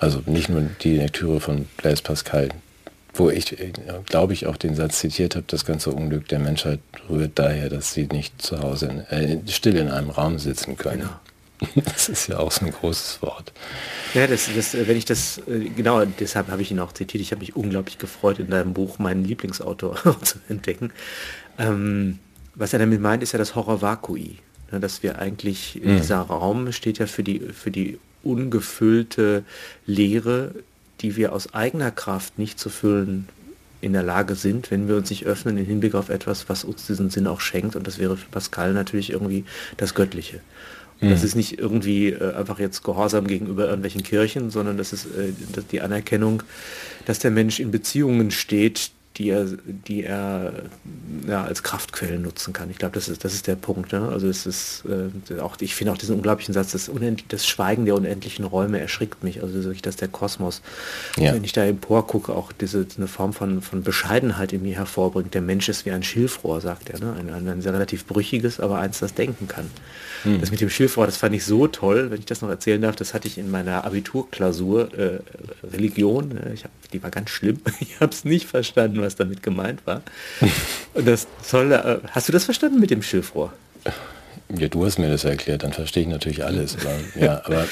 Also 0.00 0.22
nicht 0.24 0.48
nur 0.48 0.62
die 0.82 0.96
Lektüre 0.96 1.40
von 1.40 1.66
Blaise 1.76 2.02
Pascal, 2.02 2.48
wo 3.12 3.28
ich, 3.28 3.56
glaube 4.06 4.32
ich, 4.32 4.46
auch 4.46 4.56
den 4.56 4.74
Satz 4.74 5.00
zitiert 5.00 5.36
habe, 5.36 5.44
das 5.46 5.66
ganze 5.66 5.90
Unglück 5.90 6.26
der 6.28 6.38
Menschheit 6.38 6.80
rührt 7.08 7.32
daher, 7.34 7.68
dass 7.68 7.92
sie 7.92 8.06
nicht 8.06 8.40
zu 8.40 8.60
Hause 8.60 8.86
in, 8.86 9.00
äh, 9.00 9.38
still 9.52 9.76
in 9.76 9.88
einem 9.88 10.10
Raum 10.10 10.38
sitzen 10.38 10.76
können. 10.76 11.00
Genau. 11.02 11.20
Das 11.84 12.08
ist 12.08 12.26
ja 12.26 12.38
auch 12.38 12.50
so 12.50 12.64
ein 12.64 12.72
großes 12.72 13.20
Wort. 13.20 13.52
Ja, 14.14 14.26
das, 14.26 14.48
das, 14.56 14.72
wenn 14.72 14.96
ich 14.96 15.04
das, 15.04 15.42
äh, 15.46 15.68
genau, 15.76 16.02
deshalb 16.06 16.48
habe 16.48 16.62
ich 16.62 16.70
ihn 16.70 16.78
auch 16.78 16.92
zitiert. 16.92 17.20
Ich 17.20 17.32
habe 17.32 17.40
mich 17.40 17.54
unglaublich 17.54 17.98
gefreut, 17.98 18.38
in 18.38 18.48
deinem 18.48 18.72
Buch 18.72 18.98
meinen 18.98 19.26
Lieblingsautor 19.26 19.96
zu 20.22 20.38
entdecken. 20.48 20.90
Ähm, 21.58 22.18
was 22.54 22.72
er 22.72 22.78
damit 22.78 23.02
meint, 23.02 23.22
ist 23.22 23.32
ja 23.32 23.38
das 23.38 23.54
Horror 23.54 23.82
Vakui. 23.82 24.38
Ne, 24.72 24.80
dass 24.80 25.02
wir 25.02 25.18
eigentlich, 25.18 25.78
mhm. 25.82 25.98
dieser 25.98 26.20
Raum 26.20 26.72
steht 26.72 26.98
ja 26.98 27.06
für 27.06 27.22
die, 27.22 27.40
für 27.40 27.70
die 27.70 27.98
ungefüllte 28.22 29.44
Leere, 29.86 30.54
die 31.00 31.16
wir 31.16 31.32
aus 31.32 31.54
eigener 31.54 31.90
Kraft 31.90 32.38
nicht 32.38 32.58
zu 32.58 32.68
füllen 32.68 33.28
in 33.80 33.92
der 33.92 34.02
Lage 34.02 34.34
sind, 34.34 34.70
wenn 34.70 34.88
wir 34.88 34.96
uns 34.96 35.10
nicht 35.10 35.24
öffnen 35.24 35.56
im 35.56 35.64
Hinblick 35.64 35.94
auf 35.94 36.10
etwas, 36.10 36.48
was 36.48 36.64
uns 36.64 36.86
diesen 36.86 37.10
Sinn 37.10 37.26
auch 37.26 37.40
schenkt. 37.40 37.76
Und 37.76 37.86
das 37.86 37.98
wäre 37.98 38.16
für 38.16 38.28
Pascal 38.28 38.74
natürlich 38.74 39.10
irgendwie 39.10 39.44
das 39.78 39.94
Göttliche. 39.94 40.40
Und 41.00 41.10
das 41.10 41.20
mhm. 41.20 41.26
ist 41.26 41.34
nicht 41.34 41.58
irgendwie 41.58 42.10
äh, 42.10 42.34
einfach 42.34 42.58
jetzt 42.58 42.84
Gehorsam 42.84 43.26
gegenüber 43.26 43.64
irgendwelchen 43.64 44.02
Kirchen, 44.02 44.50
sondern 44.50 44.76
das 44.76 44.92
ist 44.92 45.06
äh, 45.06 45.32
die 45.72 45.80
Anerkennung, 45.80 46.42
dass 47.06 47.18
der 47.18 47.30
Mensch 47.30 47.58
in 47.58 47.70
Beziehungen 47.70 48.30
steht, 48.30 48.90
die 49.20 49.28
er, 49.28 49.46
die 49.66 50.02
er 50.04 50.54
ja, 51.28 51.44
als 51.44 51.62
Kraftquellen 51.62 52.22
nutzen 52.22 52.54
kann. 52.54 52.70
Ich 52.70 52.78
glaube, 52.78 52.94
das 52.94 53.10
ist, 53.10 53.22
das 53.22 53.34
ist 53.34 53.46
der 53.46 53.54
Punkt. 53.54 53.92
Ne? 53.92 54.08
Also 54.08 54.26
es 54.28 54.46
ist 54.46 54.84
äh, 54.86 55.38
auch, 55.40 55.56
ich 55.60 55.74
finde 55.74 55.92
auch 55.92 55.98
diesen 55.98 56.16
unglaublichen 56.16 56.54
Satz, 56.54 56.72
das, 56.72 56.90
das 57.28 57.46
Schweigen 57.46 57.84
der 57.84 57.96
unendlichen 57.96 58.46
Räume 58.46 58.80
erschrickt 58.80 59.22
mich. 59.22 59.42
Also 59.42 59.62
wirklich, 59.62 59.82
dass 59.82 59.96
der 59.96 60.08
Kosmos, 60.08 60.62
ja. 61.18 61.34
wenn 61.34 61.44
ich 61.44 61.52
da 61.52 61.66
empor 61.66 62.06
gucke, 62.06 62.32
auch 62.32 62.50
diese 62.50 62.86
eine 62.96 63.08
Form 63.08 63.34
von, 63.34 63.60
von 63.60 63.82
Bescheidenheit 63.82 64.54
in 64.54 64.62
mir 64.62 64.76
hervorbringt. 64.76 65.34
Der 65.34 65.42
Mensch 65.42 65.68
ist 65.68 65.84
wie 65.84 65.90
ein 65.90 66.02
Schilfrohr, 66.02 66.62
sagt 66.62 66.88
er. 66.88 67.00
Ne? 67.00 67.14
Ein, 67.18 67.28
ein, 67.28 67.46
ein 67.46 67.60
sehr 67.60 67.74
relativ 67.74 68.06
brüchiges, 68.06 68.58
aber 68.58 68.78
eins, 68.78 69.00
das 69.00 69.12
denken 69.12 69.48
kann. 69.48 69.70
Hm. 70.22 70.40
Das 70.40 70.50
mit 70.50 70.60
dem 70.60 70.70
Schilfrohr, 70.70 71.06
das 71.06 71.16
fand 71.16 71.34
ich 71.34 71.44
so 71.44 71.66
toll, 71.66 72.10
wenn 72.10 72.18
ich 72.18 72.26
das 72.26 72.42
noch 72.42 72.50
erzählen 72.50 72.80
darf, 72.80 72.96
das 72.96 73.14
hatte 73.14 73.26
ich 73.26 73.38
in 73.38 73.50
meiner 73.50 73.84
Abiturklausur 73.84 74.92
äh, 74.94 75.18
Religion. 75.72 76.36
Äh, 76.36 76.52
ich 76.52 76.64
hab, 76.64 76.70
die 76.92 77.02
war 77.02 77.10
ganz 77.10 77.30
schlimm. 77.30 77.60
Ich 77.80 77.98
habe 78.00 78.12
es 78.12 78.24
nicht 78.24 78.46
verstanden, 78.46 79.00
was 79.00 79.09
was 79.10 79.16
damit 79.16 79.42
gemeint 79.42 79.86
war. 79.86 80.02
Und 80.94 81.06
das 81.06 81.26
soll, 81.42 81.72
äh, 81.72 81.98
hast 82.10 82.28
du 82.28 82.32
das 82.32 82.44
verstanden 82.44 82.78
mit 82.78 82.90
dem 82.90 83.02
Schilfrohr? 83.02 83.52
Ja, 84.56 84.68
du 84.68 84.84
hast 84.84 84.98
mir 84.98 85.08
das 85.08 85.24
erklärt, 85.24 85.62
dann 85.62 85.72
verstehe 85.72 86.02
ich 86.04 86.08
natürlich 86.08 86.44
alles. 86.44 86.76
Aber, 86.76 86.94
ja, 87.20 87.42
aber 87.44 87.66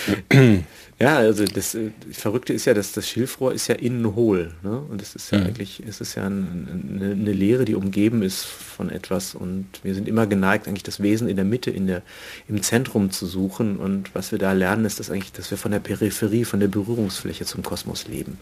ja, 1.01 1.17
also 1.17 1.45
das 1.45 1.75
äh, 1.75 1.91
Verrückte 2.13 2.53
ist 2.53 2.65
ja, 2.65 2.75
dass 2.75 2.93
das 2.93 3.09
Schilfrohr 3.09 3.53
ist 3.53 3.69
ja 3.69 3.75
innen 3.77 4.15
hohl. 4.17 4.53
Ne? 4.63 4.81
Und 4.89 5.01
es 5.01 5.15
ist 5.15 5.31
ja 5.31 5.39
mhm. 5.39 5.47
eigentlich, 5.47 5.83
es 5.87 6.01
ist 6.01 6.17
ja 6.17 6.27
ein, 6.27 6.97
eine, 7.01 7.13
eine 7.13 7.33
Leere, 7.33 7.65
die 7.65 7.75
umgeben 7.75 8.23
ist 8.23 8.45
von 8.45 8.91
etwas. 8.91 9.35
Und 9.35 9.67
wir 9.83 9.95
sind 9.95 10.09
immer 10.09 10.27
geneigt, 10.27 10.67
eigentlich 10.67 10.83
das 10.83 11.01
Wesen 11.01 11.29
in 11.29 11.37
der 11.37 11.45
Mitte, 11.45 11.71
in 11.71 11.87
der, 11.87 12.03
im 12.49 12.63
Zentrum 12.63 13.11
zu 13.11 13.27
suchen. 13.27 13.77
Und 13.77 14.15
was 14.15 14.33
wir 14.33 14.39
da 14.39 14.53
lernen, 14.53 14.85
ist, 14.85 14.99
dass 14.99 15.11
eigentlich, 15.11 15.33
dass 15.33 15.51
wir 15.51 15.59
von 15.59 15.71
der 15.73 15.81
Peripherie, 15.81 16.45
von 16.45 16.61
der 16.61 16.69
Berührungsfläche 16.69 17.45
zum 17.45 17.63
Kosmos 17.63 18.09
leben. 18.09 18.39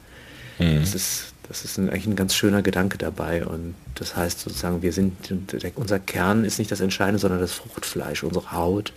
Mhm. 0.59 0.81
Das 0.81 0.95
ist 0.95 1.35
das 1.49 1.65
ist 1.65 1.79
ein, 1.79 1.89
eigentlich 1.89 2.07
ein 2.07 2.17
ganz 2.17 2.35
schöner 2.35 2.63
Gedanke 2.63 2.99
dabei. 2.99 3.47
Und 3.47 3.75
das 3.95 4.17
heißt 4.17 4.41
sozusagen, 4.41 4.83
wir 4.83 4.93
sind, 4.93 5.13
unser 5.77 5.99
Kern 5.99 6.45
ist 6.45 6.59
nicht 6.59 6.71
das 6.71 6.81
Entscheidende, 6.81 7.19
sondern 7.19 7.41
das 7.41 7.53
Fruchtfleisch, 7.53 8.23
unsere 8.25 8.53
Haut, 8.53 8.93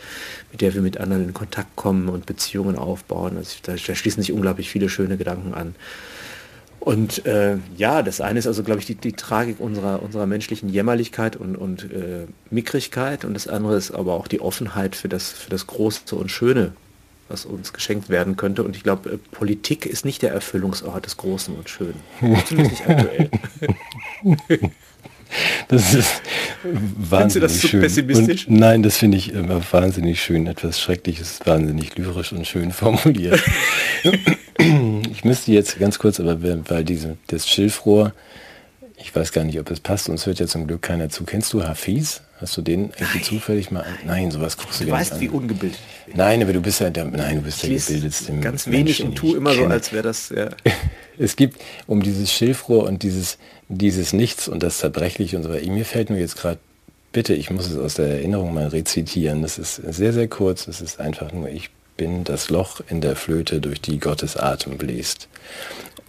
mit 0.51 0.61
der 0.61 0.73
wir 0.73 0.81
mit 0.81 0.99
anderen 0.99 1.25
in 1.25 1.33
Kontakt 1.33 1.75
kommen 1.75 2.09
und 2.09 2.25
Beziehungen 2.25 2.77
aufbauen. 2.77 3.37
Also 3.37 3.57
da, 3.63 3.73
da 3.73 3.95
schließen 3.95 4.21
sich 4.21 4.31
unglaublich 4.31 4.69
viele 4.69 4.89
schöne 4.89 5.17
Gedanken 5.17 5.53
an. 5.53 5.75
Und 6.79 7.25
äh, 7.25 7.57
ja, 7.75 8.01
das 8.01 8.21
eine 8.21 8.39
ist 8.39 8.47
also, 8.47 8.63
glaube 8.63 8.79
ich, 8.79 8.85
die, 8.85 8.95
die, 8.95 9.11
Tragik 9.11 9.59
unserer, 9.59 10.01
unserer 10.01 10.25
menschlichen 10.25 10.69
Jämmerlichkeit 10.69 11.35
und, 11.35 11.55
und 11.55 11.91
äh, 11.91 12.25
Mickrigkeit 12.49 13.25
und 13.25 13.33
das 13.33 13.47
andere 13.47 13.75
ist 13.75 13.91
aber 13.91 14.13
auch 14.13 14.27
die 14.27 14.39
Offenheit 14.39 14.95
für 14.95 15.09
das, 15.09 15.29
für 15.29 15.49
das 15.49 15.67
Große 15.67 16.15
und 16.15 16.31
Schöne, 16.31 16.71
was 17.29 17.45
uns 17.45 17.73
geschenkt 17.73 18.09
werden 18.09 18.35
könnte. 18.35 18.63
Und 18.63 18.75
ich 18.75 18.83
glaube, 18.83 19.11
äh, 19.11 19.17
Politik 19.31 19.85
ist 19.85 20.03
nicht 20.03 20.21
der 20.21 20.31
Erfüllungsort 20.31 21.05
des 21.05 21.17
Großen 21.17 21.55
und 21.55 21.69
Schönen. 21.69 21.99
Zumindest 22.19 22.51
nicht 22.71 22.89
aktuell. 22.89 23.29
Das 25.67 25.93
ist 25.93 26.21
wahnsinnig 26.63 27.47
das 27.47 27.61
so 27.61 27.67
schön. 27.67 27.81
pessimistisch? 27.81 28.47
Und 28.47 28.57
nein, 28.57 28.81
das 28.81 28.97
finde 28.97 29.17
ich 29.17 29.31
immer 29.31 29.61
wahnsinnig 29.71 30.21
schön. 30.21 30.47
Etwas 30.47 30.79
Schreckliches, 30.79 31.39
wahnsinnig 31.45 31.95
lyrisch 31.95 32.31
und 32.33 32.47
schön 32.47 32.71
formuliert. 32.73 33.41
ich 34.57 35.23
müsste 35.23 35.51
jetzt 35.51 35.79
ganz 35.79 35.99
kurz, 35.99 36.19
aber 36.19 36.37
weil 36.69 36.83
diese, 36.83 37.17
das 37.27 37.47
Schilfrohr, 37.47 38.13
ich 38.97 39.15
weiß 39.15 39.31
gar 39.31 39.43
nicht, 39.43 39.59
ob 39.59 39.69
es 39.69 39.79
passt, 39.79 40.09
uns 40.09 40.25
hört 40.25 40.39
ja 40.39 40.47
zum 40.47 40.67
Glück 40.67 40.81
keiner 40.81 41.09
zu. 41.09 41.23
Kennst 41.23 41.53
du 41.53 41.63
Hafiz? 41.63 42.21
Hast 42.41 42.55
du 42.55 42.61
den 42.61 42.91
irgendwie 42.97 43.21
zufällig 43.21 43.69
mal? 43.69 43.85
Nein, 44.05 44.31
sowas 44.31 44.55
guckst 44.55 44.79
du, 44.79 44.85
du 44.85 44.91
weißt, 44.91 45.19
wie 45.19 45.27
ungebildet. 45.27 45.77
Nein, 46.13 46.41
aber 46.41 46.53
du 46.53 46.61
bist 46.61 46.79
ja 46.79 46.89
der, 46.89 47.05
nein, 47.05 47.37
du 47.37 47.41
bist 47.41 47.61
der 47.63 47.69
gebildetste. 47.69 48.33
Ganz 48.39 48.67
wenig 48.67 48.99
Menschen, 48.99 49.07
und 49.09 49.15
tu 49.15 49.35
immer 49.35 49.53
so, 49.53 49.65
als 49.65 49.91
wäre 49.91 50.03
das. 50.03 50.29
Ja. 50.29 50.49
es 51.17 51.35
gibt 51.35 51.59
um 51.85 52.01
dieses 52.01 52.31
Schilfrohr 52.31 52.85
und 52.85 53.03
dieses 53.03 53.37
dieses 53.67 54.13
Nichts 54.13 54.47
und 54.47 54.63
das 54.63 54.79
Zerbrechliche 54.79 55.35
und 55.35 55.43
so 55.43 55.49
weiter. 55.49 55.69
Mir 55.69 55.85
fällt 55.85 56.09
mir 56.09 56.19
jetzt 56.19 56.37
gerade 56.37 56.59
bitte, 57.11 57.33
ich 57.33 57.51
muss 57.51 57.67
es 57.69 57.77
aus 57.77 57.95
der 57.95 58.07
Erinnerung 58.07 58.53
mal 58.53 58.67
rezitieren. 58.67 59.41
Das 59.41 59.57
ist 59.57 59.75
sehr 59.75 60.13
sehr 60.13 60.29
kurz. 60.29 60.67
Es 60.67 60.79
ist 60.79 60.99
einfach 60.99 61.33
nur 61.33 61.49
ich 61.49 61.69
bin 61.97 62.23
das 62.23 62.49
Loch 62.49 62.79
in 62.89 63.01
der 63.01 63.17
Flöte, 63.17 63.59
durch 63.59 63.81
die 63.81 63.99
Gottes 63.99 64.37
Atem 64.37 64.77
bläst. 64.77 65.27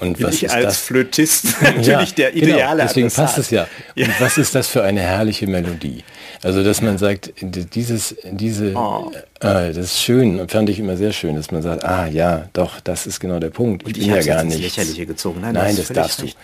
Und 0.01 0.17
Bin 0.17 0.27
was 0.27 0.37
ich 0.37 0.45
ist 0.45 0.53
als 0.53 0.65
das? 0.65 0.79
Flötist 0.79 1.45
natürlich 1.63 1.87
ja, 1.87 2.17
der 2.17 2.33
genau, 2.33 2.47
ideale 2.47 2.71
genau, 2.77 2.89
Deswegen 2.89 3.07
Adressat. 3.07 3.27
passt 3.27 3.39
es 3.39 3.51
ja. 3.51 3.63
Und 3.97 4.07
ja. 4.07 4.09
was 4.19 4.39
ist 4.39 4.55
das 4.55 4.67
für 4.69 4.83
eine 4.83 5.01
herrliche 5.01 5.47
Melodie? 5.47 6.03
Also, 6.43 6.65
dass 6.65 6.81
man 6.81 6.97
sagt, 6.97 7.35
dieses, 7.43 8.17
diese, 8.25 8.73
oh. 8.75 9.13
äh, 9.41 9.73
das 9.73 9.77
ist 9.77 10.01
schön, 10.01 10.49
fand 10.49 10.71
ich 10.71 10.79
immer 10.79 10.97
sehr 10.97 11.13
schön, 11.13 11.37
dass 11.37 11.51
man 11.51 11.61
sagt, 11.61 11.85
ah 11.85 12.07
ja, 12.07 12.49
doch, 12.55 12.81
das 12.81 13.07
ist 13.07 13.21
genau 13.21 13.39
der 13.41 13.51
Punkt. 13.51 13.87
Ich, 13.87 13.99
ich 13.99 14.07
bin 14.07 14.17
ja 14.17 14.23
gar 14.23 14.43
nicht. 14.45 14.59
Lächerliche 14.59 15.05
gezogen. 15.05 15.43
Nein, 15.43 15.53
Nein 15.53 15.77
das, 15.77 15.89
das 15.89 15.95
darfst 15.95 16.23
recht. 16.23 16.39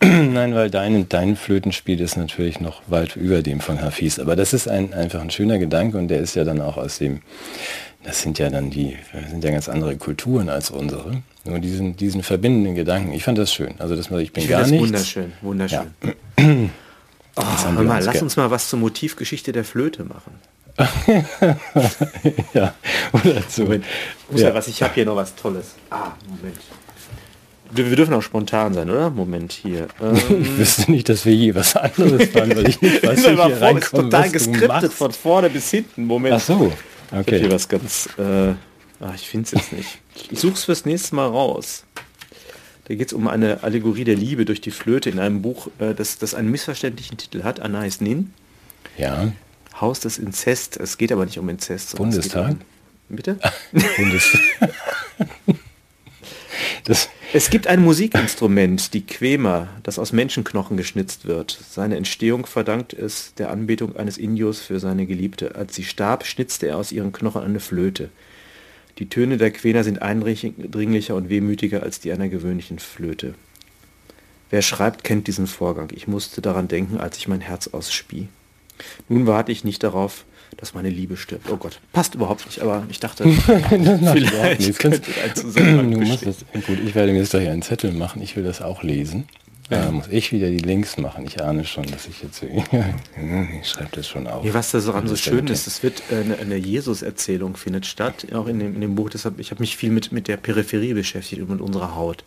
du. 0.00 0.06
Nein, 0.06 0.54
weil 0.54 0.70
dein, 0.70 1.08
dein 1.08 1.36
Flötenspiel 1.36 1.98
ist 2.00 2.18
natürlich 2.18 2.60
noch 2.60 2.82
weit 2.88 3.16
über 3.16 3.40
dem 3.40 3.60
von 3.60 3.80
Hafiz. 3.80 4.18
Aber 4.18 4.36
das 4.36 4.52
ist 4.52 4.68
ein, 4.68 4.92
einfach 4.92 5.22
ein 5.22 5.30
schöner 5.30 5.58
Gedanke 5.58 5.96
und 5.96 6.08
der 6.08 6.20
ist 6.20 6.34
ja 6.34 6.44
dann 6.44 6.60
auch 6.60 6.76
aus 6.76 6.98
dem 6.98 7.22
das 8.04 8.22
sind 8.22 8.38
ja 8.38 8.48
dann 8.48 8.70
die, 8.70 8.96
sind 9.28 9.44
ja 9.44 9.50
ganz 9.50 9.68
andere 9.68 9.96
Kulturen 9.96 10.48
als 10.48 10.70
unsere. 10.70 11.22
Nur 11.48 11.60
diesen, 11.60 11.96
diesen 11.96 12.22
verbindenden 12.22 12.74
Gedanken, 12.74 13.12
ich 13.12 13.24
fand 13.24 13.38
das 13.38 13.52
schön. 13.52 13.74
Also 13.78 13.96
dass 13.96 14.10
man, 14.10 14.20
ich 14.20 14.32
bin 14.32 14.44
ich 14.44 14.50
gar 14.50 14.66
nicht. 14.66 14.80
Wunderschön, 14.80 15.32
wunderschön. 15.40 15.86
Ja. 16.36 16.44
Oh, 17.40 17.44
hör 17.62 17.84
mal, 17.84 18.02
lass 18.02 18.20
uns 18.20 18.36
mal 18.36 18.50
was 18.50 18.68
zur 18.68 18.80
Motivgeschichte 18.80 19.52
der 19.52 19.62
Flöte 19.62 20.02
machen. 20.02 20.32
ja, 22.52 22.74
oder 23.12 23.42
so. 23.48 23.62
Moment, 23.62 23.84
ja. 24.34 24.52
was, 24.52 24.66
ich 24.66 24.82
habe 24.82 24.94
hier 24.94 25.04
noch 25.04 25.14
was 25.14 25.36
Tolles. 25.36 25.74
Ah, 25.88 26.12
Moment. 26.28 26.56
Wir, 27.70 27.96
dürfen 27.96 28.14
auch 28.14 28.22
spontan 28.22 28.74
sein, 28.74 28.90
oder? 28.90 29.10
Moment 29.10 29.52
hier. 29.52 29.86
Ähm, 30.00 30.42
ich 30.42 30.58
wüsste 30.58 30.90
nicht, 30.90 31.08
dass 31.08 31.26
wir 31.26 31.34
je 31.34 31.54
was 31.54 31.76
anderes 31.76 32.34
waren, 32.34 32.56
weil 32.56 32.68
ich 32.68 32.80
nicht 32.80 33.02
weiß, 33.06 33.22
wie 33.22 33.34
hier 33.34 33.60
reinkomme, 33.60 33.78
ist 33.78 33.90
total 33.90 34.30
geskriptet 34.30 34.92
von 34.92 35.12
vorne 35.12 35.50
bis 35.50 35.70
hinten. 35.70 36.06
Moment. 36.06 36.34
Ach 36.34 36.40
so. 36.40 36.72
Okay. 37.12 37.36
Ich 37.36 37.42
hier 37.42 37.52
was 37.52 37.68
ganz... 37.68 38.08
Äh, 38.18 38.54
ach, 39.00 39.14
ich 39.14 39.28
finde 39.28 39.46
es 39.46 39.52
jetzt 39.52 39.72
nicht. 39.72 39.98
Ich 40.30 40.40
suche 40.40 40.54
es 40.54 40.64
fürs 40.64 40.84
nächste 40.84 41.14
Mal 41.14 41.26
raus. 41.26 41.84
Da 42.88 42.94
geht 42.94 43.08
es 43.08 43.12
um 43.12 43.28
eine 43.28 43.62
Allegorie 43.62 44.04
der 44.04 44.16
Liebe 44.16 44.44
durch 44.44 44.60
die 44.60 44.70
Flöte 44.70 45.10
in 45.10 45.18
einem 45.18 45.42
Buch, 45.42 45.68
äh, 45.78 45.94
das, 45.94 46.18
das 46.18 46.34
einen 46.34 46.50
missverständlichen 46.50 47.18
Titel 47.18 47.42
hat, 47.42 47.60
Anais 47.60 48.00
Nin. 48.00 48.32
Ja. 48.96 49.32
Haus 49.78 50.00
des 50.00 50.18
Inzest. 50.18 50.78
Es 50.78 50.96
geht 50.96 51.12
aber 51.12 51.24
nicht 51.24 51.38
um 51.38 51.48
Inzest. 51.48 51.96
Bundestag? 51.96 52.56
Um, 53.08 53.16
bitte? 53.16 53.38
Bundestag. 53.96 54.40
das, 56.84 57.10
Es 57.34 57.50
gibt 57.50 57.66
ein 57.66 57.82
Musikinstrument, 57.82 58.94
die 58.94 59.04
Quema, 59.04 59.68
das 59.82 59.98
aus 59.98 60.12
Menschenknochen 60.12 60.78
geschnitzt 60.78 61.26
wird. 61.26 61.58
Seine 61.68 61.96
Entstehung 61.96 62.46
verdankt 62.46 62.94
es 62.94 63.34
der 63.34 63.50
Anbetung 63.50 63.96
eines 63.96 64.16
Indios 64.16 64.60
für 64.60 64.80
seine 64.80 65.04
Geliebte. 65.04 65.54
Als 65.56 65.74
sie 65.74 65.84
starb, 65.84 66.24
schnitzte 66.24 66.68
er 66.68 66.78
aus 66.78 66.90
ihren 66.90 67.12
Knochen 67.12 67.42
eine 67.42 67.60
Flöte. 67.60 68.08
Die 68.98 69.08
Töne 69.08 69.36
der 69.36 69.52
Quena 69.52 69.84
sind 69.84 70.02
eindringlicher 70.02 71.14
und 71.14 71.28
wehmütiger 71.28 71.82
als 71.82 72.00
die 72.00 72.12
einer 72.12 72.28
gewöhnlichen 72.28 72.80
Flöte. 72.80 73.34
Wer 74.50 74.62
schreibt, 74.62 75.04
kennt 75.04 75.26
diesen 75.28 75.46
Vorgang. 75.46 75.90
Ich 75.94 76.08
musste 76.08 76.40
daran 76.40 76.68
denken, 76.68 76.98
als 76.98 77.16
ich 77.18 77.28
mein 77.28 77.40
Herz 77.40 77.68
ausspie. 77.68 78.28
Nun 79.08 79.26
warte 79.26 79.52
ich 79.52 79.62
nicht 79.62 79.82
darauf, 79.84 80.24
dass 80.56 80.74
meine 80.74 80.90
Liebe 80.90 81.16
stirbt. 81.16 81.50
Oh 81.50 81.56
Gott, 81.56 81.80
passt 81.92 82.14
überhaupt 82.14 82.46
nicht, 82.46 82.60
aber 82.60 82.86
ich 82.88 82.98
dachte, 82.98 83.24
vielleicht 83.30 84.78
könnte 84.78 85.02
ein 85.24 85.34
Zusammenhang 85.36 85.90
Gut, 86.66 86.78
ich 86.84 86.94
werde 86.94 87.12
mir 87.12 87.18
jetzt 87.18 87.30
gleich 87.30 87.48
einen 87.48 87.62
Zettel 87.62 87.92
machen. 87.92 88.22
Ich 88.22 88.36
will 88.36 88.44
das 88.44 88.62
auch 88.62 88.82
lesen. 88.82 89.28
Ja. 89.70 89.84
Da 89.84 89.90
muss 89.90 90.08
ich 90.08 90.32
wieder 90.32 90.48
die 90.48 90.58
Links 90.58 90.96
machen. 90.96 91.26
Ich 91.26 91.42
ahne 91.42 91.64
schon, 91.64 91.84
dass 91.86 92.06
ich 92.06 92.22
jetzt... 92.22 92.42
ich 93.62 93.68
schreibe 93.68 93.90
das 93.92 94.08
schon 94.08 94.26
auf. 94.26 94.44
Ja, 94.44 94.54
was 94.54 94.70
da 94.70 94.80
so, 94.80 94.94
so 95.04 95.16
schön 95.16 95.46
ist, 95.48 95.66
es 95.66 95.82
wird 95.82 96.02
eine, 96.10 96.38
eine 96.38 96.56
Jesus-Erzählung 96.56 97.56
findet 97.56 97.84
statt, 97.84 98.26
auch 98.32 98.46
in 98.46 98.58
dem, 98.58 98.74
in 98.74 98.80
dem 98.80 98.94
Buch. 98.94 99.10
Deshalb, 99.10 99.38
ich 99.38 99.50
habe 99.50 99.60
mich 99.60 99.76
viel 99.76 99.90
mit, 99.90 100.10
mit 100.10 100.26
der 100.26 100.38
Peripherie 100.38 100.94
beschäftigt 100.94 101.42
und 101.42 101.50
mit 101.50 101.60
unserer 101.60 101.94
Haut. 101.94 102.24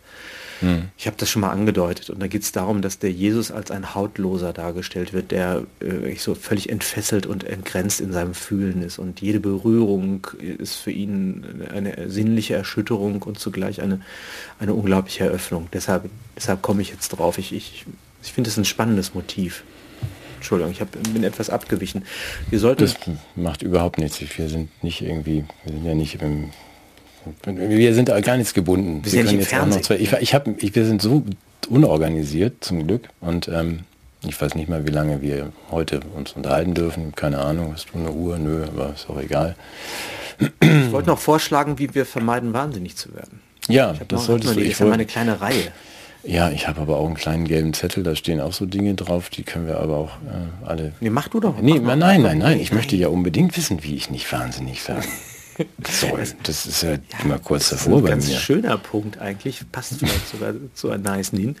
Hm. 0.62 0.90
Ich 0.96 1.06
habe 1.06 1.16
das 1.18 1.28
schon 1.28 1.42
mal 1.42 1.50
angedeutet 1.50 2.08
und 2.08 2.20
da 2.20 2.28
geht 2.28 2.42
es 2.42 2.52
darum, 2.52 2.82
dass 2.82 3.00
der 3.00 3.10
Jesus 3.10 3.50
als 3.50 3.72
ein 3.72 3.94
Hautloser 3.94 4.52
dargestellt 4.52 5.12
wird, 5.12 5.32
der 5.32 5.64
äh, 5.80 6.14
so 6.16 6.36
völlig 6.36 6.70
entfesselt 6.70 7.26
und 7.26 7.42
entgrenzt 7.42 8.00
in 8.00 8.12
seinem 8.12 8.32
Fühlen 8.32 8.82
ist 8.82 8.98
und 8.98 9.20
jede 9.20 9.40
Berührung 9.40 10.28
ist 10.38 10.76
für 10.76 10.92
ihn 10.92 11.66
eine 11.74 12.08
sinnliche 12.08 12.54
Erschütterung 12.54 13.22
und 13.22 13.40
zugleich 13.40 13.82
eine, 13.82 14.00
eine 14.60 14.74
unglaubliche 14.74 15.24
Eröffnung. 15.24 15.68
Deshalb, 15.72 16.08
deshalb 16.36 16.62
komme 16.62 16.82
ich 16.82 16.90
jetzt 16.90 17.08
drauf. 17.08 17.31
Ich, 17.38 17.52
ich, 17.52 17.84
ich 18.22 18.32
finde 18.32 18.50
es 18.50 18.56
ein 18.56 18.64
spannendes 18.64 19.14
Motiv. 19.14 19.64
Entschuldigung, 20.36 20.72
ich 20.72 20.80
hab, 20.80 20.90
bin 20.90 21.22
etwas 21.22 21.50
abgewichen. 21.50 22.04
Wir 22.50 22.58
sollten 22.58 22.82
das 22.82 22.96
macht 23.36 23.62
überhaupt 23.62 23.98
nichts. 23.98 24.20
Wir 24.20 24.48
sind 24.48 24.70
nicht 24.82 25.00
irgendwie, 25.00 25.44
wir 25.64 25.72
sind 25.72 25.84
ja 25.84 25.94
nicht 25.94 26.20
im 26.20 26.50
wir 27.44 27.94
sind 27.94 28.06
gar 28.24 28.36
nichts 28.36 28.52
gebunden. 28.52 29.02
Wir, 29.04 29.12
wir 29.12 29.24
können 29.24 29.38
jetzt 29.38 29.54
auch 29.54 29.66
noch 29.66 29.80
zwei, 29.80 29.96
ich, 29.96 30.12
ich 30.12 30.34
hab, 30.34 30.48
ich, 30.60 30.74
wir 30.74 30.84
sind 30.84 31.00
so 31.00 31.24
unorganisiert 31.68 32.64
zum 32.64 32.84
Glück 32.86 33.08
und 33.20 33.46
ähm, 33.46 33.80
ich 34.26 34.40
weiß 34.40 34.54
nicht 34.54 34.68
mal, 34.68 34.86
wie 34.86 34.90
lange 34.90 35.22
wir 35.22 35.52
heute 35.70 36.00
uns 36.16 36.32
unterhalten 36.32 36.74
dürfen. 36.74 37.14
Keine 37.14 37.38
Ahnung, 37.38 37.72
hast 37.72 37.88
du 37.92 37.98
eine 37.98 38.12
Uhr? 38.12 38.38
Nö, 38.38 38.64
aber 38.64 38.94
ist 38.94 39.08
auch 39.08 39.20
egal. 39.20 39.56
Ich 40.60 40.92
wollte 40.92 41.08
noch 41.08 41.18
vorschlagen, 41.18 41.78
wie 41.78 41.94
wir 41.94 42.06
vermeiden, 42.06 42.52
wahnsinnig 42.52 42.96
zu 42.96 43.14
werden. 43.14 43.40
Ja, 43.68 43.94
das 44.08 44.26
solltest 44.26 44.56
du. 44.56 44.60
Ich 44.60 44.80
habe 44.80 44.92
eine 44.92 45.06
kleine 45.06 45.40
Reihe. 45.40 45.72
Ja, 46.24 46.50
ich 46.50 46.68
habe 46.68 46.80
aber 46.80 46.98
auch 46.98 47.06
einen 47.06 47.16
kleinen 47.16 47.44
gelben 47.46 47.74
Zettel, 47.74 48.02
da 48.02 48.14
stehen 48.14 48.40
auch 48.40 48.52
so 48.52 48.66
Dinge 48.66 48.94
drauf, 48.94 49.28
die 49.28 49.42
können 49.42 49.66
wir 49.66 49.78
aber 49.78 49.96
auch 49.96 50.10
äh, 50.26 50.66
alle. 50.66 50.92
Nee, 51.00 51.10
mach 51.10 51.28
du 51.28 51.40
doch. 51.40 51.60
Nee, 51.60 51.80
mach 51.80 51.96
nein, 51.96 52.22
nein, 52.22 52.38
nein, 52.38 52.60
ich 52.60 52.72
möchte 52.72 52.94
ja 52.96 53.08
unbedingt 53.08 53.56
wissen, 53.56 53.82
wie 53.82 53.96
ich 53.96 54.10
nicht 54.10 54.30
wahnsinnig 54.32 54.86
werde. 54.88 55.02
Soll. 55.88 56.24
Das 56.44 56.66
ist 56.66 56.82
ja, 56.82 56.92
ja 56.92 56.98
immer 57.22 57.38
kurz 57.38 57.70
davor 57.70 58.02
bei 58.02 58.10
mir. 58.10 58.18
Ist 58.18 58.30
ein 58.30 58.38
schöner 58.38 58.78
Punkt 58.78 59.18
eigentlich, 59.18 59.60
passt 59.70 59.98
vielleicht 59.98 60.28
sogar 60.28 60.54
zu 60.74 60.90
einem 60.90 61.02
nice 61.02 61.30
hin. 61.30 61.56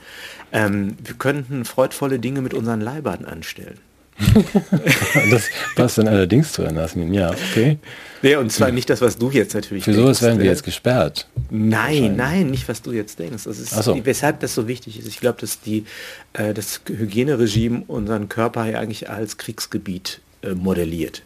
Ähm, 0.52 0.96
wir 1.02 1.14
könnten 1.14 1.64
freudvolle 1.64 2.18
Dinge 2.18 2.40
mit 2.40 2.54
unseren 2.54 2.80
Leibern 2.80 3.24
anstellen. 3.24 3.78
das 5.30 5.48
passt 5.74 5.98
dann 5.98 6.08
allerdings 6.08 6.52
zu 6.52 6.62
Nasmin, 6.62 7.12
ja, 7.14 7.30
okay. 7.30 7.78
Ja, 8.22 8.38
und 8.38 8.52
zwar 8.52 8.70
nicht 8.70 8.88
das, 8.88 9.00
was 9.00 9.18
du 9.18 9.30
jetzt 9.30 9.54
natürlich 9.54 9.84
Für 9.84 9.94
sowas 9.94 10.22
werden 10.22 10.38
wir 10.38 10.46
jetzt 10.46 10.62
gesperrt. 10.62 11.26
Nein, 11.50 12.14
nein, 12.16 12.50
nicht 12.50 12.68
was 12.68 12.80
du 12.82 12.92
jetzt 12.92 13.18
denkst. 13.18 13.44
Das 13.44 13.58
ist, 13.58 13.70
so. 13.70 13.98
weshalb 14.04 14.40
das 14.40 14.54
so 14.54 14.68
wichtig 14.68 14.98
ist. 14.98 15.08
Ich 15.08 15.18
glaube, 15.18 15.40
dass 15.40 15.60
die, 15.60 15.84
äh, 16.34 16.54
das 16.54 16.82
Hygieneregime 16.86 17.82
unseren 17.88 18.28
Körper 18.28 18.66
ja 18.66 18.78
eigentlich 18.78 19.10
als 19.10 19.38
Kriegsgebiet 19.38 20.20
äh, 20.42 20.54
modelliert. 20.54 21.22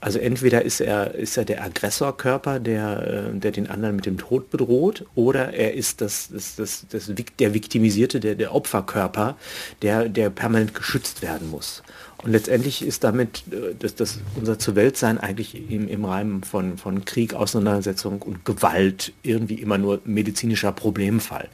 Also 0.00 0.18
entweder 0.20 0.62
ist 0.62 0.80
er, 0.80 1.14
ist 1.14 1.36
er 1.36 1.44
der 1.44 1.62
Aggressorkörper, 1.64 2.60
der, 2.60 3.30
äh, 3.34 3.38
der 3.38 3.50
den 3.50 3.68
anderen 3.68 3.96
mit 3.96 4.06
dem 4.06 4.16
Tod 4.16 4.50
bedroht, 4.50 5.04
oder 5.14 5.52
er 5.52 5.74
ist 5.74 6.00
das, 6.00 6.28
das, 6.32 6.56
das, 6.56 6.86
das, 6.88 7.12
der 7.38 7.52
Viktimisierte, 7.52 8.20
der, 8.20 8.36
der 8.36 8.54
Opferkörper, 8.54 9.36
der, 9.82 10.08
der 10.08 10.30
permanent 10.30 10.74
geschützt 10.74 11.20
werden 11.22 11.50
muss. 11.50 11.82
Und 12.22 12.32
letztendlich 12.32 12.84
ist 12.84 13.04
damit 13.04 13.44
äh, 13.52 13.74
dass 13.78 13.94
das 13.94 14.18
unser 14.34 14.58
Zuweltsein 14.58 15.18
eigentlich 15.18 15.70
im, 15.70 15.88
im 15.88 16.04
Rahmen 16.04 16.42
von, 16.42 16.78
von 16.78 17.04
Krieg, 17.04 17.34
Auseinandersetzung 17.34 18.22
und 18.22 18.44
Gewalt 18.44 19.12
irgendwie 19.22 19.54
immer 19.54 19.78
nur 19.78 20.00
medizinischer 20.04 20.72
Problemfall. 20.72 21.48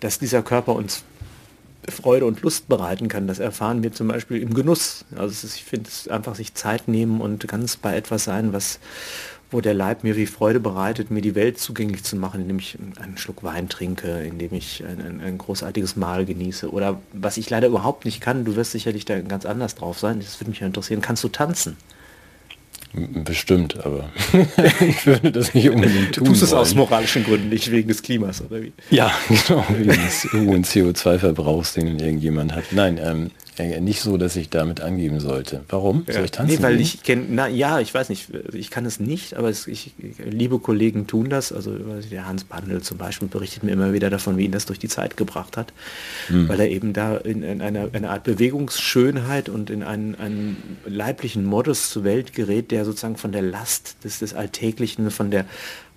Dass 0.00 0.18
dieser 0.18 0.42
Körper 0.42 0.74
uns 0.74 1.04
Freude 1.88 2.26
und 2.26 2.42
Lust 2.42 2.68
bereiten 2.68 3.08
kann. 3.08 3.26
Das 3.26 3.38
erfahren 3.38 3.82
wir 3.82 3.92
zum 3.92 4.08
Beispiel 4.08 4.42
im 4.42 4.54
Genuss. 4.54 5.04
Also 5.16 5.46
ist, 5.46 5.56
ich 5.56 5.64
finde 5.64 5.88
es 5.88 6.08
einfach 6.08 6.34
sich 6.34 6.54
Zeit 6.54 6.88
nehmen 6.88 7.20
und 7.20 7.46
ganz 7.48 7.76
bei 7.76 7.96
etwas 7.96 8.24
sein, 8.24 8.52
was 8.52 8.80
wo 9.50 9.60
der 9.60 9.74
Leib 9.74 10.04
mir 10.04 10.16
wie 10.16 10.26
Freude 10.26 10.60
bereitet, 10.60 11.10
mir 11.10 11.22
die 11.22 11.34
Welt 11.34 11.58
zugänglich 11.58 12.04
zu 12.04 12.16
machen, 12.16 12.42
indem 12.42 12.58
ich 12.58 12.78
einen 13.00 13.18
Schluck 13.18 13.42
Wein 13.42 13.68
trinke, 13.68 14.22
indem 14.22 14.54
ich 14.54 14.84
ein, 14.84 15.00
ein, 15.04 15.20
ein 15.20 15.38
großartiges 15.38 15.96
Mahl 15.96 16.24
genieße. 16.24 16.70
Oder 16.70 17.00
was 17.12 17.36
ich 17.36 17.50
leider 17.50 17.68
überhaupt 17.68 18.04
nicht 18.04 18.20
kann, 18.20 18.44
du 18.44 18.56
wirst 18.56 18.72
sicherlich 18.72 19.04
da 19.04 19.20
ganz 19.20 19.46
anders 19.46 19.74
drauf 19.74 19.98
sein, 19.98 20.20
das 20.20 20.40
würde 20.40 20.50
mich 20.50 20.62
interessieren, 20.62 21.00
kannst 21.00 21.24
du 21.24 21.28
tanzen? 21.28 21.76
Bestimmt, 22.92 23.84
aber 23.84 24.08
ich 24.80 25.06
würde 25.06 25.30
das 25.30 25.54
nicht 25.54 25.70
unbedingt 25.70 26.16
tun. 26.16 26.24
Du 26.24 26.30
tust 26.32 26.42
es 26.42 26.52
aus 26.52 26.74
moralischen 26.74 27.22
Gründen, 27.22 27.48
nicht 27.48 27.70
wegen 27.70 27.86
des 27.86 28.02
Klimas, 28.02 28.42
oder 28.42 28.62
wie? 28.62 28.72
Ja, 28.90 29.12
genau, 29.28 29.64
wegen 29.68 29.90
des 29.90 30.26
hohen 30.32 30.64
CO2-Verbrauchs, 30.64 31.74
den 31.74 32.00
irgendjemand 32.00 32.52
hat. 32.52 32.64
Nein, 32.72 32.98
ähm, 33.00 33.30
nicht 33.80 34.00
so, 34.00 34.16
dass 34.16 34.36
ich 34.36 34.50
damit 34.50 34.80
angeben 34.80 35.20
sollte. 35.20 35.62
Warum? 35.68 36.04
Ja. 36.06 36.14
Soll 36.14 36.24
ich 36.24 36.30
tanzen? 36.30 36.56
Nee, 36.56 36.62
weil 36.62 36.80
ich 36.80 37.02
kenne, 37.02 37.24
na 37.28 37.48
ja, 37.48 37.80
ich 37.80 37.92
weiß 37.92 38.08
nicht, 38.08 38.28
ich 38.52 38.70
kann 38.70 38.84
es 38.86 39.00
nicht, 39.00 39.34
aber 39.34 39.48
es, 39.48 39.66
ich, 39.66 39.92
liebe 40.18 40.58
Kollegen 40.58 41.06
tun 41.06 41.30
das. 41.30 41.52
Also 41.52 41.76
der 42.10 42.26
Hans 42.26 42.44
Bandel 42.44 42.82
zum 42.82 42.98
Beispiel 42.98 43.28
berichtet 43.28 43.62
mir 43.62 43.72
immer 43.72 43.92
wieder 43.92 44.10
davon, 44.10 44.36
wie 44.36 44.44
ihn 44.44 44.52
das 44.52 44.66
durch 44.66 44.78
die 44.78 44.88
Zeit 44.88 45.16
gebracht 45.16 45.56
hat, 45.56 45.72
hm. 46.28 46.48
weil 46.48 46.60
er 46.60 46.70
eben 46.70 46.92
da 46.92 47.16
in, 47.16 47.42
in 47.42 47.62
eine, 47.62 47.90
eine, 47.92 48.10
Art 48.10 48.24
Bewegungsschönheit 48.24 49.48
und 49.48 49.70
in 49.70 49.82
einen, 49.82 50.14
einen 50.16 50.78
leiblichen 50.86 51.44
Modus 51.44 51.90
zur 51.90 52.04
Welt 52.04 52.32
gerät, 52.32 52.70
der 52.70 52.84
sozusagen 52.84 53.16
von 53.16 53.32
der 53.32 53.42
Last 53.42 53.96
des, 54.04 54.18
des 54.18 54.34
Alltäglichen, 54.34 55.10
von 55.10 55.30
der 55.30 55.46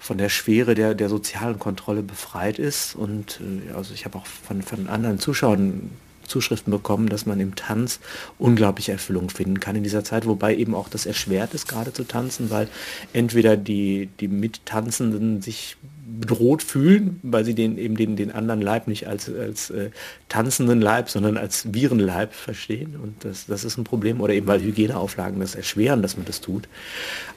von 0.03 0.18
der 0.18 0.28
Schwere 0.28 0.76
der, 0.76 0.95
der 0.95 1.07
sozialen 1.07 1.59
Kontrolle 1.59 2.03
befreit 2.03 2.59
ist. 2.59 2.93
Und 2.93 3.39
äh, 3.39 3.72
also 3.74 3.93
ich 3.93 4.03
habe 4.03 4.18
auch 4.18 4.26
von, 4.26 4.61
von 4.61 4.88
anderen 4.89 5.18
Zuschauern 5.18 5.91
Zuschriften 6.28 6.71
bekommen, 6.71 7.09
dass 7.09 7.26
man 7.26 7.39
im 7.39 7.55
Tanz 7.55 7.99
unglaubliche 8.38 8.91
Erfüllung 8.91 9.30
finden 9.30 9.59
kann 9.59 9.76
in 9.76 9.84
dieser 9.84 10.03
Zeit, 10.03 10.26
wobei 10.26 10.55
eben 10.55 10.76
auch 10.76 10.89
das 10.89 11.05
erschwert 11.05 11.53
ist, 11.53 11.67
gerade 11.67 11.93
zu 11.93 12.03
tanzen, 12.03 12.49
weil 12.49 12.67
entweder 13.13 13.57
die, 13.57 14.09
die 14.19 14.28
Mittanzenden 14.28 15.41
sich 15.41 15.78
bedroht 16.20 16.64
fühlen, 16.64 17.20
weil 17.24 17.45
sie 17.45 17.55
den 17.55 17.78
eben 17.78 17.95
den, 17.95 18.16
den 18.16 18.32
anderen 18.32 18.61
Leib 18.61 18.88
nicht 18.88 19.07
als, 19.07 19.34
als 19.34 19.70
äh, 19.70 19.89
tanzenden 20.30 20.82
Leib, 20.82 21.09
sondern 21.09 21.38
als 21.38 21.74
Virenleib 21.74 22.34
verstehen. 22.34 22.95
Und 23.01 23.26
das, 23.26 23.45
das 23.45 23.64
ist 23.64 23.78
ein 23.78 23.84
Problem. 23.84 24.22
Oder 24.22 24.34
eben 24.34 24.47
weil 24.47 24.61
Hygieneauflagen 24.61 25.39
das 25.39 25.55
erschweren, 25.55 26.01
dass 26.01 26.18
man 26.18 26.26
das 26.26 26.41
tut. 26.41 26.68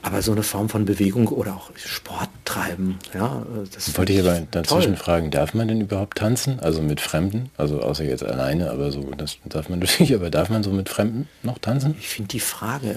Aber 0.01 0.21
so 0.21 0.31
eine 0.31 0.43
Form 0.43 0.69
von 0.69 0.85
Bewegung 0.85 1.27
oder 1.27 1.55
auch 1.55 1.71
Sport 1.75 2.29
treiben, 2.45 2.99
ja, 3.13 3.45
das 3.73 3.97
wollte 3.97 4.13
ich 4.13 4.19
aber 4.19 4.41
dazwischen 4.51 4.95
toll. 4.95 5.03
fragen, 5.03 5.31
darf 5.31 5.53
man 5.53 5.67
denn 5.67 5.81
überhaupt 5.81 6.17
tanzen? 6.17 6.59
Also 6.59 6.81
mit 6.81 7.01
Fremden? 7.01 7.49
Also 7.57 7.81
außer 7.81 8.03
jetzt 8.03 8.23
alleine, 8.23 8.71
aber 8.71 8.91
so, 8.91 9.11
das 9.17 9.37
darf 9.45 9.69
man 9.69 9.79
natürlich, 9.79 10.13
aber 10.13 10.29
darf 10.29 10.49
man 10.49 10.63
so 10.63 10.71
mit 10.71 10.89
Fremden 10.89 11.27
noch 11.43 11.57
tanzen? 11.57 11.95
Ich 11.99 12.09
finde 12.09 12.29
die 12.29 12.39
Frage 12.39 12.95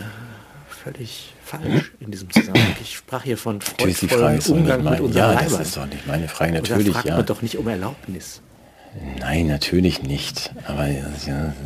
völlig 0.83 1.35
falsch 1.45 1.93
in 2.01 2.11
diesem 2.11 2.31
Zusammenhang. 2.31 2.74
Ich 2.83 2.97
sprach 2.97 3.22
hier 3.22 3.37
von 3.37 3.61
freudvollem 3.61 4.41
Umgang 4.49 4.85
mit 4.85 5.01
unseren 5.01 5.18
Ja, 5.18 5.33
Leibern. 5.33 5.45
das 5.51 5.61
ist 5.61 5.76
doch 5.76 5.87
nicht 5.87 6.07
meine 6.07 6.28
Frage. 6.28 6.53
Natürlich, 6.53 6.93
fragt 6.93 7.07
ja. 7.07 7.16
man 7.16 7.26
doch 7.26 7.43
nicht 7.43 7.59
um 7.59 7.68
Erlaubnis. 7.68 8.41
Nein, 9.18 9.47
natürlich 9.47 10.03
nicht. 10.03 10.53
Aber 10.66 10.87
ja, 10.87 11.05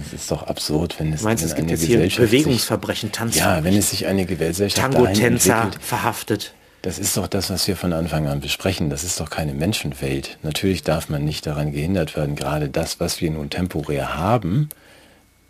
es 0.07 0.12
ist 0.12 0.31
doch 0.31 0.43
absurd, 0.43 0.97
wenn 0.99 1.12
es 1.12 1.23
meinst, 1.23 1.43
es 1.45 1.55
gibt 1.55 1.71
jetzt 1.71 1.85
hier 1.85 1.99
Bewegungsverbrechen, 1.99 3.12
Tanz. 3.12 3.37
Ja, 3.37 3.65
wenn 3.65 3.77
es 3.77 3.91
sich 3.91 4.07
eine 4.07 4.27
Gesellschaft 4.27 4.93
Tango-Tänzer 4.93 5.71
verhaftet. 5.81 6.53
Das 6.83 6.99
ist 6.99 7.17
doch 7.17 7.29
das, 7.29 7.49
was 7.49 7.67
wir 7.67 7.77
von 7.77 7.95
Anfang 7.95 8.27
an 8.27 8.41
besprechen. 8.41 8.91
Das 8.91 9.05
ist 9.05 9.19
doch 9.19 9.31
keine 9.31 9.55
Menschenwelt. 9.55 10.37
Natürlich 10.43 10.83
darf 10.83 11.09
man 11.09 11.25
nicht 11.25 11.47
daran 11.47 11.73
gehindert 11.73 12.15
werden, 12.15 12.37
gerade 12.37 12.69
das, 12.69 13.01
was 13.01 13.23
wir 13.23 13.31
nun 13.31 13.49
temporär 13.49 14.19
haben, 14.19 14.69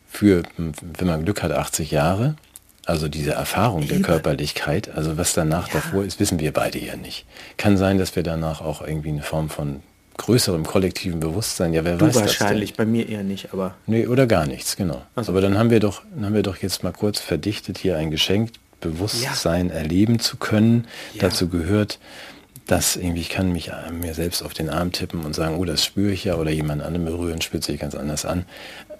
für, 0.08 0.44
wenn 0.56 1.08
man 1.08 1.24
Glück 1.24 1.42
hat, 1.42 1.50
80 1.50 1.90
Jahre, 1.90 2.36
also 2.86 3.08
diese 3.08 3.32
Erfahrung 3.32 3.88
der 3.88 4.00
Körperlichkeit, 4.00 4.90
also 4.94 5.16
was 5.16 5.32
danach 5.32 5.68
ja. 5.68 5.74
davor 5.74 6.04
ist, 6.04 6.20
wissen 6.20 6.38
wir 6.38 6.52
beide 6.52 6.78
ja 6.78 6.96
nicht. 6.96 7.26
Kann 7.56 7.76
sein, 7.76 7.98
dass 7.98 8.14
wir 8.16 8.22
danach 8.22 8.60
auch 8.60 8.82
irgendwie 8.82 9.10
eine 9.10 9.22
Form 9.22 9.48
von 9.48 9.82
größerem 10.16 10.64
kollektiven 10.64 11.18
Bewusstsein, 11.18 11.74
ja 11.74 11.84
wer 11.84 11.96
du 11.96 12.06
weiß 12.06 12.16
wahrscheinlich, 12.16 12.70
das 12.70 12.76
denn? 12.76 12.86
bei 12.86 12.90
mir 12.90 13.08
eher 13.08 13.24
nicht, 13.24 13.52
aber... 13.52 13.74
Nee, 13.86 14.06
oder 14.06 14.26
gar 14.26 14.46
nichts, 14.46 14.76
genau. 14.76 15.02
Also. 15.16 15.32
Aber 15.32 15.40
dann 15.40 15.58
haben 15.58 15.70
wir 15.70 15.80
doch, 15.80 16.02
dann 16.14 16.26
haben 16.26 16.34
wir 16.34 16.42
doch 16.42 16.58
jetzt 16.58 16.84
mal 16.84 16.92
kurz 16.92 17.18
verdichtet 17.18 17.78
hier 17.78 17.96
ein 17.96 18.10
Geschenk, 18.10 18.50
Bewusstsein 18.80 19.70
ja. 19.70 19.74
erleben 19.74 20.18
zu 20.20 20.36
können. 20.36 20.86
Ja. 21.14 21.22
Dazu 21.22 21.48
gehört 21.48 21.98
das 22.66 22.96
irgendwie, 22.96 23.20
ich 23.20 23.28
kann 23.28 23.52
mich 23.52 23.70
mir 23.92 24.14
selbst 24.14 24.42
auf 24.42 24.54
den 24.54 24.70
Arm 24.70 24.92
tippen 24.92 25.24
und 25.24 25.34
sagen, 25.34 25.56
oh, 25.58 25.64
das 25.64 25.84
spüre 25.84 26.12
ich 26.12 26.24
ja, 26.24 26.36
oder 26.36 26.50
jemand 26.50 26.82
anderen 26.82 27.04
berühren, 27.04 27.42
spürt 27.42 27.62
sich 27.62 27.78
ganz 27.78 27.94
anders 27.94 28.24
an. 28.24 28.46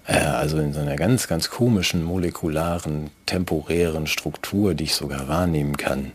Äh, 0.07 0.17
also 0.17 0.59
in 0.59 0.73
so 0.73 0.79
einer 0.79 0.95
ganz, 0.95 1.27
ganz 1.27 1.49
komischen, 1.49 2.03
molekularen, 2.03 3.09
temporären 3.25 4.07
Struktur, 4.07 4.73
die 4.73 4.85
ich 4.85 4.95
sogar 4.95 5.27
wahrnehmen 5.27 5.77
kann. 5.77 6.11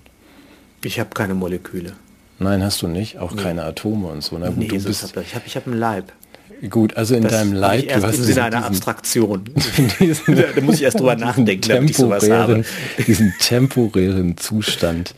Ich 0.82 1.00
habe 1.00 1.10
keine 1.10 1.34
Moleküle. 1.34 1.92
Nein, 2.38 2.62
hast 2.62 2.80
du 2.80 2.88
nicht? 2.88 3.18
Auch 3.18 3.34
nee. 3.34 3.42
keine 3.42 3.64
Atome 3.64 4.08
und 4.08 4.22
so. 4.22 4.38
Na 4.38 4.48
gut, 4.48 4.58
nee, 4.58 4.68
du 4.68 4.82
bist, 4.82 5.02
hab 5.02 5.22
ich 5.22 5.34
habe 5.34 5.44
ich 5.46 5.56
hab 5.56 5.66
einen 5.66 5.78
Leib. 5.78 6.12
Gut, 6.68 6.96
also 6.96 7.14
in 7.14 7.22
das 7.22 7.32
deinem 7.32 7.54
Leib, 7.54 7.88
du 7.88 8.02
hast 8.02 8.18
im 8.18 8.24
Sinne 8.24 8.44
einer 8.44 8.64
Abstraktion. 8.66 9.44
da 10.26 10.60
muss 10.60 10.76
ich 10.76 10.82
erst 10.82 11.00
drüber 11.00 11.16
nachdenken, 11.16 11.68
damit 11.68 11.90
ich 11.90 11.96
sowas 11.96 12.28
habe. 12.30 12.64
Diesen 13.06 13.34
temporären 13.40 14.36
Zustand 14.36 15.14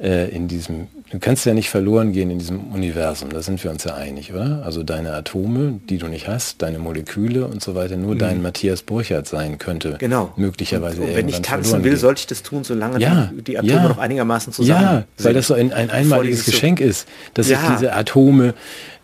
äh, 0.00 0.30
in 0.30 0.48
diesem, 0.48 0.86
du 1.10 1.18
kannst 1.18 1.46
ja 1.46 1.54
nicht 1.54 1.70
verloren 1.70 2.12
gehen 2.12 2.30
in 2.30 2.38
diesem 2.38 2.72
Universum, 2.72 3.30
da 3.30 3.42
sind 3.42 3.62
wir 3.62 3.70
uns 3.70 3.84
ja 3.84 3.94
einig, 3.94 4.32
oder? 4.32 4.62
Also 4.64 4.82
deine 4.82 5.12
Atome, 5.12 5.80
die 5.88 5.98
du 5.98 6.08
nicht 6.08 6.28
hast, 6.28 6.62
deine 6.62 6.78
Moleküle 6.78 7.46
und 7.46 7.62
so 7.62 7.74
weiter, 7.74 7.96
nur 7.96 8.14
mhm. 8.14 8.18
dein 8.18 8.42
Matthias 8.42 8.82
Burchardt 8.82 9.28
sein 9.28 9.58
könnte. 9.58 9.96
Genau. 9.98 10.32
Möglicherweise. 10.36 11.00
Und, 11.00 11.08
und 11.08 11.16
wenn 11.16 11.28
ich 11.28 11.40
tanzen 11.42 11.84
will, 11.84 11.96
sollte 11.96 12.20
ich 12.20 12.26
das 12.26 12.42
tun, 12.42 12.64
solange 12.64 12.98
ja, 12.98 13.30
die, 13.32 13.42
die 13.42 13.58
Atome 13.58 13.72
ja, 13.72 13.88
noch 13.88 13.98
einigermaßen 13.98 14.52
zusammen 14.52 14.80
Ja, 14.80 15.04
weil 15.18 15.34
das 15.34 15.46
so 15.46 15.54
ein, 15.54 15.72
ein 15.72 15.90
einmaliges 15.90 16.44
Geschenk 16.44 16.80
ist, 16.80 17.06
dass 17.34 17.48
ja. 17.48 17.60
sich 17.60 17.70
diese 17.76 17.92
Atome 17.94 18.54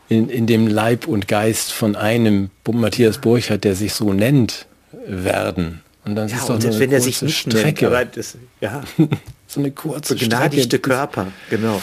in, 0.09 0.28
in 0.28 0.46
dem 0.46 0.66
Leib 0.66 1.07
und 1.07 1.28
Geist 1.28 1.72
von 1.72 1.96
einem 1.96 2.50
Matthias 2.70 3.18
Burchardt, 3.18 3.64
der 3.64 3.74
sich 3.74 3.94
so 3.94 4.12
nennt, 4.12 4.66
werden. 5.07 5.82
Und 6.05 6.16
dann 6.16 6.28
ja, 6.28 6.36
ist 6.36 6.48
doch 6.48 6.57
und 6.57 6.78
wenn 6.80 6.92
er 6.92 7.00
sich 7.00 7.22
nicht 7.22 7.38
Strecke. 7.38 7.88
Nennt, 7.88 8.16
das, 8.16 8.36
ja. 8.61 8.82
so 9.53 9.61
eine 9.61 9.70
kurze 9.70 10.14
Begnadigte 10.14 10.62
Strecke. 10.62 10.90
Körper, 10.90 11.26
genau. 11.50 11.80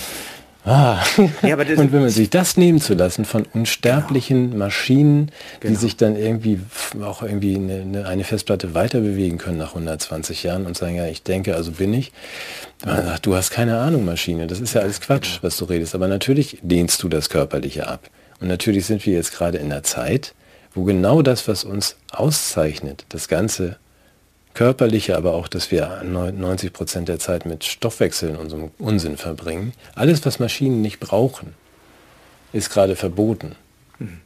Ah. 0.66 1.02
Ja, 1.42 1.56
und 1.58 1.92
wenn 1.94 2.02
man 2.02 2.10
sich 2.10 2.30
das 2.30 2.58
nehmen 2.58 2.82
zu 2.82 2.94
lassen 2.94 3.26
von 3.26 3.46
unsterblichen 3.54 4.52
genau. 4.52 4.66
Maschinen, 4.66 5.32
die 5.64 5.68
genau. 5.68 5.80
sich 5.80 5.96
dann 5.96 6.16
irgendwie 6.16 6.60
auch 7.02 7.24
irgendwie 7.24 7.56
eine, 7.56 8.06
eine, 8.06 8.24
Festplatte 8.24 8.74
weiter 8.74 9.00
bewegen 9.00 9.38
können 9.38 9.58
nach 9.58 9.70
120 9.70 10.44
Jahren 10.44 10.66
und 10.66 10.78
sagen, 10.78 10.96
ja, 10.96 11.08
ich 11.08 11.24
denke, 11.24 11.56
also 11.56 11.72
bin 11.72 11.94
ich. 11.94 12.12
Man 12.86 13.06
sagt, 13.06 13.26
du 13.26 13.36
hast 13.36 13.52
keine 13.52 13.80
Ahnung, 13.80 14.06
Maschine. 14.06 14.48
Das 14.48 14.60
ist 14.60 14.74
ja 14.74 14.82
alles 14.82 15.02
Quatsch, 15.02 15.36
genau. 15.36 15.44
was 15.44 15.58
du 15.58 15.66
redest. 15.66 15.96
Aber 15.96 16.08
natürlich 16.08 16.60
lehnst 16.62 17.02
du 17.04 17.10
das 17.10 17.30
Körperliche 17.30 17.88
ab. 17.88 18.10
Und 18.42 18.48
natürlich 18.48 18.86
sind 18.86 19.06
wir 19.06 19.14
jetzt 19.14 19.34
gerade 19.34 19.58
in 19.58 19.70
der 19.70 19.84
Zeit, 19.84 20.34
wo 20.74 20.84
genau 20.84 21.22
das, 21.22 21.48
was 21.48 21.64
uns 21.64 21.96
auszeichnet, 22.12 23.06
das 23.10 23.28
ganze 23.28 23.78
körperliche, 24.60 25.16
aber 25.16 25.36
auch, 25.36 25.48
dass 25.48 25.72
wir 25.72 26.04
90 26.04 26.74
Prozent 26.74 27.08
der 27.08 27.18
Zeit 27.18 27.46
mit 27.46 27.64
Stoffwechseln 27.64 28.36
und 28.36 28.50
so 28.50 28.72
Unsinn 28.78 29.16
verbringen. 29.16 29.72
Alles, 29.96 30.26
was 30.26 30.40
Maschinen 30.40 30.82
nicht 30.82 31.00
brauchen, 31.00 31.54
ist 32.52 32.70
gerade 32.70 32.98
verboten. 32.98 33.56
Mhm. 34.00 34.20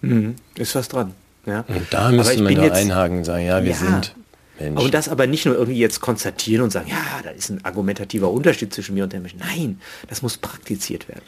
Mhm. 0.00 0.36
Ist 0.54 0.76
was 0.76 0.86
dran. 0.86 1.12
Ja. 1.44 1.64
Und 1.66 1.88
da 1.90 2.12
müsste 2.12 2.40
man 2.40 2.54
da 2.54 2.70
einhaken 2.70 3.18
und 3.18 3.24
sagen, 3.24 3.46
ja, 3.46 3.64
wir 3.64 3.72
ja, 3.72 3.76
sind 3.76 4.14
Menschen. 4.60 4.78
Und 4.78 4.94
das 4.94 5.08
aber 5.08 5.26
nicht 5.26 5.44
nur 5.44 5.56
irgendwie 5.56 5.80
jetzt 5.80 6.00
konstatieren 6.00 6.62
und 6.62 6.70
sagen, 6.70 6.86
ja, 6.88 7.20
da 7.24 7.30
ist 7.30 7.50
ein 7.50 7.64
argumentativer 7.64 8.30
Unterschied 8.30 8.72
zwischen 8.72 8.94
mir 8.94 9.02
und 9.02 9.12
dem 9.12 9.22
Menschen. 9.22 9.40
Nein, 9.40 9.80
das 10.08 10.22
muss 10.22 10.36
praktiziert 10.36 11.08
werden. 11.08 11.24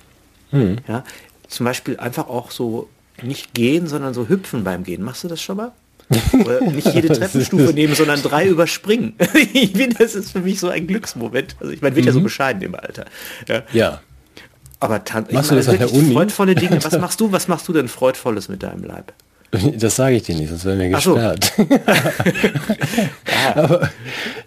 Mhm. 0.53 0.79
Ja, 0.87 1.03
zum 1.49 1.67
Beispiel 1.67 1.99
einfach 1.99 2.29
auch 2.29 2.53
so 2.53 2.89
nicht 3.23 3.55
gehen, 3.55 3.89
sondern 3.89 4.15
so 4.15 4.29
hüpfen 4.29 4.63
beim 4.63 4.85
Gehen. 4.85 5.03
Machst 5.03 5.25
du 5.25 5.29
das 5.29 5.43
schon 5.43 5.57
mal? 5.57 5.73
Oder 6.33 6.61
nicht 6.63 6.93
jede 6.93 7.09
Treppenstufe 7.19 7.73
nehmen, 7.73 7.95
sondern 7.95 8.21
drei 8.23 8.47
überspringen. 8.47 9.15
ich 9.53 9.73
finde, 9.73 9.97
das 9.99 10.15
ist 10.15 10.33
für 10.33 10.41
mich 10.41 10.59
so 10.59 10.69
ein 10.69 10.87
Glücksmoment. 10.87 11.57
Also 11.61 11.73
ich 11.73 11.83
meine, 11.83 11.95
wird 11.95 12.05
mhm. 12.05 12.09
ja 12.09 12.13
so 12.13 12.21
mhm. 12.21 12.25
bescheiden 12.25 12.63
im 12.63 12.75
Alter. 12.75 13.07
Ja. 13.49 13.63
ja. 13.73 14.01
Aber 14.81 15.03
machst 15.31 15.51
du 15.51 15.55
das 15.55 15.69
an 15.69 15.79
der 15.79 15.93
Uni? 15.93 16.13
freudvolle 16.13 16.55
Dinge. 16.55 16.83
Was 16.83 16.99
machst 17.01 17.21
du? 17.21 17.31
Was 17.33 17.49
machst 17.49 17.69
du 17.69 17.73
denn 17.73 17.89
freudvolles 17.89 18.49
mit 18.49 18.63
deinem 18.63 18.85
Leib? 18.85 19.13
Das 19.53 19.97
sage 19.97 20.15
ich 20.15 20.23
dir 20.23 20.37
nicht, 20.37 20.49
sonst 20.49 20.65
werden 20.65 20.79
wir 20.79 20.91
gesperrt. 20.91 21.53
So. 21.57 21.67
ja. 23.27 23.57
aber, 23.57 23.91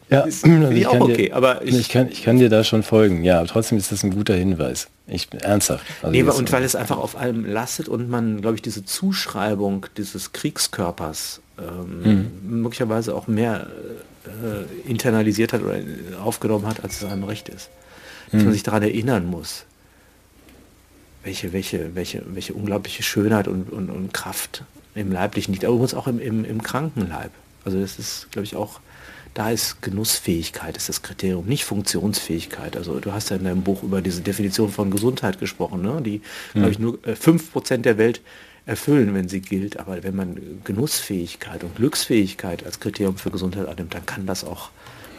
ja, 0.09 0.22
ist, 0.22 0.45
also 0.45 0.70
ich, 0.70 0.88
auch 0.88 1.01
okay, 1.01 1.28
dir, 1.28 1.36
aber 1.36 1.61
ich, 1.61 1.78
ich, 1.78 1.89
kann, 1.89 2.07
ich 2.09 2.24
kann 2.24 2.39
dir 2.39 2.47
da 2.47 2.64
schon 2.64 2.84
folgen. 2.84 3.22
Ja, 3.26 3.39
aber 3.39 3.47
trotzdem 3.47 3.78
ist 3.78 3.91
das 3.91 4.03
ein 4.03 4.11
guter 4.11 4.34
Hinweis. 4.34 4.88
Ich 5.05 5.28
ernsthaft. 5.41 5.84
Also 6.01 6.11
nee, 6.11 6.24
und 6.24 6.51
weil 6.53 6.64
es 6.64 6.76
einfach 6.76 6.97
auf 6.97 7.18
allem 7.18 7.43
lastet 7.45 7.89
und 7.89 8.09
man, 8.09 8.39
glaube 8.39 8.55
ich, 8.55 8.61
diese 8.61 8.86
Zuschreibung 8.86 9.88
dieses 9.97 10.32
Kriegskörpers 10.32 11.41
ähm, 11.60 12.01
mhm. 12.04 12.62
möglicherweise 12.62 13.16
auch 13.16 13.28
mehr 13.28 13.68
äh, 14.26 14.89
internalisiert 14.89 15.54
hat 15.54 15.62
oder 15.62 15.80
aufgenommen 16.24 16.66
hat, 16.66 16.84
als 16.84 17.01
es 17.01 17.10
einem 17.10 17.24
recht 17.24 17.49
ist. 17.49 17.70
Dass 18.32 18.39
mhm. 18.39 18.45
man 18.45 18.54
sich 18.54 18.64
daran 18.64 18.84
erinnern 18.84 19.26
muss, 19.26 19.66
welche, 21.24 21.54
welche, 21.54 21.95
welche, 21.95 22.24
welche 22.28 22.54
unglaubliche 22.54 23.04
Schönheit 23.04 23.47
und, 23.47 23.72
und, 23.72 23.89
und 23.89 24.14
Kraft 24.14 24.64
im 24.95 25.12
Leiblichen 25.12 25.54
liegt, 25.54 25.66
aber 25.66 25.74
übrigens 25.76 25.93
auch 25.93 26.08
im, 26.08 26.20
im, 26.20 26.45
im 26.45 26.62
Krankenleib. 26.62 27.32
Also 27.66 27.80
das 27.80 27.97
ist, 27.97 28.32
glaube 28.32 28.45
ich, 28.45 28.56
auch, 28.56 28.80
da 29.34 29.49
ist 29.49 29.82
Genussfähigkeit 29.82 30.78
ist 30.78 30.89
das 30.89 31.01
Kriterium, 31.01 31.45
nicht 31.45 31.66
Funktionsfähigkeit. 31.66 32.78
Also 32.78 32.99
du 32.99 33.14
hast 33.14 33.30
ja 33.30 33.38
in 33.38 33.45
deinem 33.45 33.64
Buch 33.64 33.82
über 33.84 34.01
diese 34.01 34.22
Definition 34.22 34.70
von 34.70 34.91
Gesundheit 34.91 35.39
gesprochen, 35.39 35.82
ne? 35.82 36.01
die, 36.04 36.22
glaube 36.54 36.72
ich, 36.72 36.80
nur 36.80 36.99
äh, 37.08 37.14
5% 37.14 37.78
der 37.78 37.97
Welt 37.97 38.22
erfüllen, 38.66 39.14
wenn 39.14 39.28
sie 39.28 39.41
gilt. 39.41 39.78
Aber 39.78 40.03
wenn 40.03 40.16
man 40.16 40.38
Genussfähigkeit 40.64 41.64
und 41.64 41.76
Glücksfähigkeit 41.76 42.66
als 42.66 42.80
Kriterium 42.80 43.18
für 43.18 43.32
Gesundheit 43.32 43.68
annimmt, 43.68 43.93
dann 43.93 44.05
kann 44.05 44.26
das 44.26 44.43
auch 44.43 44.70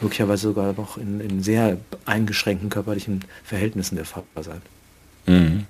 möglicherweise 0.01 0.49
sogar 0.49 0.73
noch 0.73 0.97
in, 0.97 1.21
in 1.21 1.43
sehr 1.43 1.79
eingeschränkten 2.05 2.71
körperlichen 2.71 3.25
Verhältnissen 3.45 3.97
der 3.97 4.05
Fall 4.05 4.25
sein. 4.41 4.63
Mhm. 5.27 5.67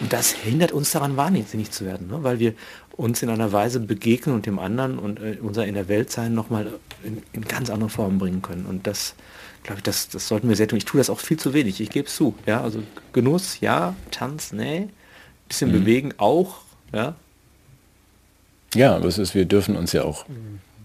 Und 0.00 0.12
das 0.12 0.30
hindert 0.30 0.72
uns 0.72 0.92
daran, 0.92 1.16
wahnsinnig 1.16 1.72
zu 1.72 1.84
werden, 1.84 2.08
ne? 2.08 2.22
weil 2.22 2.38
wir 2.38 2.54
uns 2.92 3.22
in 3.22 3.30
einer 3.30 3.52
Weise 3.52 3.80
begegnen 3.80 4.34
und 4.34 4.46
dem 4.46 4.58
anderen 4.58 4.98
und 4.98 5.20
äh, 5.20 5.38
unser 5.40 5.66
in 5.66 5.74
der 5.74 5.88
Welt 5.88 6.10
sein 6.10 6.34
nochmal 6.34 6.72
in, 7.02 7.22
in 7.32 7.42
ganz 7.42 7.70
andere 7.70 7.90
Formen 7.90 8.18
bringen 8.18 8.42
können. 8.42 8.66
Und 8.66 8.86
das, 8.86 9.14
glaube 9.64 9.78
ich, 9.78 9.82
das, 9.82 10.08
das 10.08 10.28
sollten 10.28 10.48
wir 10.48 10.56
sehr 10.56 10.68
tun. 10.68 10.78
Ich 10.78 10.84
tue 10.84 10.98
das 10.98 11.10
auch 11.10 11.20
viel 11.20 11.38
zu 11.38 11.52
wenig, 11.52 11.80
ich 11.80 11.90
gebe 11.90 12.06
es 12.06 12.14
zu. 12.14 12.34
Ja, 12.46 12.62
also 12.62 12.82
Genuss, 13.12 13.60
ja, 13.60 13.96
Tanz, 14.10 14.52
nee, 14.52 14.88
bisschen 15.48 15.70
mhm. 15.70 15.80
bewegen 15.80 16.14
auch, 16.18 16.58
ja. 16.92 17.14
Ja, 18.74 18.96
aber 18.96 19.06
es 19.06 19.18
ist, 19.18 19.34
wir 19.34 19.46
dürfen 19.46 19.76
uns 19.76 19.92
ja 19.92 20.04
auch 20.04 20.26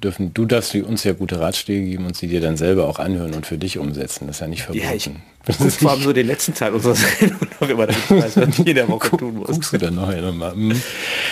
dürfen, 0.04 0.34
du 0.34 0.46
darfst 0.46 0.76
uns 0.76 1.04
ja 1.04 1.14
gute 1.14 1.40
Ratschläge 1.40 1.86
geben 1.86 2.06
und 2.06 2.16
sie 2.16 2.28
dir 2.28 2.42
dann 2.42 2.58
selber 2.58 2.88
auch 2.88 3.00
anhören 3.00 3.34
und 3.34 3.46
für 3.46 3.58
dich 3.58 3.78
umsetzen. 3.78 4.28
Das 4.28 4.38
ist 4.38 4.42
ja 4.42 4.48
nicht 4.48 4.64
verboten. 4.64 4.86
Ja, 4.86 4.94
ich 4.94 5.10
guck 5.58 5.72
vor 5.72 5.92
allem 5.92 6.02
so 6.02 6.14
den 6.14 6.28
letzten 6.28 6.54
Teil 6.54 6.74
unserer 6.74 6.96
Sendung 7.20 7.48
noch 7.60 7.70
immer, 7.70 7.88
damit 7.88 8.04
ich 8.04 8.12
weiß, 8.12 8.38
was 8.38 8.60
ich 8.60 8.68
in 8.68 8.76
der 8.76 8.88
Woche 8.88 9.18
tun 9.18 9.38
muss. 9.38 9.48
Guckst 9.48 9.74
du 9.74 9.78
dann 9.78 9.96
noch 9.96 10.08
einmal? 10.08 10.56
Mhm. 10.56 10.82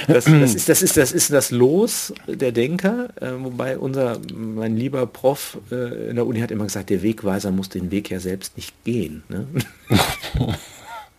Das, 0.07 0.25
das, 0.25 0.55
ist, 0.55 0.69
das, 0.69 0.81
ist, 0.81 0.97
das 0.97 1.11
ist 1.11 1.31
das 1.31 1.51
Los 1.51 2.13
der 2.27 2.51
Denker, 2.51 3.09
äh, 3.19 3.31
wobei 3.39 3.77
unser, 3.77 4.19
mein 4.33 4.75
lieber 4.75 5.05
Prof 5.05 5.57
äh, 5.71 6.09
in 6.09 6.15
der 6.15 6.25
Uni 6.25 6.39
hat 6.39 6.51
immer 6.51 6.65
gesagt, 6.65 6.89
der 6.89 7.03
Wegweiser 7.03 7.51
muss 7.51 7.69
den 7.69 7.91
Weg 7.91 8.09
ja 8.09 8.19
selbst 8.19 8.57
nicht 8.57 8.73
gehen. 8.83 9.23
Ne? 9.29 9.47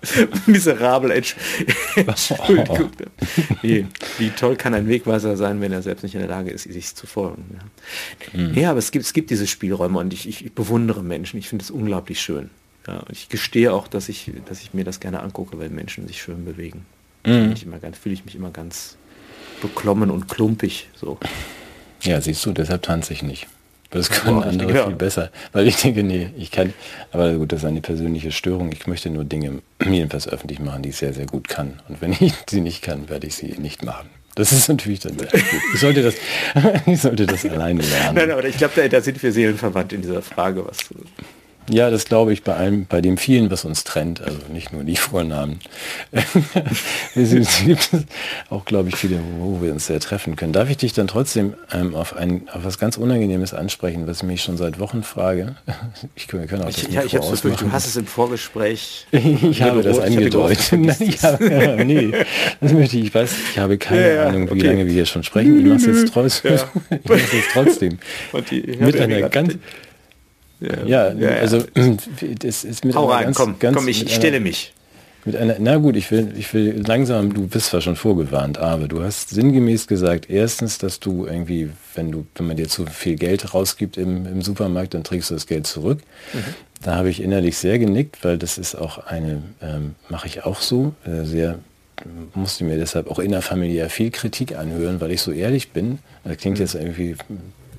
Miserabel, 0.46 1.10
Entschuldigung. 1.12 2.90
Wie, 3.62 3.86
wie, 4.18 4.30
toll 4.30 4.56
kann 4.56 4.74
ein 4.74 4.88
Wegweiser 4.88 5.36
sein, 5.36 5.60
wenn 5.60 5.70
er 5.72 5.82
selbst 5.82 6.02
nicht 6.02 6.14
in 6.14 6.20
der 6.20 6.28
Lage 6.28 6.50
ist, 6.50 6.64
sich 6.64 6.94
zu 6.94 7.06
folgen. 7.06 7.44
Ja, 8.34 8.40
mhm. 8.40 8.54
ja 8.54 8.70
aber 8.70 8.80
es 8.80 8.90
gibt, 8.90 9.04
es 9.04 9.12
gibt 9.12 9.30
diese 9.30 9.46
Spielräume 9.46 9.98
und 9.98 10.12
ich, 10.12 10.28
ich 10.28 10.52
bewundere 10.52 11.02
Menschen. 11.02 11.38
Ich 11.38 11.48
finde 11.48 11.62
es 11.62 11.70
unglaublich 11.70 12.20
schön. 12.20 12.50
Ja, 12.86 13.04
ich 13.10 13.28
gestehe 13.28 13.72
auch, 13.72 13.86
dass 13.86 14.08
ich, 14.08 14.32
dass 14.46 14.60
ich 14.60 14.74
mir 14.74 14.84
das 14.84 14.98
gerne 14.98 15.20
angucke, 15.20 15.60
wenn 15.60 15.74
Menschen 15.74 16.08
sich 16.08 16.20
schön 16.20 16.44
bewegen. 16.44 16.84
Mhm. 17.24 17.54
Fühle 17.94 18.14
ich 18.14 18.24
mich 18.24 18.34
immer 18.34 18.50
ganz 18.50 18.96
beklommen 19.60 20.10
und 20.10 20.28
klumpig. 20.28 20.88
So. 20.94 21.18
Ja, 22.02 22.20
siehst 22.20 22.44
du, 22.44 22.52
deshalb 22.52 22.82
tanze 22.82 23.12
ich 23.12 23.22
nicht. 23.22 23.46
Das 23.92 24.08
können 24.08 24.36
Boah, 24.36 24.46
andere 24.46 24.72
denke, 24.72 24.84
viel 24.84 24.96
besser. 24.96 25.30
Weil 25.52 25.68
ich 25.68 25.76
denke, 25.76 26.02
nee, 26.02 26.30
ich 26.36 26.50
kann, 26.50 26.72
aber 27.12 27.32
gut, 27.34 27.52
das 27.52 27.60
ist 27.60 27.66
eine 27.66 27.82
persönliche 27.82 28.32
Störung. 28.32 28.72
Ich 28.72 28.86
möchte 28.86 29.10
nur 29.10 29.24
Dinge 29.24 29.60
jedenfalls 29.84 30.26
öffentlich 30.26 30.58
machen, 30.58 30.82
die 30.82 30.88
ich 30.88 30.96
sehr, 30.96 31.12
sehr 31.12 31.26
gut 31.26 31.46
kann. 31.46 31.80
Und 31.88 32.00
wenn 32.00 32.12
ich 32.12 32.32
sie 32.50 32.62
nicht 32.62 32.82
kann, 32.82 33.08
werde 33.10 33.26
ich 33.26 33.34
sie 33.34 33.54
nicht 33.58 33.84
machen. 33.84 34.08
Das 34.34 34.50
ist 34.50 34.68
natürlich 34.68 35.00
dann 35.00 35.18
sehr 35.18 35.28
gut. 35.28 35.42
Ich 35.74 35.80
sollte 35.80 36.02
das, 36.02 36.14
ich 36.86 37.00
sollte 37.02 37.26
das 37.26 37.44
alleine 37.44 37.82
lernen. 37.82 38.16
Nein, 38.16 38.30
aber 38.30 38.44
ich 38.46 38.56
glaube, 38.56 38.72
da, 38.76 38.88
da, 38.88 39.02
sind 39.02 39.22
wir 39.22 39.30
seelenverwandt 39.30 39.92
in 39.92 40.00
dieser 40.00 40.22
Frage, 40.22 40.66
was 40.66 40.78
ja, 41.70 41.90
das 41.90 42.06
glaube 42.06 42.32
ich 42.32 42.42
bei 42.42 42.54
allem, 42.54 42.86
bei 42.86 43.00
dem 43.00 43.16
vielen, 43.16 43.50
was 43.50 43.64
uns 43.64 43.84
trennt, 43.84 44.20
also 44.20 44.38
nicht 44.52 44.72
nur 44.72 44.84
die 44.84 44.96
Vornamen. 45.02 45.60
es 47.14 47.64
gibt 47.64 47.90
auch, 48.50 48.64
glaube 48.64 48.88
ich, 48.88 48.96
viele, 48.96 49.20
wo 49.38 49.62
wir 49.62 49.72
uns 49.72 49.86
sehr 49.86 50.00
treffen 50.00 50.36
können. 50.36 50.52
Darf 50.52 50.70
ich 50.70 50.76
dich 50.76 50.92
dann 50.92 51.06
trotzdem 51.06 51.54
ähm, 51.72 51.94
auf, 51.94 52.16
ein, 52.16 52.48
auf 52.52 52.64
was 52.64 52.78
ganz 52.78 52.96
Unangenehmes 52.96 53.54
ansprechen, 53.54 54.06
was 54.06 54.18
ich 54.18 54.22
mich 54.24 54.42
schon 54.42 54.56
seit 54.56 54.78
Wochen 54.78 55.02
frage? 55.02 55.56
Ich, 56.14 56.30
wir 56.32 56.46
können 56.46 56.62
auch 56.62 56.66
das 56.66 56.78
ich, 56.78 56.88
ja, 56.88 57.04
ich 57.04 57.14
habe 57.14 57.26
das 57.30 57.42
du 57.42 57.72
hast 57.72 57.86
es 57.86 57.96
im 57.96 58.06
Vorgespräch. 58.06 59.06
ich 59.12 59.62
habe 59.62 59.82
das 59.82 59.98
angedeutet. 59.98 60.72
Nein, 60.72 60.96
ich 61.00 61.22
habe, 61.22 61.84
nee, 61.84 62.12
das 62.60 62.72
möchte 62.72 62.98
ich, 62.98 63.04
ich 63.06 63.14
weiß, 63.14 63.30
ich 63.52 63.58
habe 63.58 63.78
keine 63.78 64.00
ja, 64.00 64.14
ja, 64.14 64.26
Ahnung, 64.26 64.48
wie 64.48 64.52
okay. 64.52 64.66
lange 64.66 64.86
wir 64.86 64.92
hier 64.92 65.06
schon 65.06 65.22
sprechen. 65.22 65.58
Ich 65.58 65.64
mache 65.64 65.76
es 65.76 65.86
jetzt 65.86 66.14
mache 66.14 66.26
es 66.26 67.32
jetzt 67.32 67.50
trotzdem. 67.52 67.98
Die, 68.50 68.76
Mit 68.78 69.00
einer 69.00 69.28
ganz 69.28 69.54
Ja, 70.86 71.12
ja, 71.12 71.28
also 71.30 71.64
das 72.38 72.64
ist 72.64 72.84
mit 72.84 72.94
Hau 72.94 73.06
rein, 73.06 73.24
ganz, 73.24 73.36
komm, 73.36 73.58
ganz 73.58 73.76
komm, 73.76 73.88
ich, 73.88 74.06
ich 74.06 74.14
stelle 74.14 74.40
mich. 74.40 74.72
Mit 75.24 75.36
einer, 75.36 75.56
na 75.60 75.76
gut, 75.76 75.94
ich 75.94 76.10
will, 76.10 76.32
ich 76.36 76.52
will 76.52 76.82
langsam, 76.84 77.32
du 77.32 77.46
bist 77.46 77.66
zwar 77.66 77.80
schon 77.80 77.94
vorgewarnt, 77.94 78.58
aber 78.58 78.88
du 78.88 79.04
hast 79.04 79.30
sinngemäß 79.30 79.86
gesagt, 79.86 80.28
erstens, 80.28 80.78
dass 80.78 80.98
du 80.98 81.26
irgendwie, 81.26 81.70
wenn 81.94 82.10
du, 82.10 82.26
wenn 82.34 82.48
man 82.48 82.56
dir 82.56 82.68
zu 82.68 82.86
viel 82.86 83.14
Geld 83.14 83.54
rausgibt 83.54 83.96
im, 83.96 84.26
im 84.26 84.42
Supermarkt, 84.42 84.94
dann 84.94 85.04
trägst 85.04 85.30
du 85.30 85.34
das 85.34 85.46
Geld 85.46 85.68
zurück. 85.68 86.00
Mhm. 86.32 86.38
Da 86.82 86.96
habe 86.96 87.08
ich 87.08 87.22
innerlich 87.22 87.56
sehr 87.56 87.78
genickt, 87.78 88.24
weil 88.24 88.36
das 88.36 88.58
ist 88.58 88.74
auch 88.74 89.06
eine, 89.06 89.42
ähm, 89.62 89.94
mache 90.08 90.26
ich 90.26 90.44
auch 90.44 90.60
so, 90.60 90.92
äh, 91.06 91.24
sehr, 91.24 91.60
musste 92.34 92.64
mir 92.64 92.76
deshalb 92.76 93.08
auch 93.08 93.20
innerfamiliär 93.20 93.90
viel 93.90 94.10
Kritik 94.10 94.56
anhören, 94.56 95.00
weil 95.00 95.12
ich 95.12 95.22
so 95.22 95.30
ehrlich 95.30 95.70
bin. 95.70 96.00
Das 96.24 96.36
klingt 96.38 96.58
mhm. 96.58 96.62
jetzt 96.62 96.74
irgendwie 96.74 97.14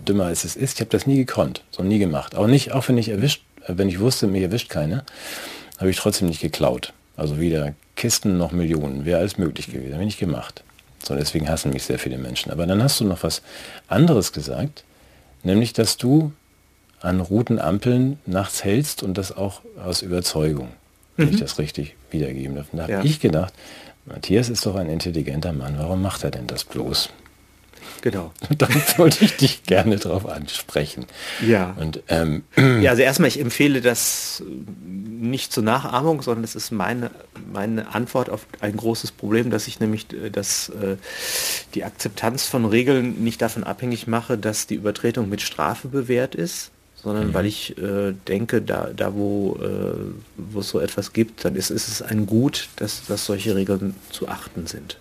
dümmer 0.08 0.26
als 0.26 0.44
es 0.44 0.56
ist. 0.56 0.76
Ich 0.76 0.80
habe 0.82 0.90
das 0.90 1.08
nie 1.08 1.18
gekonnt, 1.18 1.64
so 1.72 1.84
nie 1.84 2.00
gemacht. 2.00 2.36
Auch 2.36 2.48
nicht, 2.48 2.72
auch 2.72 2.88
wenn 2.88 2.98
ich 2.98 3.10
erwischt, 3.10 3.44
wenn 3.68 3.90
ich 3.90 4.00
wusste, 4.00 4.28
mich 4.28 4.44
erwischt 4.44 4.70
keiner, 4.70 5.04
habe 5.78 5.90
ich 5.90 5.98
trotzdem 5.98 6.28
nicht 6.28 6.42
geklaut. 6.42 6.94
Also 7.16 7.40
weder 7.40 7.74
Kisten 7.96 8.38
noch 8.38 8.52
Millionen. 8.52 9.06
Wäre 9.06 9.20
alles 9.20 9.38
möglich 9.38 9.68
gewesen. 9.68 9.94
Habe 9.94 10.04
ich 10.04 10.08
nicht 10.08 10.20
gemacht. 10.20 10.64
So, 11.04 11.16
deswegen 11.16 11.50
hassen 11.50 11.72
mich 11.72 11.84
sehr 11.84 12.00
viele 12.00 12.18
Menschen. 12.18 12.52
Aber 12.52 12.66
dann 12.66 12.82
hast 12.82 13.00
du 13.00 13.06
noch 13.06 13.24
was 13.24 13.42
anderes 13.88 14.32
gesagt, 14.32 14.84
nämlich, 15.44 15.74
dass 15.74 15.98
du 15.98 16.32
an 17.02 17.20
roten 17.20 17.60
Ampeln 17.60 18.18
nachts 18.26 18.64
hältst 18.64 19.04
und 19.04 19.18
das 19.18 19.36
auch 19.36 19.62
aus 19.84 20.02
Überzeugung, 20.02 20.70
wenn 21.18 21.28
mhm. 21.28 21.34
ich 21.34 21.40
das 21.42 21.60
richtig 21.60 21.96
wiedergeben 22.12 22.56
darf. 22.56 22.68
da 22.72 22.88
ja. 22.88 22.98
habe 22.98 23.08
ich 23.08 23.20
gedacht, 23.20 23.54
Matthias 24.06 24.50
ist 24.50 24.66
doch 24.66 24.76
ein 24.76 24.90
intelligenter 24.90 25.52
Mann, 25.52 25.76
warum 25.78 26.02
macht 26.02 26.24
er 26.24 26.32
denn 26.32 26.48
das 26.48 26.64
bloß? 26.64 27.10
Genau. 28.04 28.34
Da 28.58 28.68
wollte 28.98 29.24
ich 29.24 29.38
dich 29.38 29.64
gerne 29.64 29.96
drauf 29.96 30.28
ansprechen. 30.28 31.06
Ja. 31.42 31.74
Und, 31.80 32.04
ähm, 32.10 32.44
ja, 32.82 32.92
also 32.92 33.02
erstmal, 33.02 33.30
ich 33.30 33.40
empfehle 33.40 33.80
das 33.80 34.44
nicht 34.86 35.54
zur 35.54 35.64
Nachahmung, 35.64 36.22
sondern 36.22 36.42
das 36.42 36.56
ist 36.56 36.72
meine, 36.72 37.12
meine 37.52 37.96
Antwort 37.96 38.30
auf 38.30 38.46
ein 38.60 38.76
großes 38.76 39.12
Problem, 39.12 39.50
dass 39.50 39.68
ich 39.68 39.80
nämlich 39.80 40.08
äh, 40.12 40.30
dass, 40.30 40.68
äh, 40.70 40.98
die 41.76 41.86
Akzeptanz 41.86 42.46
von 42.46 42.66
Regeln 42.66 43.24
nicht 43.24 43.42
davon 43.42 43.64
abhängig 43.64 44.06
mache, 44.06 44.38
dass 44.38 44.68
die 44.68 44.76
Übertretung 44.76 45.30
mit 45.30 45.42
Strafe 45.42 45.88
bewährt 45.88 46.36
ist, 46.36 46.72
sondern 47.02 47.30
mhm. 47.30 47.34
weil 47.34 47.46
ich 47.46 47.78
äh, 47.78 48.14
denke, 48.28 48.62
da, 48.62 48.90
da 48.94 49.14
wo, 49.14 49.58
äh, 49.62 49.98
wo 50.36 50.60
es 50.60 50.68
so 50.68 50.82
etwas 50.82 51.14
gibt, 51.14 51.46
dann 51.46 51.56
ist, 51.56 51.70
ist 51.70 51.88
es 51.88 52.02
ein 52.02 52.26
Gut, 52.26 52.68
dass, 52.76 53.06
dass 53.06 53.26
solche 53.26 53.56
Regeln 53.56 53.96
zu 54.12 54.28
achten 54.28 54.68
sind 54.68 54.98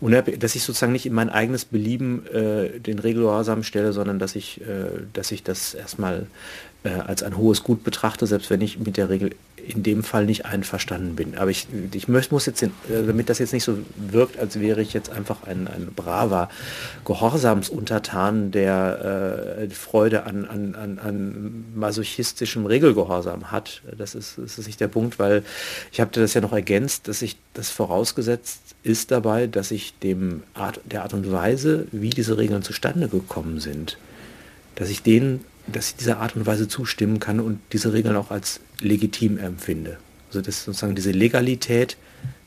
dass 0.00 0.54
ich 0.54 0.62
sozusagen 0.62 0.92
nicht 0.92 1.06
in 1.06 1.12
mein 1.12 1.28
eigenes 1.28 1.64
Belieben 1.64 2.26
äh, 2.26 2.78
den 2.78 2.98
Regelgehorsam 2.98 3.62
stelle, 3.62 3.92
sondern 3.92 4.18
dass 4.18 4.36
ich, 4.36 4.60
äh, 4.60 4.90
dass 5.12 5.32
ich 5.32 5.42
das 5.42 5.74
erstmal 5.74 6.26
äh, 6.84 6.90
als 6.90 7.22
ein 7.22 7.36
hohes 7.36 7.64
Gut 7.64 7.82
betrachte, 7.82 8.26
selbst 8.26 8.50
wenn 8.50 8.60
ich 8.60 8.78
mit 8.78 8.96
der 8.96 9.08
Regel 9.08 9.30
in 9.68 9.82
dem 9.82 10.02
Fall 10.02 10.24
nicht 10.24 10.46
einverstanden 10.46 11.14
bin. 11.14 11.36
Aber 11.36 11.50
ich, 11.50 11.66
ich 11.92 12.08
muss 12.08 12.46
jetzt, 12.46 12.62
den, 12.62 12.70
äh, 12.88 13.06
damit 13.06 13.28
das 13.28 13.38
jetzt 13.38 13.52
nicht 13.52 13.64
so 13.64 13.78
wirkt, 13.96 14.38
als 14.38 14.58
wäre 14.58 14.80
ich 14.80 14.94
jetzt 14.94 15.10
einfach 15.10 15.42
ein, 15.44 15.68
ein 15.68 15.88
braver 15.94 16.48
Gehorsamsuntertan, 17.04 18.50
der 18.50 19.58
äh, 19.58 19.70
Freude 19.70 20.24
an, 20.24 20.46
an, 20.46 20.74
an, 20.74 20.98
an 20.98 21.64
masochistischem 21.74 22.64
Regelgehorsam 22.64 23.50
hat. 23.50 23.82
Das 23.96 24.14
ist, 24.14 24.38
das 24.38 24.58
ist 24.58 24.66
nicht 24.66 24.80
der 24.80 24.88
Punkt, 24.88 25.18
weil 25.18 25.42
ich 25.92 26.00
habe 26.00 26.10
das 26.12 26.34
ja 26.34 26.40
noch 26.40 26.52
ergänzt, 26.52 27.08
dass 27.08 27.20
ich 27.20 27.36
das 27.52 27.70
vorausgesetzt 27.70 28.60
ist 28.82 29.10
dabei, 29.10 29.46
dass 29.46 29.70
ich 29.70 29.98
dem 29.98 30.44
Art, 30.54 30.80
der 30.84 31.02
Art 31.02 31.12
und 31.12 31.30
Weise, 31.30 31.86
wie 31.92 32.10
diese 32.10 32.38
Regeln 32.38 32.62
zustande 32.62 33.08
gekommen 33.08 33.60
sind, 33.60 33.98
dass 34.76 34.88
ich 34.88 35.02
denen 35.02 35.44
dass 35.72 35.90
ich 35.90 35.96
dieser 35.96 36.18
Art 36.18 36.36
und 36.36 36.46
Weise 36.46 36.68
zustimmen 36.68 37.20
kann 37.20 37.40
und 37.40 37.60
diese 37.72 37.92
Regeln 37.92 38.16
auch 38.16 38.30
als 38.30 38.60
legitim 38.80 39.38
empfinde. 39.38 39.98
Also 40.28 40.40
dass 40.40 40.64
sozusagen 40.64 40.94
diese 40.94 41.12
Legalität 41.12 41.96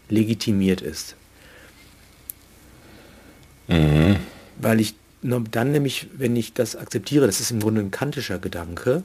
legitimiert 0.09 0.81
ist. 0.81 1.15
Mhm. 3.67 4.17
Weil 4.59 4.79
ich 4.79 4.95
dann 5.23 5.71
nämlich, 5.71 6.07
wenn 6.17 6.35
ich 6.35 6.53
das 6.53 6.75
akzeptiere, 6.75 7.27
das 7.27 7.39
ist 7.39 7.51
im 7.51 7.59
Grunde 7.59 7.81
ein 7.81 7.91
kantischer 7.91 8.39
Gedanke, 8.39 9.03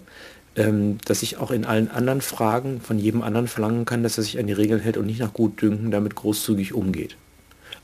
ähm, 0.56 0.98
dass 1.04 1.22
ich 1.22 1.36
auch 1.36 1.50
in 1.50 1.64
allen 1.64 1.90
anderen 1.90 2.22
Fragen 2.22 2.80
von 2.80 2.98
jedem 2.98 3.22
anderen 3.22 3.48
verlangen 3.48 3.84
kann, 3.84 4.02
dass 4.02 4.16
er 4.16 4.24
sich 4.24 4.38
an 4.38 4.46
die 4.46 4.54
Regeln 4.54 4.80
hält 4.80 4.96
und 4.96 5.06
nicht 5.06 5.20
nach 5.20 5.34
Gutdünken 5.34 5.90
damit 5.90 6.14
großzügig 6.14 6.72
umgeht. 6.72 7.16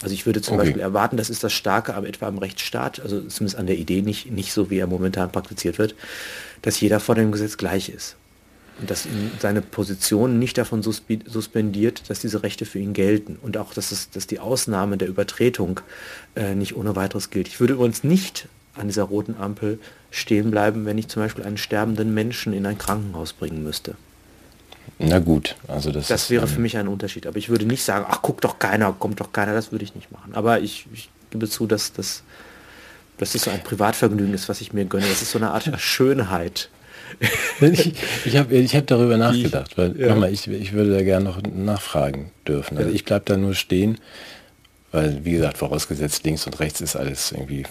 Also 0.03 0.15
ich 0.15 0.27
würde 0.27 0.43
zum 0.43 0.55
okay. 0.55 0.65
Beispiel 0.65 0.83
erwarten, 0.83 1.17
das 1.17 1.31
ist 1.31 1.45
das 1.45 1.53
Starke 1.53 1.95
aber 1.95 2.09
etwa 2.09 2.27
am 2.27 2.39
Rechtsstaat, 2.39 3.01
also 3.01 3.21
zumindest 3.23 3.59
an 3.59 3.67
der 3.67 3.77
Idee 3.77 4.03
nicht, 4.03 4.31
nicht 4.31 4.53
so, 4.53 4.71
wie 4.71 4.79
er 4.79 4.87
momentan 4.87 5.31
praktiziert 5.31 5.79
wird, 5.79 5.95
dass 6.63 6.81
jeder 6.81 7.01
vor 7.01 7.15
dem 7.15 7.33
Gesetz 7.33 7.57
gleich 7.57 7.89
ist. 7.89 8.17
Und 8.81 8.91
dass 8.91 9.07
seine 9.39 9.61
Position 9.61 10.39
nicht 10.39 10.57
davon 10.59 10.83
suspendiert, 10.83 12.09
dass 12.09 12.21
diese 12.21 12.43
Rechte 12.43 12.65
für 12.65 12.79
ihn 12.79 12.95
gelten. 12.95 13.39
Und 13.41 13.57
auch, 13.59 13.75
dass, 13.75 13.93
es, 13.93 14.11
dass 14.11 14.27
die 14.27 14.41
Ausnahme 14.41 14.97
der 14.97 15.09
Übertretung 15.09 15.81
äh, 16.35 16.55
nicht 16.55 16.75
ohne 16.75 16.97
weiteres 16.97 17.31
gilt. 17.31 17.49
Ich 17.49 17.61
würde 17.61 17.75
übrigens 17.75 18.03
nicht 18.03 18.49
an 18.75 18.89
dieser 18.89 19.05
roten 19.05 19.37
Ampel 19.37 19.79
stehen 20.11 20.51
bleiben, 20.51 20.87
wenn 20.87 20.99
ich 20.99 21.09
zum 21.09 21.23
Beispiel 21.23 21.45
einen 21.45 21.59
sterbenden 21.59 22.15
Menschen 22.15 22.55
in 22.55 22.65
ein 22.65 22.79
Krankenhaus 22.79 23.35
bringen 23.35 23.63
müsste. 23.63 23.95
Na 24.99 25.19
gut, 25.19 25.57
also 25.67 25.91
das. 25.91 26.09
Das 26.09 26.31
wäre 26.31 26.47
für 26.47 26.61
mich 26.61 26.77
ein 26.77 26.89
Unterschied. 26.89 27.27
Aber 27.27 27.37
ich 27.37 27.49
würde 27.49 27.65
nicht 27.65 27.83
sagen, 27.83 28.07
ach 28.09 28.21
guck 28.23 28.41
doch 28.41 28.59
keiner, 28.59 28.93
kommt 28.93 29.21
doch 29.21 29.33
keiner, 29.33 29.53
das 29.53 29.73
würde 29.73 29.85
ich 29.85 29.95
nicht 29.95 30.13
machen. 30.13 30.35
Aber 30.35 30.61
ich, 30.61 30.87
ich 30.93 31.09
gebe 31.31 31.49
zu, 31.49 31.67
dass 31.67 31.93
das, 31.93 32.23
dass 33.19 33.33
das 33.33 33.43
so 33.43 33.51
ein 33.51 33.63
Privatvergnügen 33.63 34.33
ist, 34.33 34.49
was 34.49 34.61
ich 34.61 34.73
mir 34.73 34.85
gönne. 34.85 35.07
Das 35.09 35.23
ist 35.23 35.33
so 35.33 35.39
eine 35.39 35.51
Art 35.51 35.69
Schönheit. 35.81 36.69
ich 37.61 37.95
ich 38.25 38.37
habe 38.37 38.55
ich 38.55 38.75
hab 38.75 38.87
darüber 38.87 39.17
nachgedacht, 39.17 39.77
weil 39.77 39.99
ja. 39.99 40.09
nochmal, 40.09 40.33
ich, 40.33 40.49
ich 40.49 40.73
würde 40.73 40.93
da 40.93 41.03
gerne 41.03 41.25
noch 41.25 41.43
nachfragen 41.43 42.31
dürfen. 42.47 42.79
Also 42.79 42.91
ich 42.91 43.05
bleibe 43.05 43.25
da 43.27 43.37
nur 43.37 43.55
stehen, 43.55 43.99
weil, 44.93 45.25
wie 45.25 45.33
gesagt, 45.33 45.59
vorausgesetzt, 45.59 46.25
links 46.25 46.47
und 46.47 46.61
rechts 46.61 46.81
ist 46.81 46.97
alles 46.97 47.33
irgendwie 47.33 47.65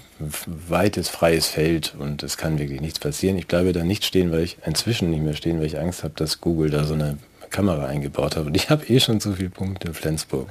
weites, 0.48 1.08
freies 1.08 1.48
Feld 1.48 1.96
und 1.98 2.24
es 2.24 2.36
kann 2.36 2.60
wirklich 2.60 2.82
nichts 2.82 3.00
passieren. 3.00 3.38
Ich 3.38 3.48
bleibe 3.48 3.74
da 3.74 3.84
nicht 3.84 4.04
stehen, 4.04 4.32
weil 4.32 4.44
ich 4.44 4.58
inzwischen 4.66 5.12
nicht 5.12 5.24
mehr 5.24 5.36
stehen, 5.36 5.60
weil 5.60 5.68
ich 5.68 5.80
Angst 5.80 6.04
habe, 6.04 6.14
dass 6.16 6.42
Google 6.42 6.72
da 6.72 6.84
so 6.84 6.96
eine 6.96 7.18
Kamera 7.52 7.86
eingebaut 7.86 8.36
hat. 8.36 8.46
Und 8.46 8.56
ich 8.56 8.70
habe 8.70 8.86
eh 8.86 9.00
schon 9.00 9.20
so 9.20 9.34
viele 9.34 9.50
Punkte 9.50 9.90
in 9.90 9.94
Flensburg. 9.94 10.48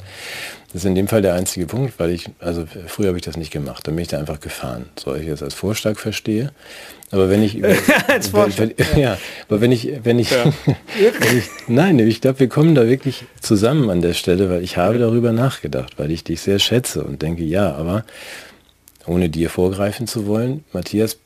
Das 0.72 0.82
ist 0.82 0.84
in 0.84 0.94
dem 0.94 1.08
Fall 1.08 1.22
der 1.22 1.34
einzige 1.34 1.66
Punkt, 1.66 1.98
weil 1.98 2.10
ich, 2.10 2.30
also 2.38 2.64
früher 2.86 3.08
habe 3.08 3.18
ich 3.18 3.24
das 3.24 3.36
nicht 3.36 3.50
gemacht. 3.50 3.86
Dann 3.86 3.96
bin 3.96 4.02
ich 4.02 4.08
da 4.08 4.18
einfach 4.18 4.38
gefahren. 4.38 4.88
So 4.96 5.14
ich 5.14 5.26
jetzt 5.26 5.42
als 5.42 5.54
Vorschlag 5.54 5.98
verstehe. 5.98 6.52
Aber 7.10 7.28
wenn 7.28 7.42
ich, 7.42 7.60
als 8.06 8.28
Vorschlag, 8.28 8.68
wenn, 8.76 9.00
ja, 9.00 9.18
aber 9.48 9.60
wenn 9.60 9.72
ich, 9.72 9.90
wenn 10.04 10.18
ich, 10.18 10.30
ja. 10.30 10.44
wenn 11.18 11.38
ich 11.38 11.44
nein, 11.66 11.98
ich 11.98 12.20
glaube, 12.20 12.38
wir 12.38 12.48
kommen 12.48 12.74
da 12.74 12.86
wirklich 12.86 13.24
zusammen 13.40 13.90
an 13.90 14.00
der 14.00 14.14
Stelle, 14.14 14.48
weil 14.48 14.62
ich 14.62 14.76
habe 14.76 14.98
darüber 14.98 15.32
nachgedacht, 15.32 15.98
weil 15.98 16.12
ich 16.12 16.22
dich 16.22 16.40
sehr 16.40 16.60
schätze 16.60 17.02
und 17.02 17.22
denke, 17.22 17.42
ja, 17.42 17.74
aber 17.74 18.04
ohne 19.06 19.28
dir 19.28 19.50
vorgreifen 19.50 20.06
zu 20.06 20.26
wollen, 20.26 20.64
Matthias 20.72 21.18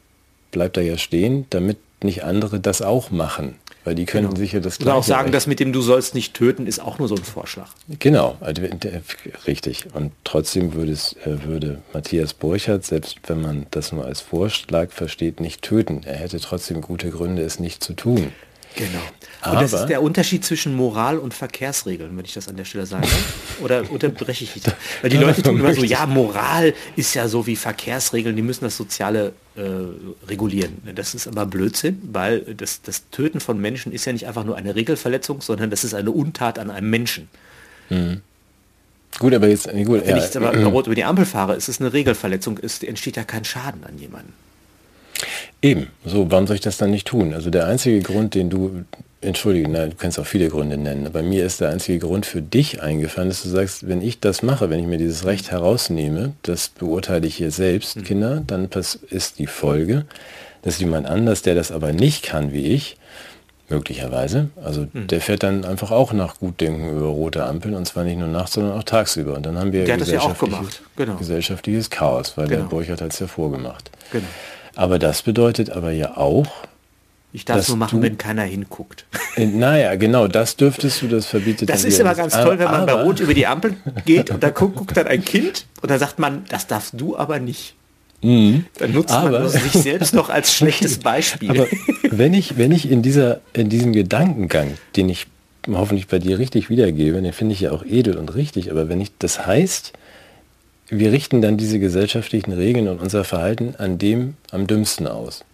bleibt 0.53 0.77
da 0.77 0.81
ja 0.81 0.97
stehen, 0.97 1.47
damit 1.51 1.77
nicht 2.03 2.25
andere 2.25 2.61
das 2.61 2.81
auch 2.81 3.11
machen. 3.11 3.57
Weil 3.85 3.95
die 3.95 4.07
können 4.07 4.29
genau. 4.29 4.39
sicher 4.39 4.61
das 4.61 4.81
Oder 4.81 4.95
auch 4.95 5.05
sagen, 5.05 5.31
dass 5.31 5.47
mit 5.47 5.61
dem 5.61 5.73
du 5.73 5.83
sollst 5.83 6.15
nicht 6.15 6.33
töten, 6.33 6.67
ist 6.67 6.81
auch 6.81 6.99
nur 6.99 7.07
so 7.07 7.17
ein 7.17 7.23
Vorschlag. 7.23 7.69
Genau, 7.99 8.37
also, 8.41 8.63
richtig. 9.47 9.87
Und 9.93 10.13
trotzdem 10.25 10.73
würde, 10.73 10.93
es, 10.93 11.15
äh, 11.25 11.45
würde 11.45 11.83
Matthias 11.93 12.33
Burchardt, 12.33 12.85
selbst 12.85 13.19
wenn 13.27 13.43
man 13.43 13.67
das 13.71 13.93
nur 13.93 14.07
als 14.07 14.23
Vorschlag 14.23 14.91
versteht, 14.91 15.41
nicht 15.41 15.61
töten. 15.61 16.03
Er 16.05 16.17
hätte 16.17 16.41
trotzdem 16.41 16.81
gute 16.81 17.11
Gründe, 17.11 17.43
es 17.43 17.61
nicht 17.61 17.85
zu 17.85 17.93
tun. 17.93 18.33
Genau. 18.77 19.53
Und 19.53 19.63
das 19.63 19.73
ist 19.73 19.87
der 19.87 20.03
Unterschied 20.03 20.45
zwischen 20.45 20.75
Moral 20.75 21.19
und 21.19 21.33
Verkehrsregeln, 21.35 22.17
wenn 22.17 22.25
ich 22.25 22.35
das 22.35 22.49
an 22.49 22.57
der 22.57 22.65
Stelle 22.65 22.87
sage. 22.87 23.07
Oder 23.63 23.89
unterbreche 23.91 24.45
ich 24.45 24.53
dich? 24.55 24.65
Weil 25.03 25.11
die 25.11 25.17
Leute 25.19 25.43
tun 25.43 25.59
immer 25.61 25.75
so, 25.75 25.85
ja, 25.85 26.07
Moral 26.07 26.75
ist 26.97 27.15
ja 27.15 27.29
so 27.29 27.47
wie 27.47 27.55
Verkehrsregeln, 27.55 28.35
die 28.35 28.43
müssen 28.43 28.65
das 28.65 28.77
Soziale 28.77 29.33
äh, 29.57 29.61
regulieren. 30.29 30.79
Das 30.95 31.15
ist 31.15 31.27
aber 31.27 31.47
Blödsinn, 31.47 32.01
weil 32.13 32.41
das, 32.41 32.83
das 32.83 33.09
Töten 33.11 33.41
von 33.41 33.61
Menschen 33.61 33.93
ist 33.93 34.05
ja 34.05 34.13
nicht 34.13 34.27
einfach 34.27 34.45
nur 34.45 34.57
eine 34.57 34.75
Regelverletzung, 34.75 35.41
sondern 35.41 35.71
das 35.71 35.85
ist 35.85 35.95
eine 35.95 36.11
Untat 36.11 36.59
an 36.59 36.71
einem 36.71 36.91
Menschen. 36.91 37.29
Mhm. 37.91 38.23
Gut, 39.19 39.33
aber 39.33 39.47
jetzt, 39.47 39.71
gut, 39.71 40.01
Wenn 40.01 40.09
ja, 40.09 40.17
ich 40.17 40.25
jetzt 40.25 40.37
aber 40.37 40.57
rot 40.65 40.87
über 40.87 40.97
die 40.97 41.05
Ampel 41.05 41.25
fahre, 41.25 41.55
ist 41.55 41.69
es 41.69 41.81
eine 41.81 41.93
Regelverletzung, 41.93 42.59
ist, 42.59 42.83
entsteht 42.83 43.17
ja 43.17 43.23
kein 43.23 43.45
Schaden 43.45 43.85
an 43.85 43.97
jemanden. 43.97 44.33
Eben, 45.63 45.87
so, 46.05 46.31
warum 46.31 46.47
soll 46.47 46.57
ich 46.57 46.63
das 46.63 46.77
dann 46.77 46.91
nicht 46.91 47.07
tun? 47.07 47.33
Also 47.33 47.51
der 47.51 47.67
einzige 47.67 48.01
Grund, 48.01 48.35
den 48.35 48.51
du, 48.51 48.85
entschuldige, 49.25 49.69
nein, 49.69 49.91
du 49.91 49.97
kannst 49.97 50.19
auch 50.19 50.27
viele 50.27 50.49
Gründe 50.49 50.77
nennen, 50.77 51.07
aber 51.07 51.23
mir 51.23 51.45
ist 51.45 51.61
der 51.61 51.71
einzige 51.71 51.99
Grund 51.99 52.27
für 52.27 52.43
dich 52.43 52.83
eingefallen, 52.83 53.29
dass 53.29 53.43
du 53.43 53.49
sagst, 53.49 53.89
wenn 53.89 54.03
ich 54.03 54.21
das 54.21 54.43
mache, 54.43 54.71
wenn 54.71 54.81
ich 54.81 54.87
mir 54.87 54.99
dieses 54.99 55.25
Recht 55.25 55.51
herausnehme, 55.51 56.33
das 56.43 56.69
beurteile 56.69 57.27
ich 57.27 57.37
hier 57.37 57.51
selbst, 57.51 57.97
mhm. 57.97 58.05
Kinder, 58.05 58.43
dann 58.47 58.69
ist 59.11 59.39
die 59.39 59.47
Folge, 59.47 60.07
dass 60.63 60.79
jemand 60.79 61.07
anders, 61.07 61.43
der 61.43 61.55
das 61.55 61.73
aber 61.73 61.93
nicht 61.93 62.23
kann 62.23 62.53
wie 62.53 62.67
ich, 62.67 62.97
möglicherweise, 63.69 64.51
also 64.63 64.87
mhm. 64.93 65.07
der 65.07 65.21
fährt 65.21 65.43
dann 65.43 65.65
einfach 65.65 65.91
auch 65.91 66.13
nach 66.13 66.39
Gutdenken 66.39 66.91
über 66.91 67.07
rote 67.07 67.45
Ampeln 67.45 67.75
und 67.75 67.87
zwar 67.87 68.05
nicht 68.05 68.19
nur 68.19 68.29
nachts, 68.29 68.55
sondern 68.55 68.79
auch 68.79 68.85
tagsüber. 68.85 69.35
Und 69.35 69.47
dann 69.47 69.59
haben 69.59 69.73
wir 69.73 69.85
gesellschaftliches, 69.85 70.59
ja 70.59 71.05
genau. 71.05 71.17
gesellschaftliches 71.17 71.91
Chaos, 71.91 72.37
weil 72.37 72.47
genau. 72.47 72.63
der 72.63 72.69
Burchard 72.69 73.01
hat 73.01 73.13
es 73.13 73.19
ja 73.19 73.27
vorgemacht. 73.27 73.91
Genau. 74.13 74.27
Aber 74.77 74.99
das 74.99 75.23
bedeutet 75.23 75.71
aber 75.71 75.93
ja 75.93 76.17
auch, 76.17 76.47
Ich 77.35 77.45
darf 77.45 77.59
es 77.59 77.69
nur 77.69 77.77
machen, 77.77 78.01
wenn 78.01 78.17
keiner 78.17 78.45
hinguckt. 78.45 79.07
Äh, 79.35 79.47
naja, 79.47 79.97
genau, 79.97 80.29
das 80.29 80.55
dürftest 80.55 81.03
du, 81.03 81.09
das 81.09 81.27
verbietet 81.27 81.69
Das 81.69 81.83
ist 81.83 81.99
immer 81.99 82.15
ganz 82.15 82.33
toll, 82.33 82.61
wenn 82.61 82.71
man 82.71 82.87
bei 82.87 82.93
Rot 82.93 83.19
über 83.19 83.35
die 83.35 83.45
Ampel 83.45 83.75
geht 84.05 84.31
und 84.31 84.41
da 84.41 84.51
guckt, 84.51 84.77
guckt 84.77 84.97
dann 84.97 85.09
ein 85.09 85.25
Kind 85.25 85.67
und 85.83 85.91
dann 85.91 85.99
sagt 85.99 86.21
man, 86.21 86.45
das 86.49 86.69
darfst 86.69 86.95
du 86.97 87.17
aber 87.17 87.41
nicht. 87.41 87.75
Mhm. 88.23 88.67
Dann 88.79 88.93
nutzt 88.93 89.13
aber, 89.13 89.41
man 89.41 89.49
sich 89.49 89.73
selbst 89.73 90.15
noch 90.15 90.31
als 90.31 90.55
schlechtes 90.57 90.99
Beispiel. 90.99 91.51
Aber 91.51 91.67
wenn 92.09 92.35
ich, 92.35 92.57
wenn 92.57 92.71
ich 92.71 92.89
in, 92.89 93.03
dieser, 93.03 93.41
in 93.53 93.69
diesem 93.69 93.93
Gedankengang, 93.93 94.79
den 94.95 95.09
ich 95.09 95.27
hoffentlich 95.69 96.07
bei 96.07 96.21
dir 96.21 96.39
richtig 96.39 96.71
wiedergebe, 96.71 97.21
den 97.21 97.33
finde 97.33 97.55
ich 97.55 97.61
ja 97.63 97.73
auch 97.73 97.85
edel 97.85 98.17
und 98.17 98.37
richtig, 98.37 98.71
aber 98.71 98.89
wenn 98.89 99.01
ich 99.01 99.11
das 99.19 99.45
heißt, 99.45 99.93
wir 100.89 101.11
richten 101.11 101.43
dann 101.43 101.57
diese 101.57 101.81
gesellschaftlichen 101.81 102.53
Regeln 102.53 102.87
und 102.87 103.01
unser 103.01 103.25
Verhalten 103.25 103.75
an 103.77 103.99
dem 103.99 104.35
am 104.53 104.69
dümmsten 104.69 105.09
aus. 105.09 105.45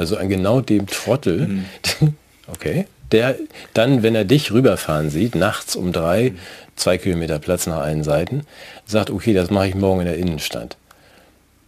Also 0.00 0.16
an 0.16 0.30
genau 0.30 0.62
dem 0.62 0.86
Trottel, 0.86 1.46
mhm. 1.46 1.64
okay, 2.46 2.86
der 3.12 3.36
dann, 3.74 4.02
wenn 4.02 4.14
er 4.14 4.24
dich 4.24 4.50
rüberfahren 4.50 5.10
sieht, 5.10 5.34
nachts 5.34 5.76
um 5.76 5.92
drei, 5.92 6.32
zwei 6.74 6.96
Kilometer 6.96 7.38
Platz 7.38 7.66
nach 7.66 7.80
allen 7.80 8.02
Seiten, 8.02 8.46
sagt, 8.86 9.10
okay, 9.10 9.34
das 9.34 9.50
mache 9.50 9.68
ich 9.68 9.74
morgen 9.74 10.00
in 10.00 10.06
der 10.06 10.16
Innenstadt. 10.16 10.78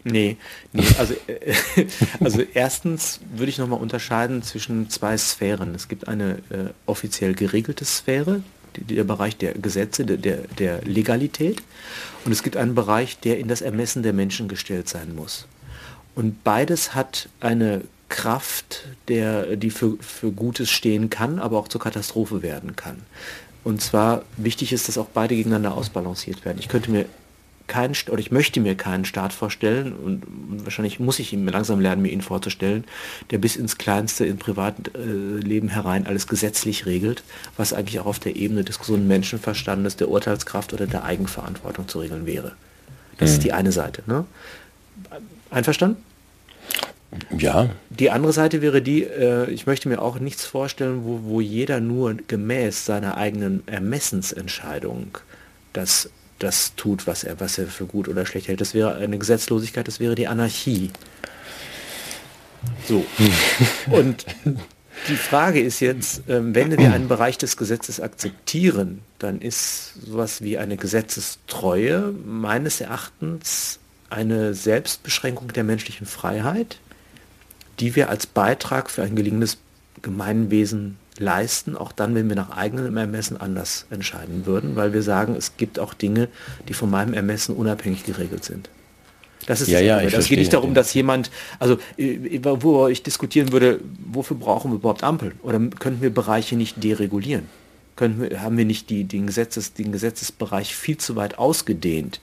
Nee, 0.05 0.39
nee 0.73 0.83
also, 0.99 1.13
äh, 1.27 1.85
also 2.25 2.41
erstens 2.55 3.21
würde 3.35 3.51
ich 3.51 3.59
nochmal 3.59 3.81
unterscheiden 3.81 4.43
zwischen 4.43 4.89
zwei 4.89 5.19
Sphären. 5.19 5.75
Es 5.75 5.89
gibt 5.89 6.09
eine 6.09 6.39
äh, 6.49 6.71
offiziell 6.87 7.35
geregelte 7.35 7.85
Sphäre, 7.85 8.43
die, 8.77 8.95
der 8.95 9.05
Bereich 9.05 9.37
der 9.37 9.53
Gesetze, 9.53 10.07
der, 10.07 10.39
der 10.59 10.81
Legalität. 10.87 11.63
Und 12.25 12.33
es 12.33 12.43
gibt 12.43 12.57
einen 12.57 12.75
Bereich, 12.75 13.19
der 13.19 13.39
in 13.39 13.49
das 13.49 13.61
Ermessen 13.61 14.03
der 14.03 14.15
Menschen 14.15 14.49
gestellt 14.49 14.89
sein 14.89 15.15
muss. 15.15 15.47
Und 16.15 16.45
beides 16.45 16.95
hat 16.95 17.29
eine 17.41 17.83
Kraft, 18.13 18.85
der, 19.09 19.57
die 19.57 19.71
für, 19.71 19.97
für 20.01 20.31
Gutes 20.31 20.71
stehen 20.71 21.09
kann, 21.09 21.39
aber 21.39 21.59
auch 21.59 21.67
zur 21.67 21.81
Katastrophe 21.81 22.43
werden 22.43 22.77
kann. 22.77 22.99
Und 23.65 23.81
zwar 23.81 24.23
wichtig 24.37 24.73
ist, 24.73 24.87
dass 24.87 24.99
auch 24.99 25.07
beide 25.07 25.35
gegeneinander 25.35 25.75
ausbalanciert 25.75 26.45
werden. 26.45 26.59
Ich 26.61 26.69
könnte 26.69 26.91
mir 26.91 27.07
keinen, 27.69 27.95
oder 28.11 28.19
ich 28.19 28.31
möchte 28.31 28.61
mir 28.61 28.75
keinen 28.75 29.07
Staat 29.07 29.33
vorstellen 29.33 29.95
und, 29.95 30.25
wahrscheinlich 30.65 31.01
muss 31.01 31.19
ich 31.21 31.33
ihm 31.33 31.49
langsam 31.49 31.81
lernen, 31.81 32.03
mir 32.03 32.13
ihn 32.13 32.21
vorzustellen, 32.21 32.85
der 33.31 33.39
bis 33.39 33.57
ins 33.57 33.79
Kleinste 33.79 34.27
in 34.27 34.37
Privatleben 34.37 35.69
herein 35.69 36.07
alles 36.07 36.27
gesetzlich 36.27 36.85
regelt, 36.85 37.23
was 37.57 37.73
eigentlich 37.73 37.99
auch 37.99 38.07
auf 38.07 38.19
der 38.19 38.37
Ebene 38.37 38.63
des 38.63 38.79
gesunden 38.79 39.09
Menschenverstandes, 39.09 39.97
der 39.97 40.11
Urteilskraft 40.11 40.75
oder 40.75 40.87
der 40.87 41.05
Eigenverantwortung 41.05 41.89
zu 41.89 42.01
regeln 42.01 42.27
wäre. 42.27 42.53
Das 43.17 43.31
mhm. 43.31 43.35
ist 43.37 43.45
die 43.45 43.53
eine 43.55 43.73
Seite. 43.73 44.03
Ne? 44.07 44.27
Einverstanden? 45.51 46.12
Ja. 47.37 47.71
Die 47.91 48.11
andere 48.11 48.33
Seite 48.33 48.63
wäre 48.63 48.81
die, 48.81 49.05
äh, 49.05 49.51
ich 49.51 49.67
möchte 49.67 49.89
mir 49.89 50.01
auch 50.01 50.19
nichts 50.19 50.45
vorstellen, 50.45 51.05
wo, 51.05 51.21
wo 51.25 51.41
jeder 51.41 51.81
nur 51.81 52.15
gemäß 52.27 52.87
seiner 52.87 53.17
eigenen 53.17 53.67
Ermessensentscheidung 53.67 55.19
das 55.73 56.11
das 56.43 56.75
tut, 56.75 57.07
was 57.07 57.25
er, 57.25 57.39
was 57.41 57.59
er 57.59 57.67
für 57.67 57.87
gut 57.87 58.09
oder 58.09 58.27
schlecht 58.27 58.49
hält. 58.49 58.61
Das 58.61 58.75
wäre 58.75 58.97
eine 58.97 59.19
Gesetzlosigkeit, 59.19 59.87
das 59.87 60.01
wäre 60.01 60.15
die 60.15 60.27
Anarchie. 60.27 60.91
So. 62.89 63.05
Und 63.91 64.27
die 65.09 65.17
Frage 65.17 65.61
ist 65.61 65.81
jetzt, 65.81 66.23
ähm, 66.29 66.55
wenn 66.55 66.77
wir 66.77 66.93
einen 66.93 67.09
Bereich 67.09 67.39
des 67.39 67.57
Gesetzes 67.57 68.01
akzeptieren, 68.01 69.03
dann 69.19 69.41
ist 69.41 69.95
sowas 70.05 70.43
wie 70.43 70.59
eine 70.59 70.77
Gesetzestreue 70.77 72.13
meines 72.25 72.81
Erachtens 72.81 73.79
eine 74.11 74.55
Selbstbeschränkung 74.55 75.49
der 75.49 75.65
menschlichen 75.65 76.07
Freiheit, 76.07 76.79
die 77.81 77.97
wir 77.97 78.09
als 78.09 78.27
Beitrag 78.27 78.91
für 78.91 79.03
ein 79.03 79.17
gelingendes 79.17 79.59
Gemeinwesen 80.03 80.97
leisten, 81.19 81.77
auch 81.77 81.93
dann, 81.93 82.15
wenn 82.15 82.29
wir 82.29 82.37
nach 82.37 82.51
eigenem 82.51 82.97
Ermessen 82.97 83.37
anders 83.37 83.87
entscheiden 83.91 84.47
würden, 84.47 84.77
weil 84.77 84.93
wir 84.93 85.03
sagen, 85.03 85.37
es 85.37 85.57
gibt 85.57 85.79
auch 85.79 85.95
Dinge, 85.95 86.29
die 86.69 86.75
von 86.75 86.91
meinem 86.91 87.15
Ermessen 87.15 87.55
unabhängig 87.55 88.05
geregelt 88.05 88.45
sind. 88.45 88.69
Das 89.47 89.61
ist 89.61 89.69
ja, 89.69 89.79
das 89.79 89.87
ja, 89.87 90.01
ich 90.03 90.15
Es 90.15 90.29
geht 90.29 90.39
nicht 90.39 90.53
darum, 90.53 90.73
dass 90.73 90.95
jemand, 90.95 91.31
also 91.59 91.79
äh, 91.97 92.41
wo 92.43 92.87
ich 92.87 93.03
diskutieren 93.03 93.53
würde, 93.53 93.81
wofür 94.07 94.37
brauchen 94.37 94.71
wir 94.71 94.77
überhaupt 94.77 95.03
Ampeln? 95.03 95.33
Oder 95.43 95.59
könnten 95.79 96.01
wir 96.01 96.11
Bereiche 96.11 96.57
nicht 96.57 96.83
deregulieren? 96.83 97.49
Können 97.97 98.23
wir, 98.23 98.41
haben 98.41 98.57
wir 98.57 98.65
nicht 98.65 98.89
die, 98.89 99.05
den, 99.05 99.27
Gesetzes, 99.27 99.75
den 99.75 99.93
Gesetzesbereich 99.93 100.75
viel 100.77 100.97
zu 100.97 101.17
weit 101.17 101.39
ausgedehnt? 101.39 102.21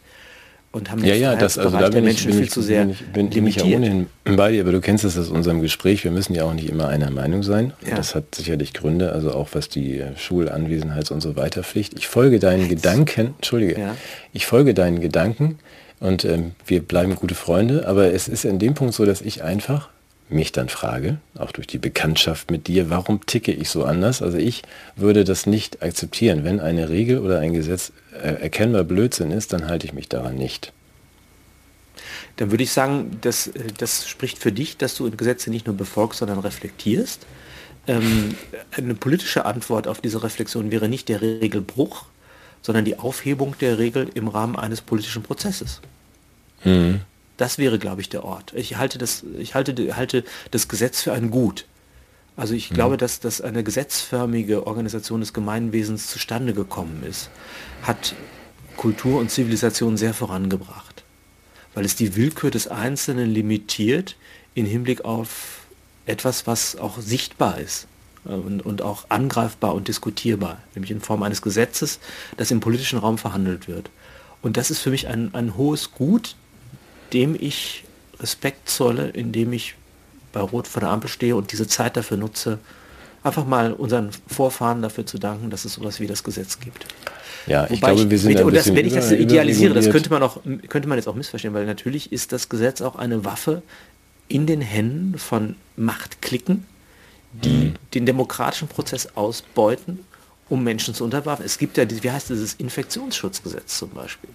Und 0.72 0.92
haben 0.92 1.04
ja, 1.04 1.16
ja, 1.16 1.36
das, 1.36 1.58
also 1.58 1.78
da 1.78 1.90
bin 1.90 2.08
ich, 2.08 2.26
bin 2.28 2.44
ich, 2.44 2.52
zu 2.52 2.62
sehr 2.62 2.82
bin 2.82 2.92
ich, 2.92 3.06
bin, 3.08 3.30
bin 3.32 3.48
ich 3.48 3.56
ja 3.56 3.64
ohnehin 3.64 4.08
bei 4.24 4.52
dir, 4.52 4.62
aber 4.62 4.72
du 4.72 4.82
kennst 4.82 5.04
es 5.04 5.18
aus 5.18 5.30
unserem 5.30 5.62
Gespräch, 5.62 6.04
wir 6.04 6.12
müssen 6.12 6.36
ja 6.36 6.44
auch 6.44 6.54
nicht 6.54 6.70
immer 6.70 6.88
einer 6.88 7.10
Meinung 7.10 7.42
sein. 7.42 7.74
Ja. 7.88 7.96
Das 7.96 8.14
hat 8.14 8.36
sicherlich 8.36 8.74
Gründe, 8.74 9.12
also 9.12 9.34
auch 9.34 9.50
was 9.54 9.70
die 9.70 10.04
Schulanwesenheits- 10.16 11.12
und 11.12 11.22
so 11.22 11.36
weiter 11.36 11.64
Pflicht. 11.64 11.94
Ich 11.98 12.08
folge 12.08 12.38
deinen 12.38 12.70
Jetzt. 12.70 12.84
Gedanken, 12.84 13.34
entschuldige, 13.38 13.80
ja. 13.80 13.96
ich 14.32 14.46
folge 14.46 14.76
deinen 14.76 15.02
Gedanken 15.02 15.58
und 16.00 16.24
ähm, 16.24 16.52
wir 16.68 16.82
bleiben 16.82 17.16
gute 17.16 17.36
Freunde, 17.36 17.88
aber 17.88 18.14
es 18.14 18.28
ist 18.28 18.46
in 18.46 18.60
dem 18.60 18.76
Punkt 18.76 18.94
so, 18.94 19.06
dass 19.06 19.22
ich 19.22 19.44
einfach 19.44 19.90
mich 20.30 20.52
dann 20.52 20.70
frage, 20.70 21.18
auch 21.38 21.52
durch 21.52 21.68
die 21.68 21.78
Bekanntschaft 21.78 22.52
mit 22.52 22.68
dir, 22.68 22.90
warum 22.90 23.26
ticke 23.26 23.52
ich 23.52 23.70
so 23.70 23.84
anders? 23.84 24.22
Also 24.22 24.38
ich 24.38 24.64
würde 24.96 25.24
das 25.24 25.46
nicht 25.46 25.82
akzeptieren. 25.82 26.44
Wenn 26.44 26.60
eine 26.60 26.90
Regel 26.90 27.20
oder 27.20 27.40
ein 27.40 27.54
Gesetz 27.54 27.92
äh, 28.14 28.42
erkennbar 28.42 28.84
Blödsinn 28.84 29.32
ist, 29.32 29.54
dann 29.54 29.68
halte 29.68 29.88
ich 29.88 29.94
mich 29.94 30.08
daran 30.10 30.36
nicht. 30.36 30.72
Dann 32.38 32.52
würde 32.52 32.64
ich 32.64 32.72
sagen, 32.72 33.18
das, 33.22 33.48
äh, 33.48 33.68
das 33.78 34.08
spricht 34.08 34.38
für 34.38 34.52
dich, 34.52 34.78
dass 34.78 34.96
du 34.96 35.10
Gesetze 35.12 35.50
nicht 35.50 35.68
nur 35.68 35.76
befolgst, 35.76 36.20
sondern 36.20 36.40
reflektierst. 36.40 37.26
Ähm, 37.88 38.36
eine 38.72 38.94
politische 38.94 39.46
Antwort 39.46 39.88
auf 39.88 40.00
diese 40.02 40.22
Reflexion 40.24 40.72
wäre 40.72 40.90
nicht 40.90 41.10
der 41.10 41.22
Regelbruch, 41.22 42.06
sondern 42.62 42.86
die 42.86 43.00
Aufhebung 43.00 43.56
der 43.60 43.80
Regel 43.80 44.10
im 44.14 44.28
Rahmen 44.28 44.56
eines 44.56 44.82
politischen 44.82 45.24
Prozesses. 45.24 45.82
Mhm. 46.64 47.02
Das 47.40 47.58
wäre, 47.58 47.80
glaube 47.80 48.02
ich, 48.02 48.10
der 48.10 48.26
Ort. 48.26 48.52
Ich 48.54 48.76
halte 48.76 48.98
das, 48.98 49.24
ich 49.38 49.56
halte, 49.56 49.96
halte 49.96 50.26
das 50.52 50.68
Gesetz 50.68 51.02
für 51.02 51.14
ein 51.14 51.32
Gut. 51.32 51.66
Also 52.36 52.54
ich 52.54 52.70
mhm. 52.70 52.76
glaube, 52.76 52.98
dass, 52.98 53.22
dass 53.22 53.40
eine 53.40 53.64
gesetzförmige 53.64 54.68
Organisation 54.68 55.22
des 55.22 55.32
Gemeinwesens 55.32 56.08
zustande 56.08 56.54
gekommen 56.54 57.02
ist, 57.08 57.30
hat 57.82 58.14
Kultur 58.76 59.22
und 59.22 59.32
Zivilisation 59.32 59.96
sehr 59.96 60.14
vorangebracht, 60.14 61.06
weil 61.76 61.86
es 61.86 61.96
die 61.96 62.18
Willkür 62.18 62.52
des 62.52 62.68
Einzelnen 62.68 63.30
limitiert 63.30 64.18
in 64.54 64.66
Hinblick 64.66 65.06
auf 65.06 65.62
etwas, 66.08 66.46
was 66.46 66.76
auch 66.76 67.00
sichtbar 67.00 67.58
ist 67.58 67.88
und, 68.26 68.66
und 68.66 68.82
auch 68.82 69.06
angreifbar 69.08 69.76
und 69.76 69.88
diskutierbar, 69.88 70.62
nämlich 70.76 70.92
in 70.92 71.00
Form 71.00 71.24
eines 71.24 71.42
Gesetzes, 71.42 72.02
das 72.36 72.52
im 72.52 72.60
politischen 72.60 73.00
Raum 73.00 73.18
verhandelt 73.18 73.70
wird. 73.70 73.90
Und 74.42 74.58
das 74.58 74.72
ist 74.72 74.80
für 74.80 74.90
mich 74.90 75.08
ein, 75.08 75.34
ein 75.34 75.56
hohes 75.56 75.92
Gut, 75.94 76.36
dem 77.14 77.36
ich 77.40 77.84
Respekt 78.20 78.70
zolle, 78.70 79.10
indem 79.10 79.54
ich 79.54 79.76
bei 80.34 80.42
Rot 80.42 80.68
vor 80.68 80.82
der 80.82 80.90
Ampel 80.90 81.10
stehe 81.10 81.36
und 81.36 81.52
diese 81.52 81.68
Zeit 81.68 81.98
dafür 81.98 82.18
nutze, 82.18 82.60
einfach 83.24 83.46
mal 83.46 83.74
unseren 83.74 84.12
Vorfahren 84.28 84.82
dafür 84.82 85.06
zu 85.06 85.18
danken, 85.18 85.50
dass 85.50 85.66
es 85.66 85.74
sowas 85.74 86.00
wie 86.00 86.08
das 86.08 86.24
Gesetz 86.24 86.60
gibt. 86.60 86.86
Ja, 87.48 87.64
Wobei 87.64 87.74
ich 87.74 87.82
glaube, 87.82 88.12
wir 88.12 88.20
sind 88.20 88.34
mit, 88.34 88.44
und 88.44 88.56
das, 88.56 88.74
wenn 88.74 88.86
ich 88.86 88.94
das 88.94 89.12
idealisiere, 89.12 89.74
das 89.74 89.90
könnte 89.90 90.10
man 90.10 90.22
auch 90.22 90.42
könnte 90.68 90.88
man 90.88 90.98
jetzt 90.98 91.08
auch 91.08 91.16
missverstehen, 91.16 91.54
weil 91.54 91.66
natürlich 91.66 92.12
ist 92.12 92.32
das 92.32 92.50
Gesetz 92.50 92.82
auch 92.82 92.96
eine 92.96 93.26
Waffe 93.26 93.64
in 94.28 94.46
den 94.46 94.62
Händen 94.62 95.18
von 95.18 95.56
Machtklicken, 95.76 96.66
die 97.32 97.50
mhm. 97.50 97.74
den 97.94 98.06
demokratischen 98.06 98.68
Prozess 98.68 99.16
ausbeuten, 99.16 100.00
um 100.50 100.64
Menschen 100.64 100.94
zu 100.94 101.04
unterwerfen. 101.04 101.46
Es 101.46 101.58
gibt 101.58 101.78
ja, 101.78 101.86
wie 101.90 102.12
heißt 102.12 102.30
dieses 102.30 102.54
Infektionsschutzgesetz 102.54 103.80
zum 103.80 103.90
Beispiel. 103.90 104.30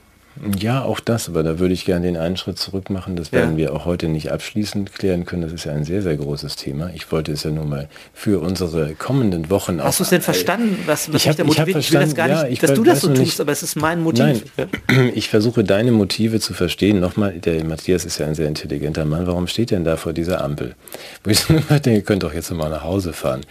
Ja, 0.58 0.82
auch 0.82 0.98
das, 0.98 1.28
aber 1.28 1.44
da 1.44 1.60
würde 1.60 1.74
ich 1.74 1.84
gerne 1.84 2.06
den 2.06 2.16
einen 2.16 2.36
Schritt 2.36 2.58
zurück 2.58 2.90
machen. 2.90 3.14
Das 3.14 3.30
werden 3.30 3.52
ja. 3.52 3.56
wir 3.56 3.72
auch 3.74 3.84
heute 3.84 4.08
nicht 4.08 4.32
abschließend 4.32 4.92
klären 4.92 5.24
können. 5.24 5.42
Das 5.42 5.52
ist 5.52 5.64
ja 5.64 5.72
ein 5.72 5.84
sehr, 5.84 6.02
sehr 6.02 6.16
großes 6.16 6.56
Thema. 6.56 6.90
Ich 6.92 7.10
wollte 7.12 7.30
es 7.30 7.44
ja 7.44 7.50
nur 7.50 7.64
mal 7.64 7.88
für 8.12 8.40
unsere 8.40 8.94
kommenden 8.94 9.48
Wochen 9.48 9.80
Hast 9.82 10.00
du 10.00 10.04
es 10.04 10.10
denn 10.10 10.22
verstanden, 10.22 10.78
was, 10.86 11.12
was 11.12 11.22
ich 11.22 11.28
hab, 11.28 11.36
da 11.36 11.44
motiviert? 11.44 11.78
Ich, 11.78 11.86
ich 11.86 11.92
will 11.92 12.00
das 12.00 12.14
gar 12.16 12.26
nicht, 12.26 12.42
ja, 12.42 12.48
ich 12.48 12.58
dass 12.58 12.74
du 12.74 12.82
das 12.82 13.02
so 13.02 13.08
tust, 13.08 13.20
nicht, 13.20 13.40
aber 13.40 13.52
es 13.52 13.62
ist 13.62 13.76
mein 13.76 14.02
Motiv. 14.02 14.44
Nein, 14.56 15.12
ich 15.14 15.28
versuche 15.28 15.62
deine 15.62 15.92
Motive 15.92 16.40
zu 16.40 16.52
verstehen. 16.52 16.98
Nochmal, 16.98 17.38
der 17.38 17.64
Matthias 17.64 18.04
ist 18.04 18.18
ja 18.18 18.26
ein 18.26 18.34
sehr 18.34 18.48
intelligenter 18.48 19.04
Mann. 19.04 19.28
Warum 19.28 19.46
steht 19.46 19.70
denn 19.70 19.84
da 19.84 19.96
vor 19.96 20.12
dieser 20.12 20.42
Ampel? 20.42 20.74
Wo 21.22 21.30
ich 21.30 21.44
denke, 21.70 21.94
ihr 21.94 22.02
könnt 22.02 22.24
doch 22.24 22.34
jetzt 22.34 22.50
mal 22.50 22.70
nach 22.70 22.82
Hause 22.82 23.12
fahren. 23.12 23.42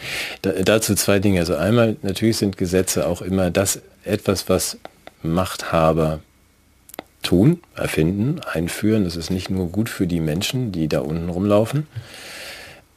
Da, 0.42 0.52
dazu 0.52 0.96
zwei 0.96 1.20
Dinge. 1.20 1.40
Also 1.40 1.56
einmal, 1.56 1.96
natürlich 2.02 2.38
sind 2.38 2.58
Gesetze 2.58 3.08
auch 3.08 3.22
immer 3.22 3.52
das 3.52 3.82
etwas, 4.04 4.50
was 4.50 4.78
Machthaber 5.22 6.20
tun, 7.24 7.62
erfinden, 7.76 8.40
einführen. 8.42 9.04
Das 9.04 9.16
ist 9.16 9.32
nicht 9.32 9.50
nur 9.50 9.70
gut 9.70 9.90
für 9.90 10.08
die 10.08 10.20
Menschen, 10.20 10.72
die 10.72 10.88
da 10.88 11.00
unten 11.00 11.30
rumlaufen. 11.30 11.88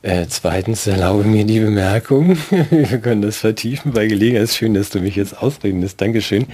Äh, 0.03 0.27
zweitens 0.29 0.87
erlaube 0.87 1.25
mir 1.25 1.45
die 1.45 1.59
Bemerkung, 1.59 2.37
wir 2.71 2.99
können 2.99 3.23
das 3.23 3.39
vertiefen 3.39 3.93
bei 3.93 4.07
Gelegenheit. 4.07 4.45
Es 4.45 4.51
ist 4.51 4.57
schön, 4.59 4.75
dass 4.75 4.91
du 4.91 5.01
mich 5.01 5.17
jetzt 5.17 5.37
ausreden 5.37 5.81
lässt. 5.81 6.01
Dankeschön. 6.01 6.47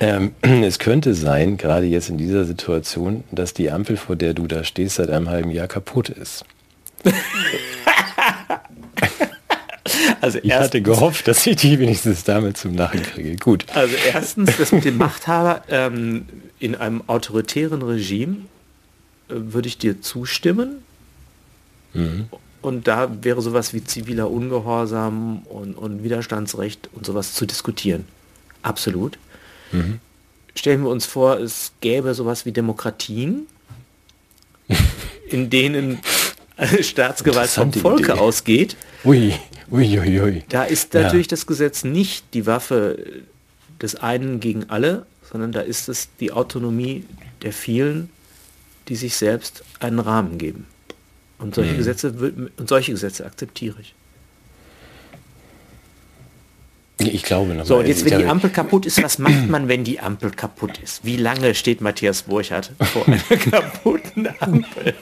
Ähm, 0.00 0.32
es 0.40 0.78
könnte 0.78 1.14
sein, 1.14 1.58
gerade 1.58 1.84
jetzt 1.84 2.08
in 2.08 2.16
dieser 2.16 2.44
Situation, 2.44 3.24
dass 3.32 3.52
die 3.52 3.70
Ampel, 3.70 3.96
vor 3.96 4.16
der 4.16 4.32
du 4.32 4.46
da 4.46 4.64
stehst, 4.64 4.96
seit 4.96 5.10
einem 5.10 5.28
halben 5.28 5.50
Jahr 5.50 5.68
kaputt 5.68 6.08
ist. 6.08 6.44
Also 10.20 10.40
ich 10.42 10.52
hatte 10.52 10.82
gehofft, 10.82 11.28
dass 11.28 11.46
ich 11.46 11.56
die 11.56 11.78
wenigstens 11.78 12.24
damit 12.24 12.56
zum 12.56 12.74
Lachen 12.74 13.02
kriege. 13.02 13.36
Gut. 13.36 13.64
Also 13.74 13.94
erstens, 14.12 14.56
das 14.56 14.72
mit 14.72 14.84
dem 14.84 14.96
Machthaber 14.96 15.62
ähm, 15.68 16.26
in 16.58 16.74
einem 16.74 17.02
autoritären 17.06 17.82
Regime 17.82 18.36
äh, 19.28 19.34
würde 19.34 19.68
ich 19.68 19.78
dir 19.78 20.00
zustimmen. 20.00 20.82
Mhm. 21.92 22.28
Und 22.62 22.88
da 22.88 23.22
wäre 23.22 23.42
sowas 23.42 23.74
wie 23.74 23.84
ziviler 23.84 24.30
Ungehorsam 24.30 25.42
und, 25.42 25.74
und 25.74 26.02
Widerstandsrecht 26.02 26.88
und 26.94 27.06
sowas 27.06 27.34
zu 27.34 27.46
diskutieren. 27.46 28.04
Absolut. 28.62 29.18
Mhm. 29.72 30.00
Stellen 30.54 30.82
wir 30.82 30.90
uns 30.90 31.06
vor, 31.06 31.38
es 31.38 31.72
gäbe 31.80 32.14
sowas 32.14 32.46
wie 32.46 32.52
Demokratien, 32.52 33.46
in 35.28 35.50
denen 35.50 36.00
Staatsgewalt 36.80 37.50
vom 37.50 37.72
Volke 37.72 38.12
Idee. 38.12 38.20
ausgeht. 38.20 38.76
Ui, 39.04 39.34
ui, 39.70 39.98
ui, 39.98 40.20
ui. 40.20 40.42
Da 40.48 40.64
ist 40.64 40.94
natürlich 40.94 41.26
ja. 41.26 41.30
das 41.30 41.46
Gesetz 41.46 41.84
nicht 41.84 42.24
die 42.34 42.46
Waffe 42.46 42.98
des 43.80 43.96
einen 43.96 44.40
gegen 44.40 44.70
alle, 44.70 45.06
sondern 45.36 45.52
da 45.52 45.60
ist 45.60 45.90
es 45.90 46.08
die 46.18 46.32
Autonomie 46.32 47.04
der 47.42 47.52
vielen, 47.52 48.08
die 48.88 48.96
sich 48.96 49.16
selbst 49.16 49.64
einen 49.80 49.98
Rahmen 49.98 50.38
geben. 50.38 50.66
Und 51.38 51.54
solche 51.54 51.72
hm. 51.72 51.76
Gesetze 51.76 52.32
und 52.56 52.68
solche 52.70 52.92
Gesetze 52.92 53.26
akzeptiere 53.26 53.76
ich. 53.82 53.94
Ich 56.96 57.22
glaube 57.22 57.52
noch. 57.52 57.66
So, 57.66 57.76
und 57.76 57.86
jetzt, 57.86 58.06
wenn 58.06 58.18
die 58.18 58.24
Ampel 58.24 58.48
kaputt 58.48 58.86
ist, 58.86 59.02
was 59.02 59.18
macht 59.18 59.46
man, 59.50 59.68
wenn 59.68 59.84
die 59.84 60.00
Ampel 60.00 60.30
kaputt 60.30 60.78
ist? 60.78 61.04
Wie 61.04 61.18
lange 61.18 61.54
steht 61.54 61.82
Matthias 61.82 62.22
Burchardt 62.22 62.72
vor 62.78 63.06
einer 63.06 63.18
kaputten 63.50 64.28
Ampel? 64.40 64.94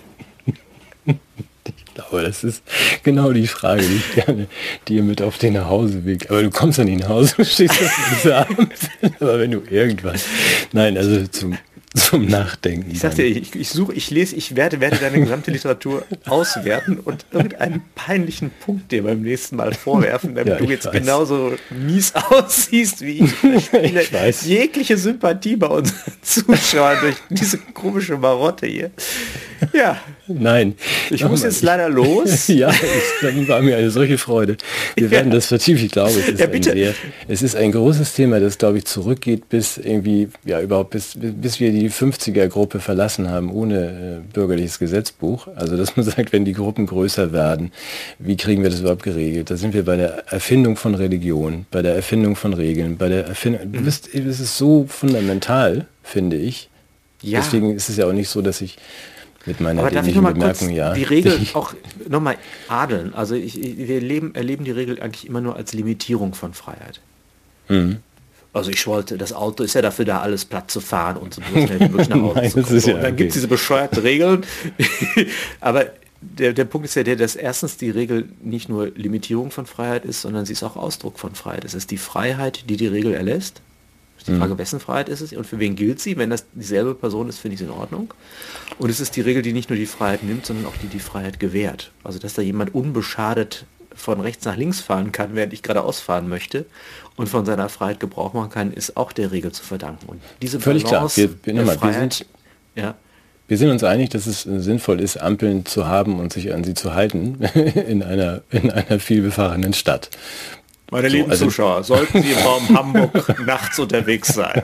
Glaube, 2.15 2.29
das 2.29 2.45
ist 2.45 2.63
genau 3.03 3.33
die 3.33 3.49
Frage, 3.49 3.83
die 3.83 3.97
ich 3.97 4.25
gerne 4.25 4.47
dir 4.87 5.03
mit 5.03 5.21
auf 5.21 5.37
den 5.39 5.55
Nachhauseweg. 5.55 6.31
Aber 6.31 6.43
du 6.45 6.51
kommst 6.51 6.79
ja 6.79 6.85
nicht 6.85 7.01
nach 7.01 7.09
Hause, 7.09 7.35
du 7.39 7.45
stehst 7.45 7.73
auf 7.73 8.33
Abend. 8.33 8.73
Aber 9.19 9.41
wenn 9.41 9.51
du 9.51 9.63
irgendwas. 9.69 10.25
Nein, 10.73 10.97
also 10.97 11.27
zum 11.27 11.59
zum 11.95 12.27
Nachdenken. 12.27 12.91
Ich 12.91 12.99
sagte, 12.99 13.23
ich, 13.23 13.55
ich 13.55 13.71
suche, 13.71 13.93
ich 13.93 14.11
lese, 14.11 14.35
ich 14.35 14.57
werde, 14.57 14.81
werde 14.81 14.97
deine 14.97 15.21
gesamte 15.21 15.53
Literatur 15.53 16.05
auswerten 16.27 16.99
und 16.99 17.25
irgendeinen 17.31 17.83
peinlichen 17.95 18.51
Punkt 18.51 18.91
dir 18.91 19.05
beim 19.05 19.23
nächsten 19.23 19.57
Mal 19.57 19.73
vorwerfen, 19.73 20.35
damit 20.35 20.55
ja, 20.55 20.59
du 20.59 20.65
jetzt 20.65 20.87
weiß. 20.87 20.93
genauso 20.93 21.53
mies 21.71 22.13
aussiehst 22.31 23.01
wie 23.03 23.25
ich. 23.25 23.33
ich 23.73 24.13
weiß. 24.13 24.45
Jegliche 24.47 24.99
Sympathie 24.99 25.57
bei 25.57 25.69
unseren 25.69 26.13
Zuschauern 26.21 26.99
durch 27.01 27.17
diese 27.31 27.59
komische 27.59 28.17
Marotte 28.19 28.67
hier. 28.67 28.91
Ja. 29.73 29.97
Nein. 30.27 30.75
Ich 31.11 31.25
muss 31.25 31.43
jetzt 31.43 31.63
leider 31.63 31.89
los. 31.89 32.49
ja, 32.49 32.71
es 32.71 33.49
war 33.49 33.63
mir 33.63 33.77
eine 33.77 33.91
solche 33.91 34.19
Freude. 34.19 34.57
Wir 34.97 35.05
ja. 35.05 35.11
werden 35.13 35.31
das 35.31 35.47
vertiefen, 35.47 35.85
ich 35.85 35.93
glaube. 35.93 36.11
Es 36.11 36.29
ist, 36.29 36.41
ja, 36.41 36.47
bitte. 36.47 36.73
Ein 36.73 36.77
sehr, 36.77 36.95
es 37.29 37.43
ist 37.43 37.57
ein 37.57 37.73
großes 37.73 38.15
Thema, 38.15 38.41
das, 38.41 38.59
glaube 38.59 38.79
ich, 38.79 38.85
zurückgeht 38.85 39.49
bis 39.49 39.79
irgendwie, 39.79 40.29
ja, 40.45 40.61
überhaupt 40.61 40.91
bis, 40.91 41.13
bis 41.17 41.61
wir 41.61 41.71
die 41.71 41.84
50er-Gruppe 41.91 42.81
verlassen 42.81 43.31
haben, 43.31 43.51
ohne 43.51 44.23
äh, 44.23 44.33
bürgerliches 44.33 44.79
Gesetzbuch. 44.79 45.49
Also, 45.57 45.77
dass 45.77 45.97
man 45.97 46.05
sagt, 46.07 46.33
wenn 46.33 46.45
die 46.45 46.53
Gruppen 46.53 46.87
größer 46.87 47.33
werden, 47.33 47.73
wie 48.19 48.37
kriegen 48.37 48.63
wir 48.63 48.71
das 48.71 48.81
überhaupt 48.81 49.03
geregelt? 49.03 49.51
Da 49.51 49.57
sind 49.57 49.75
wir 49.75 49.85
bei 49.85 49.97
der 49.97 50.33
Erfindung 50.33 50.77
von 50.77 50.95
Religion, 50.95 51.67
bei 51.71 51.83
der 51.83 51.95
Erfindung 51.95 52.37
von 52.37 52.53
Regeln, 52.53 52.97
bei 52.97 53.09
der 53.09 53.27
Erfindung, 53.27 53.71
mhm. 53.71 53.85
das 53.85 54.09
ist 54.13 54.57
so 54.57 54.87
fundamental, 54.89 55.87
finde 56.03 56.37
ich. 56.37 56.69
Ja. 57.23 57.41
Deswegen 57.41 57.75
ist 57.75 57.89
es 57.89 57.97
ja 57.97 58.07
auch 58.07 58.13
nicht 58.13 58.29
so, 58.29 58.43
dass 58.43 58.61
ich 58.61 58.77
mit 59.47 59.61
meiner 59.61 59.81
Aber 59.81 59.91
darf 59.91 60.07
ich 60.07 60.15
noch 60.15 60.23
mal 60.23 60.33
Bemerkung, 60.33 60.69
kurz 60.69 60.77
ja. 60.77 60.95
die 60.95 61.03
Regel 61.03 61.39
auch 61.55 61.75
nochmal 62.09 62.37
adeln? 62.69 63.15
Also 63.15 63.35
ich, 63.35 63.61
wir 63.61 64.01
leben, 64.01 64.35
erleben 64.35 64.65
die 64.65 64.71
Regel 64.71 65.01
eigentlich 65.01 65.27
immer 65.27 65.41
nur 65.41 65.57
als 65.57 65.73
Limitierung 65.73 66.35
von 66.35 66.55
Freiheit. 66.55 67.01
Mhm. 67.69 67.99
Also 68.55 68.71
ich 68.71 68.87
wollte, 68.87 69.19
das 69.19 69.33
Auto 69.33 69.63
ist 69.65 69.75
ja 69.75 69.83
dafür 69.83 70.05
da, 70.05 70.21
alles 70.21 70.45
platt 70.45 70.71
zu 70.71 70.81
fahren 70.81 71.17
und 71.17 71.35
so 71.35 71.43
schnell 71.43 71.81
wie 71.81 71.89
möglich 71.89 72.09
nach 72.09 72.17
Hause 72.23 72.39
Nein, 72.39 72.51
zu 72.51 72.63
kommen. 72.63 72.81
Ja, 72.81 72.95
und 72.95 73.03
dann 73.03 73.13
okay. 73.13 73.17
gibt 73.17 73.29
es 73.31 73.35
diese 73.35 73.49
bescheuerten 73.49 73.99
Regeln. 74.01 74.47
Aber 75.61 75.87
der, 76.21 76.53
der 76.53 76.65
Punkt 76.65 76.87
ist 76.87 76.95
ja 76.95 77.03
der, 77.03 77.17
dass 77.17 77.37
erstens 77.37 77.77
die 77.77 77.91
Regel 77.91 78.29
nicht 78.43 78.69
nur 78.69 78.91
Limitierung 78.95 79.51
von 79.51 79.67
Freiheit 79.67 80.05
ist, 80.05 80.23
sondern 80.23 80.47
sie 80.47 80.55
ist 80.55 80.63
auch 80.63 80.77
Ausdruck 80.77 81.19
von 81.19 81.35
Freiheit. 81.35 81.65
Es 81.65 81.75
ist 81.75 81.91
die 81.91 81.99
Freiheit, 81.99 82.71
die 82.71 82.77
die 82.77 82.87
Regel 82.87 83.13
erlässt 83.13 83.61
die 84.27 84.33
mhm. 84.33 84.39
Frage, 84.39 84.59
wessen 84.59 84.81
Freiheit 84.81 85.09
ist 85.09 85.21
es 85.21 85.33
und 85.33 85.47
für 85.47 85.59
wen 85.59 85.77
gilt 85.77 86.01
sie? 86.01 86.17
Wenn 86.17 86.31
das 86.31 86.47
dieselbe 86.53 86.95
Person 86.95 87.29
ist, 87.29 87.39
finde 87.39 87.57
ich 87.57 87.61
es 87.61 87.67
in 87.67 87.73
Ordnung. 87.73 88.15
Und 88.79 88.91
es 88.91 89.01
ist 89.01 89.17
die 89.17 89.21
Regel, 89.21 89.43
die 89.43 89.53
nicht 89.53 89.71
nur 89.71 89.79
die 89.79 89.87
Freiheit 89.87 90.23
nimmt, 90.23 90.47
sondern 90.47 90.67
auch 90.67 90.77
die 90.83 90.87
die 90.87 91.01
Freiheit 91.01 91.41
gewährt. 91.41 91.93
Also 92.03 92.19
dass 92.19 92.35
da 92.35 92.43
jemand 92.43 92.75
unbeschadet 92.75 93.67
von 93.95 94.21
rechts 94.21 94.45
nach 94.45 94.57
links 94.57 94.81
fahren 94.81 95.13
kann, 95.13 95.35
während 95.35 95.53
ich 95.53 95.63
geradeaus 95.63 96.01
fahren 96.01 96.29
möchte 96.29 96.67
und 97.17 97.29
von 97.29 97.45
seiner 97.45 97.69
Freiheit 97.69 98.01
Gebrauch 98.01 98.33
machen 98.33 98.51
kann, 98.51 98.73
ist 98.73 98.97
auch 98.97 99.13
der 99.13 99.33
Regel 99.33 99.53
zu 99.53 99.63
verdanken. 99.63 100.07
Und 100.09 100.21
diese 100.43 100.61
Völlig 100.61 100.85
Balance 100.85 101.15
klar. 101.15 101.37
Wir, 101.45 101.55
wir, 101.55 101.65
mal, 101.65 101.79
Freiheit, 101.79 101.95
wir 101.95 102.01
sind, 102.01 102.27
ja. 102.75 102.95
Wir 103.47 103.59
sind 103.59 103.71
uns 103.71 103.85
einig, 103.85 104.11
dass 104.11 104.27
es 104.27 104.43
sinnvoll 104.43 105.01
ist, 105.01 105.19
Ampeln 105.19 105.67
zu 105.67 105.87
haben 105.87 106.19
und 106.19 106.33
sich 106.33 106.55
an 106.55 106.65
sie 106.65 106.75
zu 106.75 106.95
halten 106.95 107.43
in 107.55 108.03
einer, 108.03 108.43
in 108.51 108.71
einer 108.71 108.99
vielbefahrenen 108.99 109.75
Stadt. 109.75 110.11
Meine 110.91 111.11
so, 111.11 111.17
lieben 111.17 111.31
also 111.31 111.47
Zuschauer, 111.47 111.85
sollten 111.85 112.23
Sie 112.23 112.33
im 112.33 112.39
Raum 112.39 112.69
Hamburg 112.71 113.39
nachts 113.47 113.79
unterwegs 113.79 114.29
sein, 114.29 114.63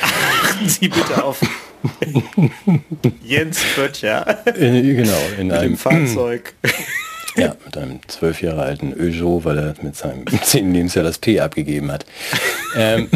achten 0.00 0.68
Sie 0.68 0.88
bitte 0.88 1.24
auf 1.24 1.40
Jens 3.24 3.60
Böttcher. 3.74 4.46
Äh, 4.46 4.82
genau, 4.82 5.18
in 5.38 5.48
mit 5.48 5.56
einem 5.56 5.76
Fahrzeug. 5.76 6.54
Ja, 7.36 7.54
mit 7.64 7.76
einem 7.76 8.00
zwölf 8.08 8.42
Jahre 8.42 8.62
alten 8.62 8.92
Peugeot, 8.92 9.44
weil 9.44 9.58
er 9.58 9.74
mit 9.82 9.96
seinem 9.96 10.24
zehnten 10.42 10.72
Lebensjahr 10.72 11.04
das 11.04 11.18
P 11.18 11.40
abgegeben 11.40 11.92
hat. 11.92 12.04
ähm, 12.76 13.08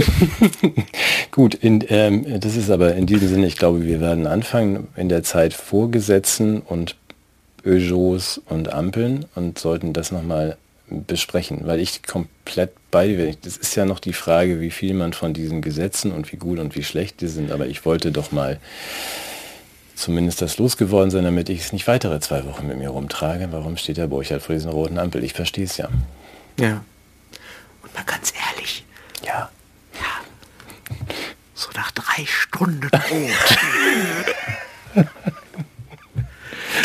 gut, 1.31 1.55
in, 1.55 1.85
ähm, 1.89 2.41
das 2.41 2.57
ist 2.57 2.71
aber 2.71 2.95
in 2.95 3.07
diesem 3.07 3.29
Sinne, 3.29 3.47
ich 3.47 3.57
glaube, 3.57 3.83
wir 3.83 4.01
werden 4.01 4.27
anfangen 4.27 4.89
in 4.97 5.09
der 5.09 5.23
Zeit 5.23 5.55
Vorgesetzen 5.55 6.61
und 6.61 6.97
Peugeots 7.63 8.41
und 8.49 8.73
Ampeln 8.73 9.25
und 9.35 9.59
sollten 9.59 9.93
das 9.93 10.13
nochmal 10.13 10.57
besprechen, 10.89 11.63
weil 11.65 11.81
ich 11.81 12.03
komplett 12.03 12.71
bei 12.91 13.09
dir 13.09 13.17
bin. 13.17 13.37
Das 13.43 13.57
ist 13.57 13.75
ja 13.75 13.87
noch 13.87 13.99
die 13.99 14.13
Frage, 14.13 14.61
wie 14.61 14.71
viel 14.71 14.95
man 14.95 15.13
von 15.13 15.33
diesen 15.33 15.63
Gesetzen 15.63 16.13
und 16.13 16.31
wie 16.31 16.37
gut 16.37 16.59
und 16.59 16.77
wie 16.77 16.85
schlecht 16.85 17.21
die 17.21 17.29
sind, 17.29 17.51
aber 17.51 17.67
ich 17.67 17.85
wollte 17.85 18.13
doch 18.13 18.33
mal 18.33 18.61
zumindest 19.95 20.43
das 20.43 20.59
losgeworden 20.59 21.11
sein, 21.11 21.25
damit 21.25 21.49
ich 21.49 21.61
es 21.61 21.73
nicht 21.73 21.87
weitere 21.87 22.21
zwei 22.21 22.45
Wochen 22.47 22.67
mit 22.67 22.79
mir 22.79 22.91
rumtrage. 22.91 23.49
Warum 23.51 23.77
steht 23.77 23.97
der 23.97 24.07
Burchard 24.07 24.43
vor 24.43 24.55
diesen 24.55 24.71
roten 24.71 24.99
Ampel? 24.99 25.25
Ich 25.25 25.33
verstehe 25.33 25.65
es 25.65 25.77
ja. 25.77 25.89
Ja. 26.59 26.85
Und 27.83 27.95
mal 27.95 28.05
ganz 28.05 28.33
ehrlich. 28.51 28.85
Ja. 29.25 29.51
Ja. 29.95 31.05
So 31.55 31.71
nach 31.75 31.91
drei 31.93 32.27
Stunden 32.27 32.91
rot. 32.93 33.59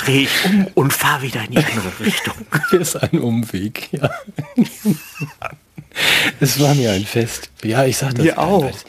drehe 0.10 0.22
ich 0.22 0.45
um 0.45 0.68
und 0.74 0.93
fahre 0.93 1.24
wieder 1.24 1.43
in 1.43 1.51
die 1.51 1.57
andere 1.57 1.99
Richtung. 1.99 2.34
Das 2.72 2.95
ist 2.95 2.97
ein 2.97 3.20
Umweg, 3.20 3.89
ja. 3.91 4.12
Es 6.39 6.60
war 6.60 6.76
mir 6.76 6.91
ein 6.91 7.05
Fest. 7.05 7.49
Ja, 7.64 7.84
ich 7.86 7.97
sag 7.97 8.14
das. 8.14 8.26
Mir 8.26 8.38
auch. 8.38 8.72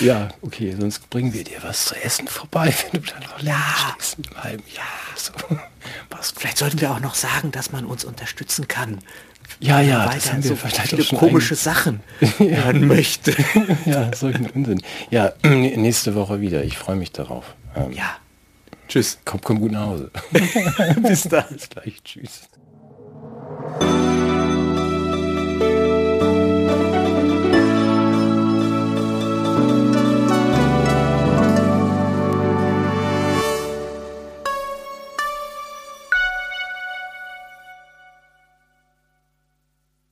ja, 0.00 0.28
okay, 0.42 0.76
sonst 0.78 1.10
bringen 1.10 1.32
wir 1.32 1.44
dir 1.44 1.62
was 1.62 1.86
zu 1.86 1.96
essen 1.96 2.28
vorbei, 2.28 2.74
wenn 2.92 3.02
du 3.02 3.10
dann 3.10 3.22
noch 3.22 3.40
ja. 3.42 3.96
im 4.16 4.42
halben 4.42 4.64
Jahr. 4.74 4.84
So. 5.16 5.32
Was, 6.10 6.32
vielleicht 6.36 6.58
sollten 6.58 6.80
wir 6.80 6.90
auch 6.92 7.00
noch 7.00 7.14
sagen, 7.14 7.50
dass 7.50 7.72
man 7.72 7.84
uns 7.84 8.04
unterstützen 8.04 8.68
kann. 8.68 8.98
Ja, 9.60 9.80
ja, 9.80 10.06
das 10.06 10.32
haben 10.32 10.42
wir 10.42 10.50
so 10.50 10.56
viele 10.56 11.04
komische 11.04 11.54
Sachen 11.54 12.00
hören 12.38 12.86
möchte. 12.86 13.34
ja, 13.84 14.14
solchen 14.14 14.46
Unsinn. 14.50 14.82
Ja, 15.10 15.32
nächste 15.42 16.14
Woche 16.14 16.40
wieder. 16.40 16.64
Ich 16.64 16.78
freue 16.78 16.96
mich 16.96 17.12
darauf. 17.12 17.54
Ähm, 17.76 17.92
ja. 17.92 18.16
Tschüss. 18.88 19.18
Komm, 19.24 19.40
komm 19.42 19.60
gut 19.60 19.72
nach 19.72 19.86
Hause. 19.86 20.10
Bis 21.02 21.24
dann. 21.24 21.44
Bis 21.50 21.68
gleich. 21.68 22.02
Tschüss. 22.04 22.48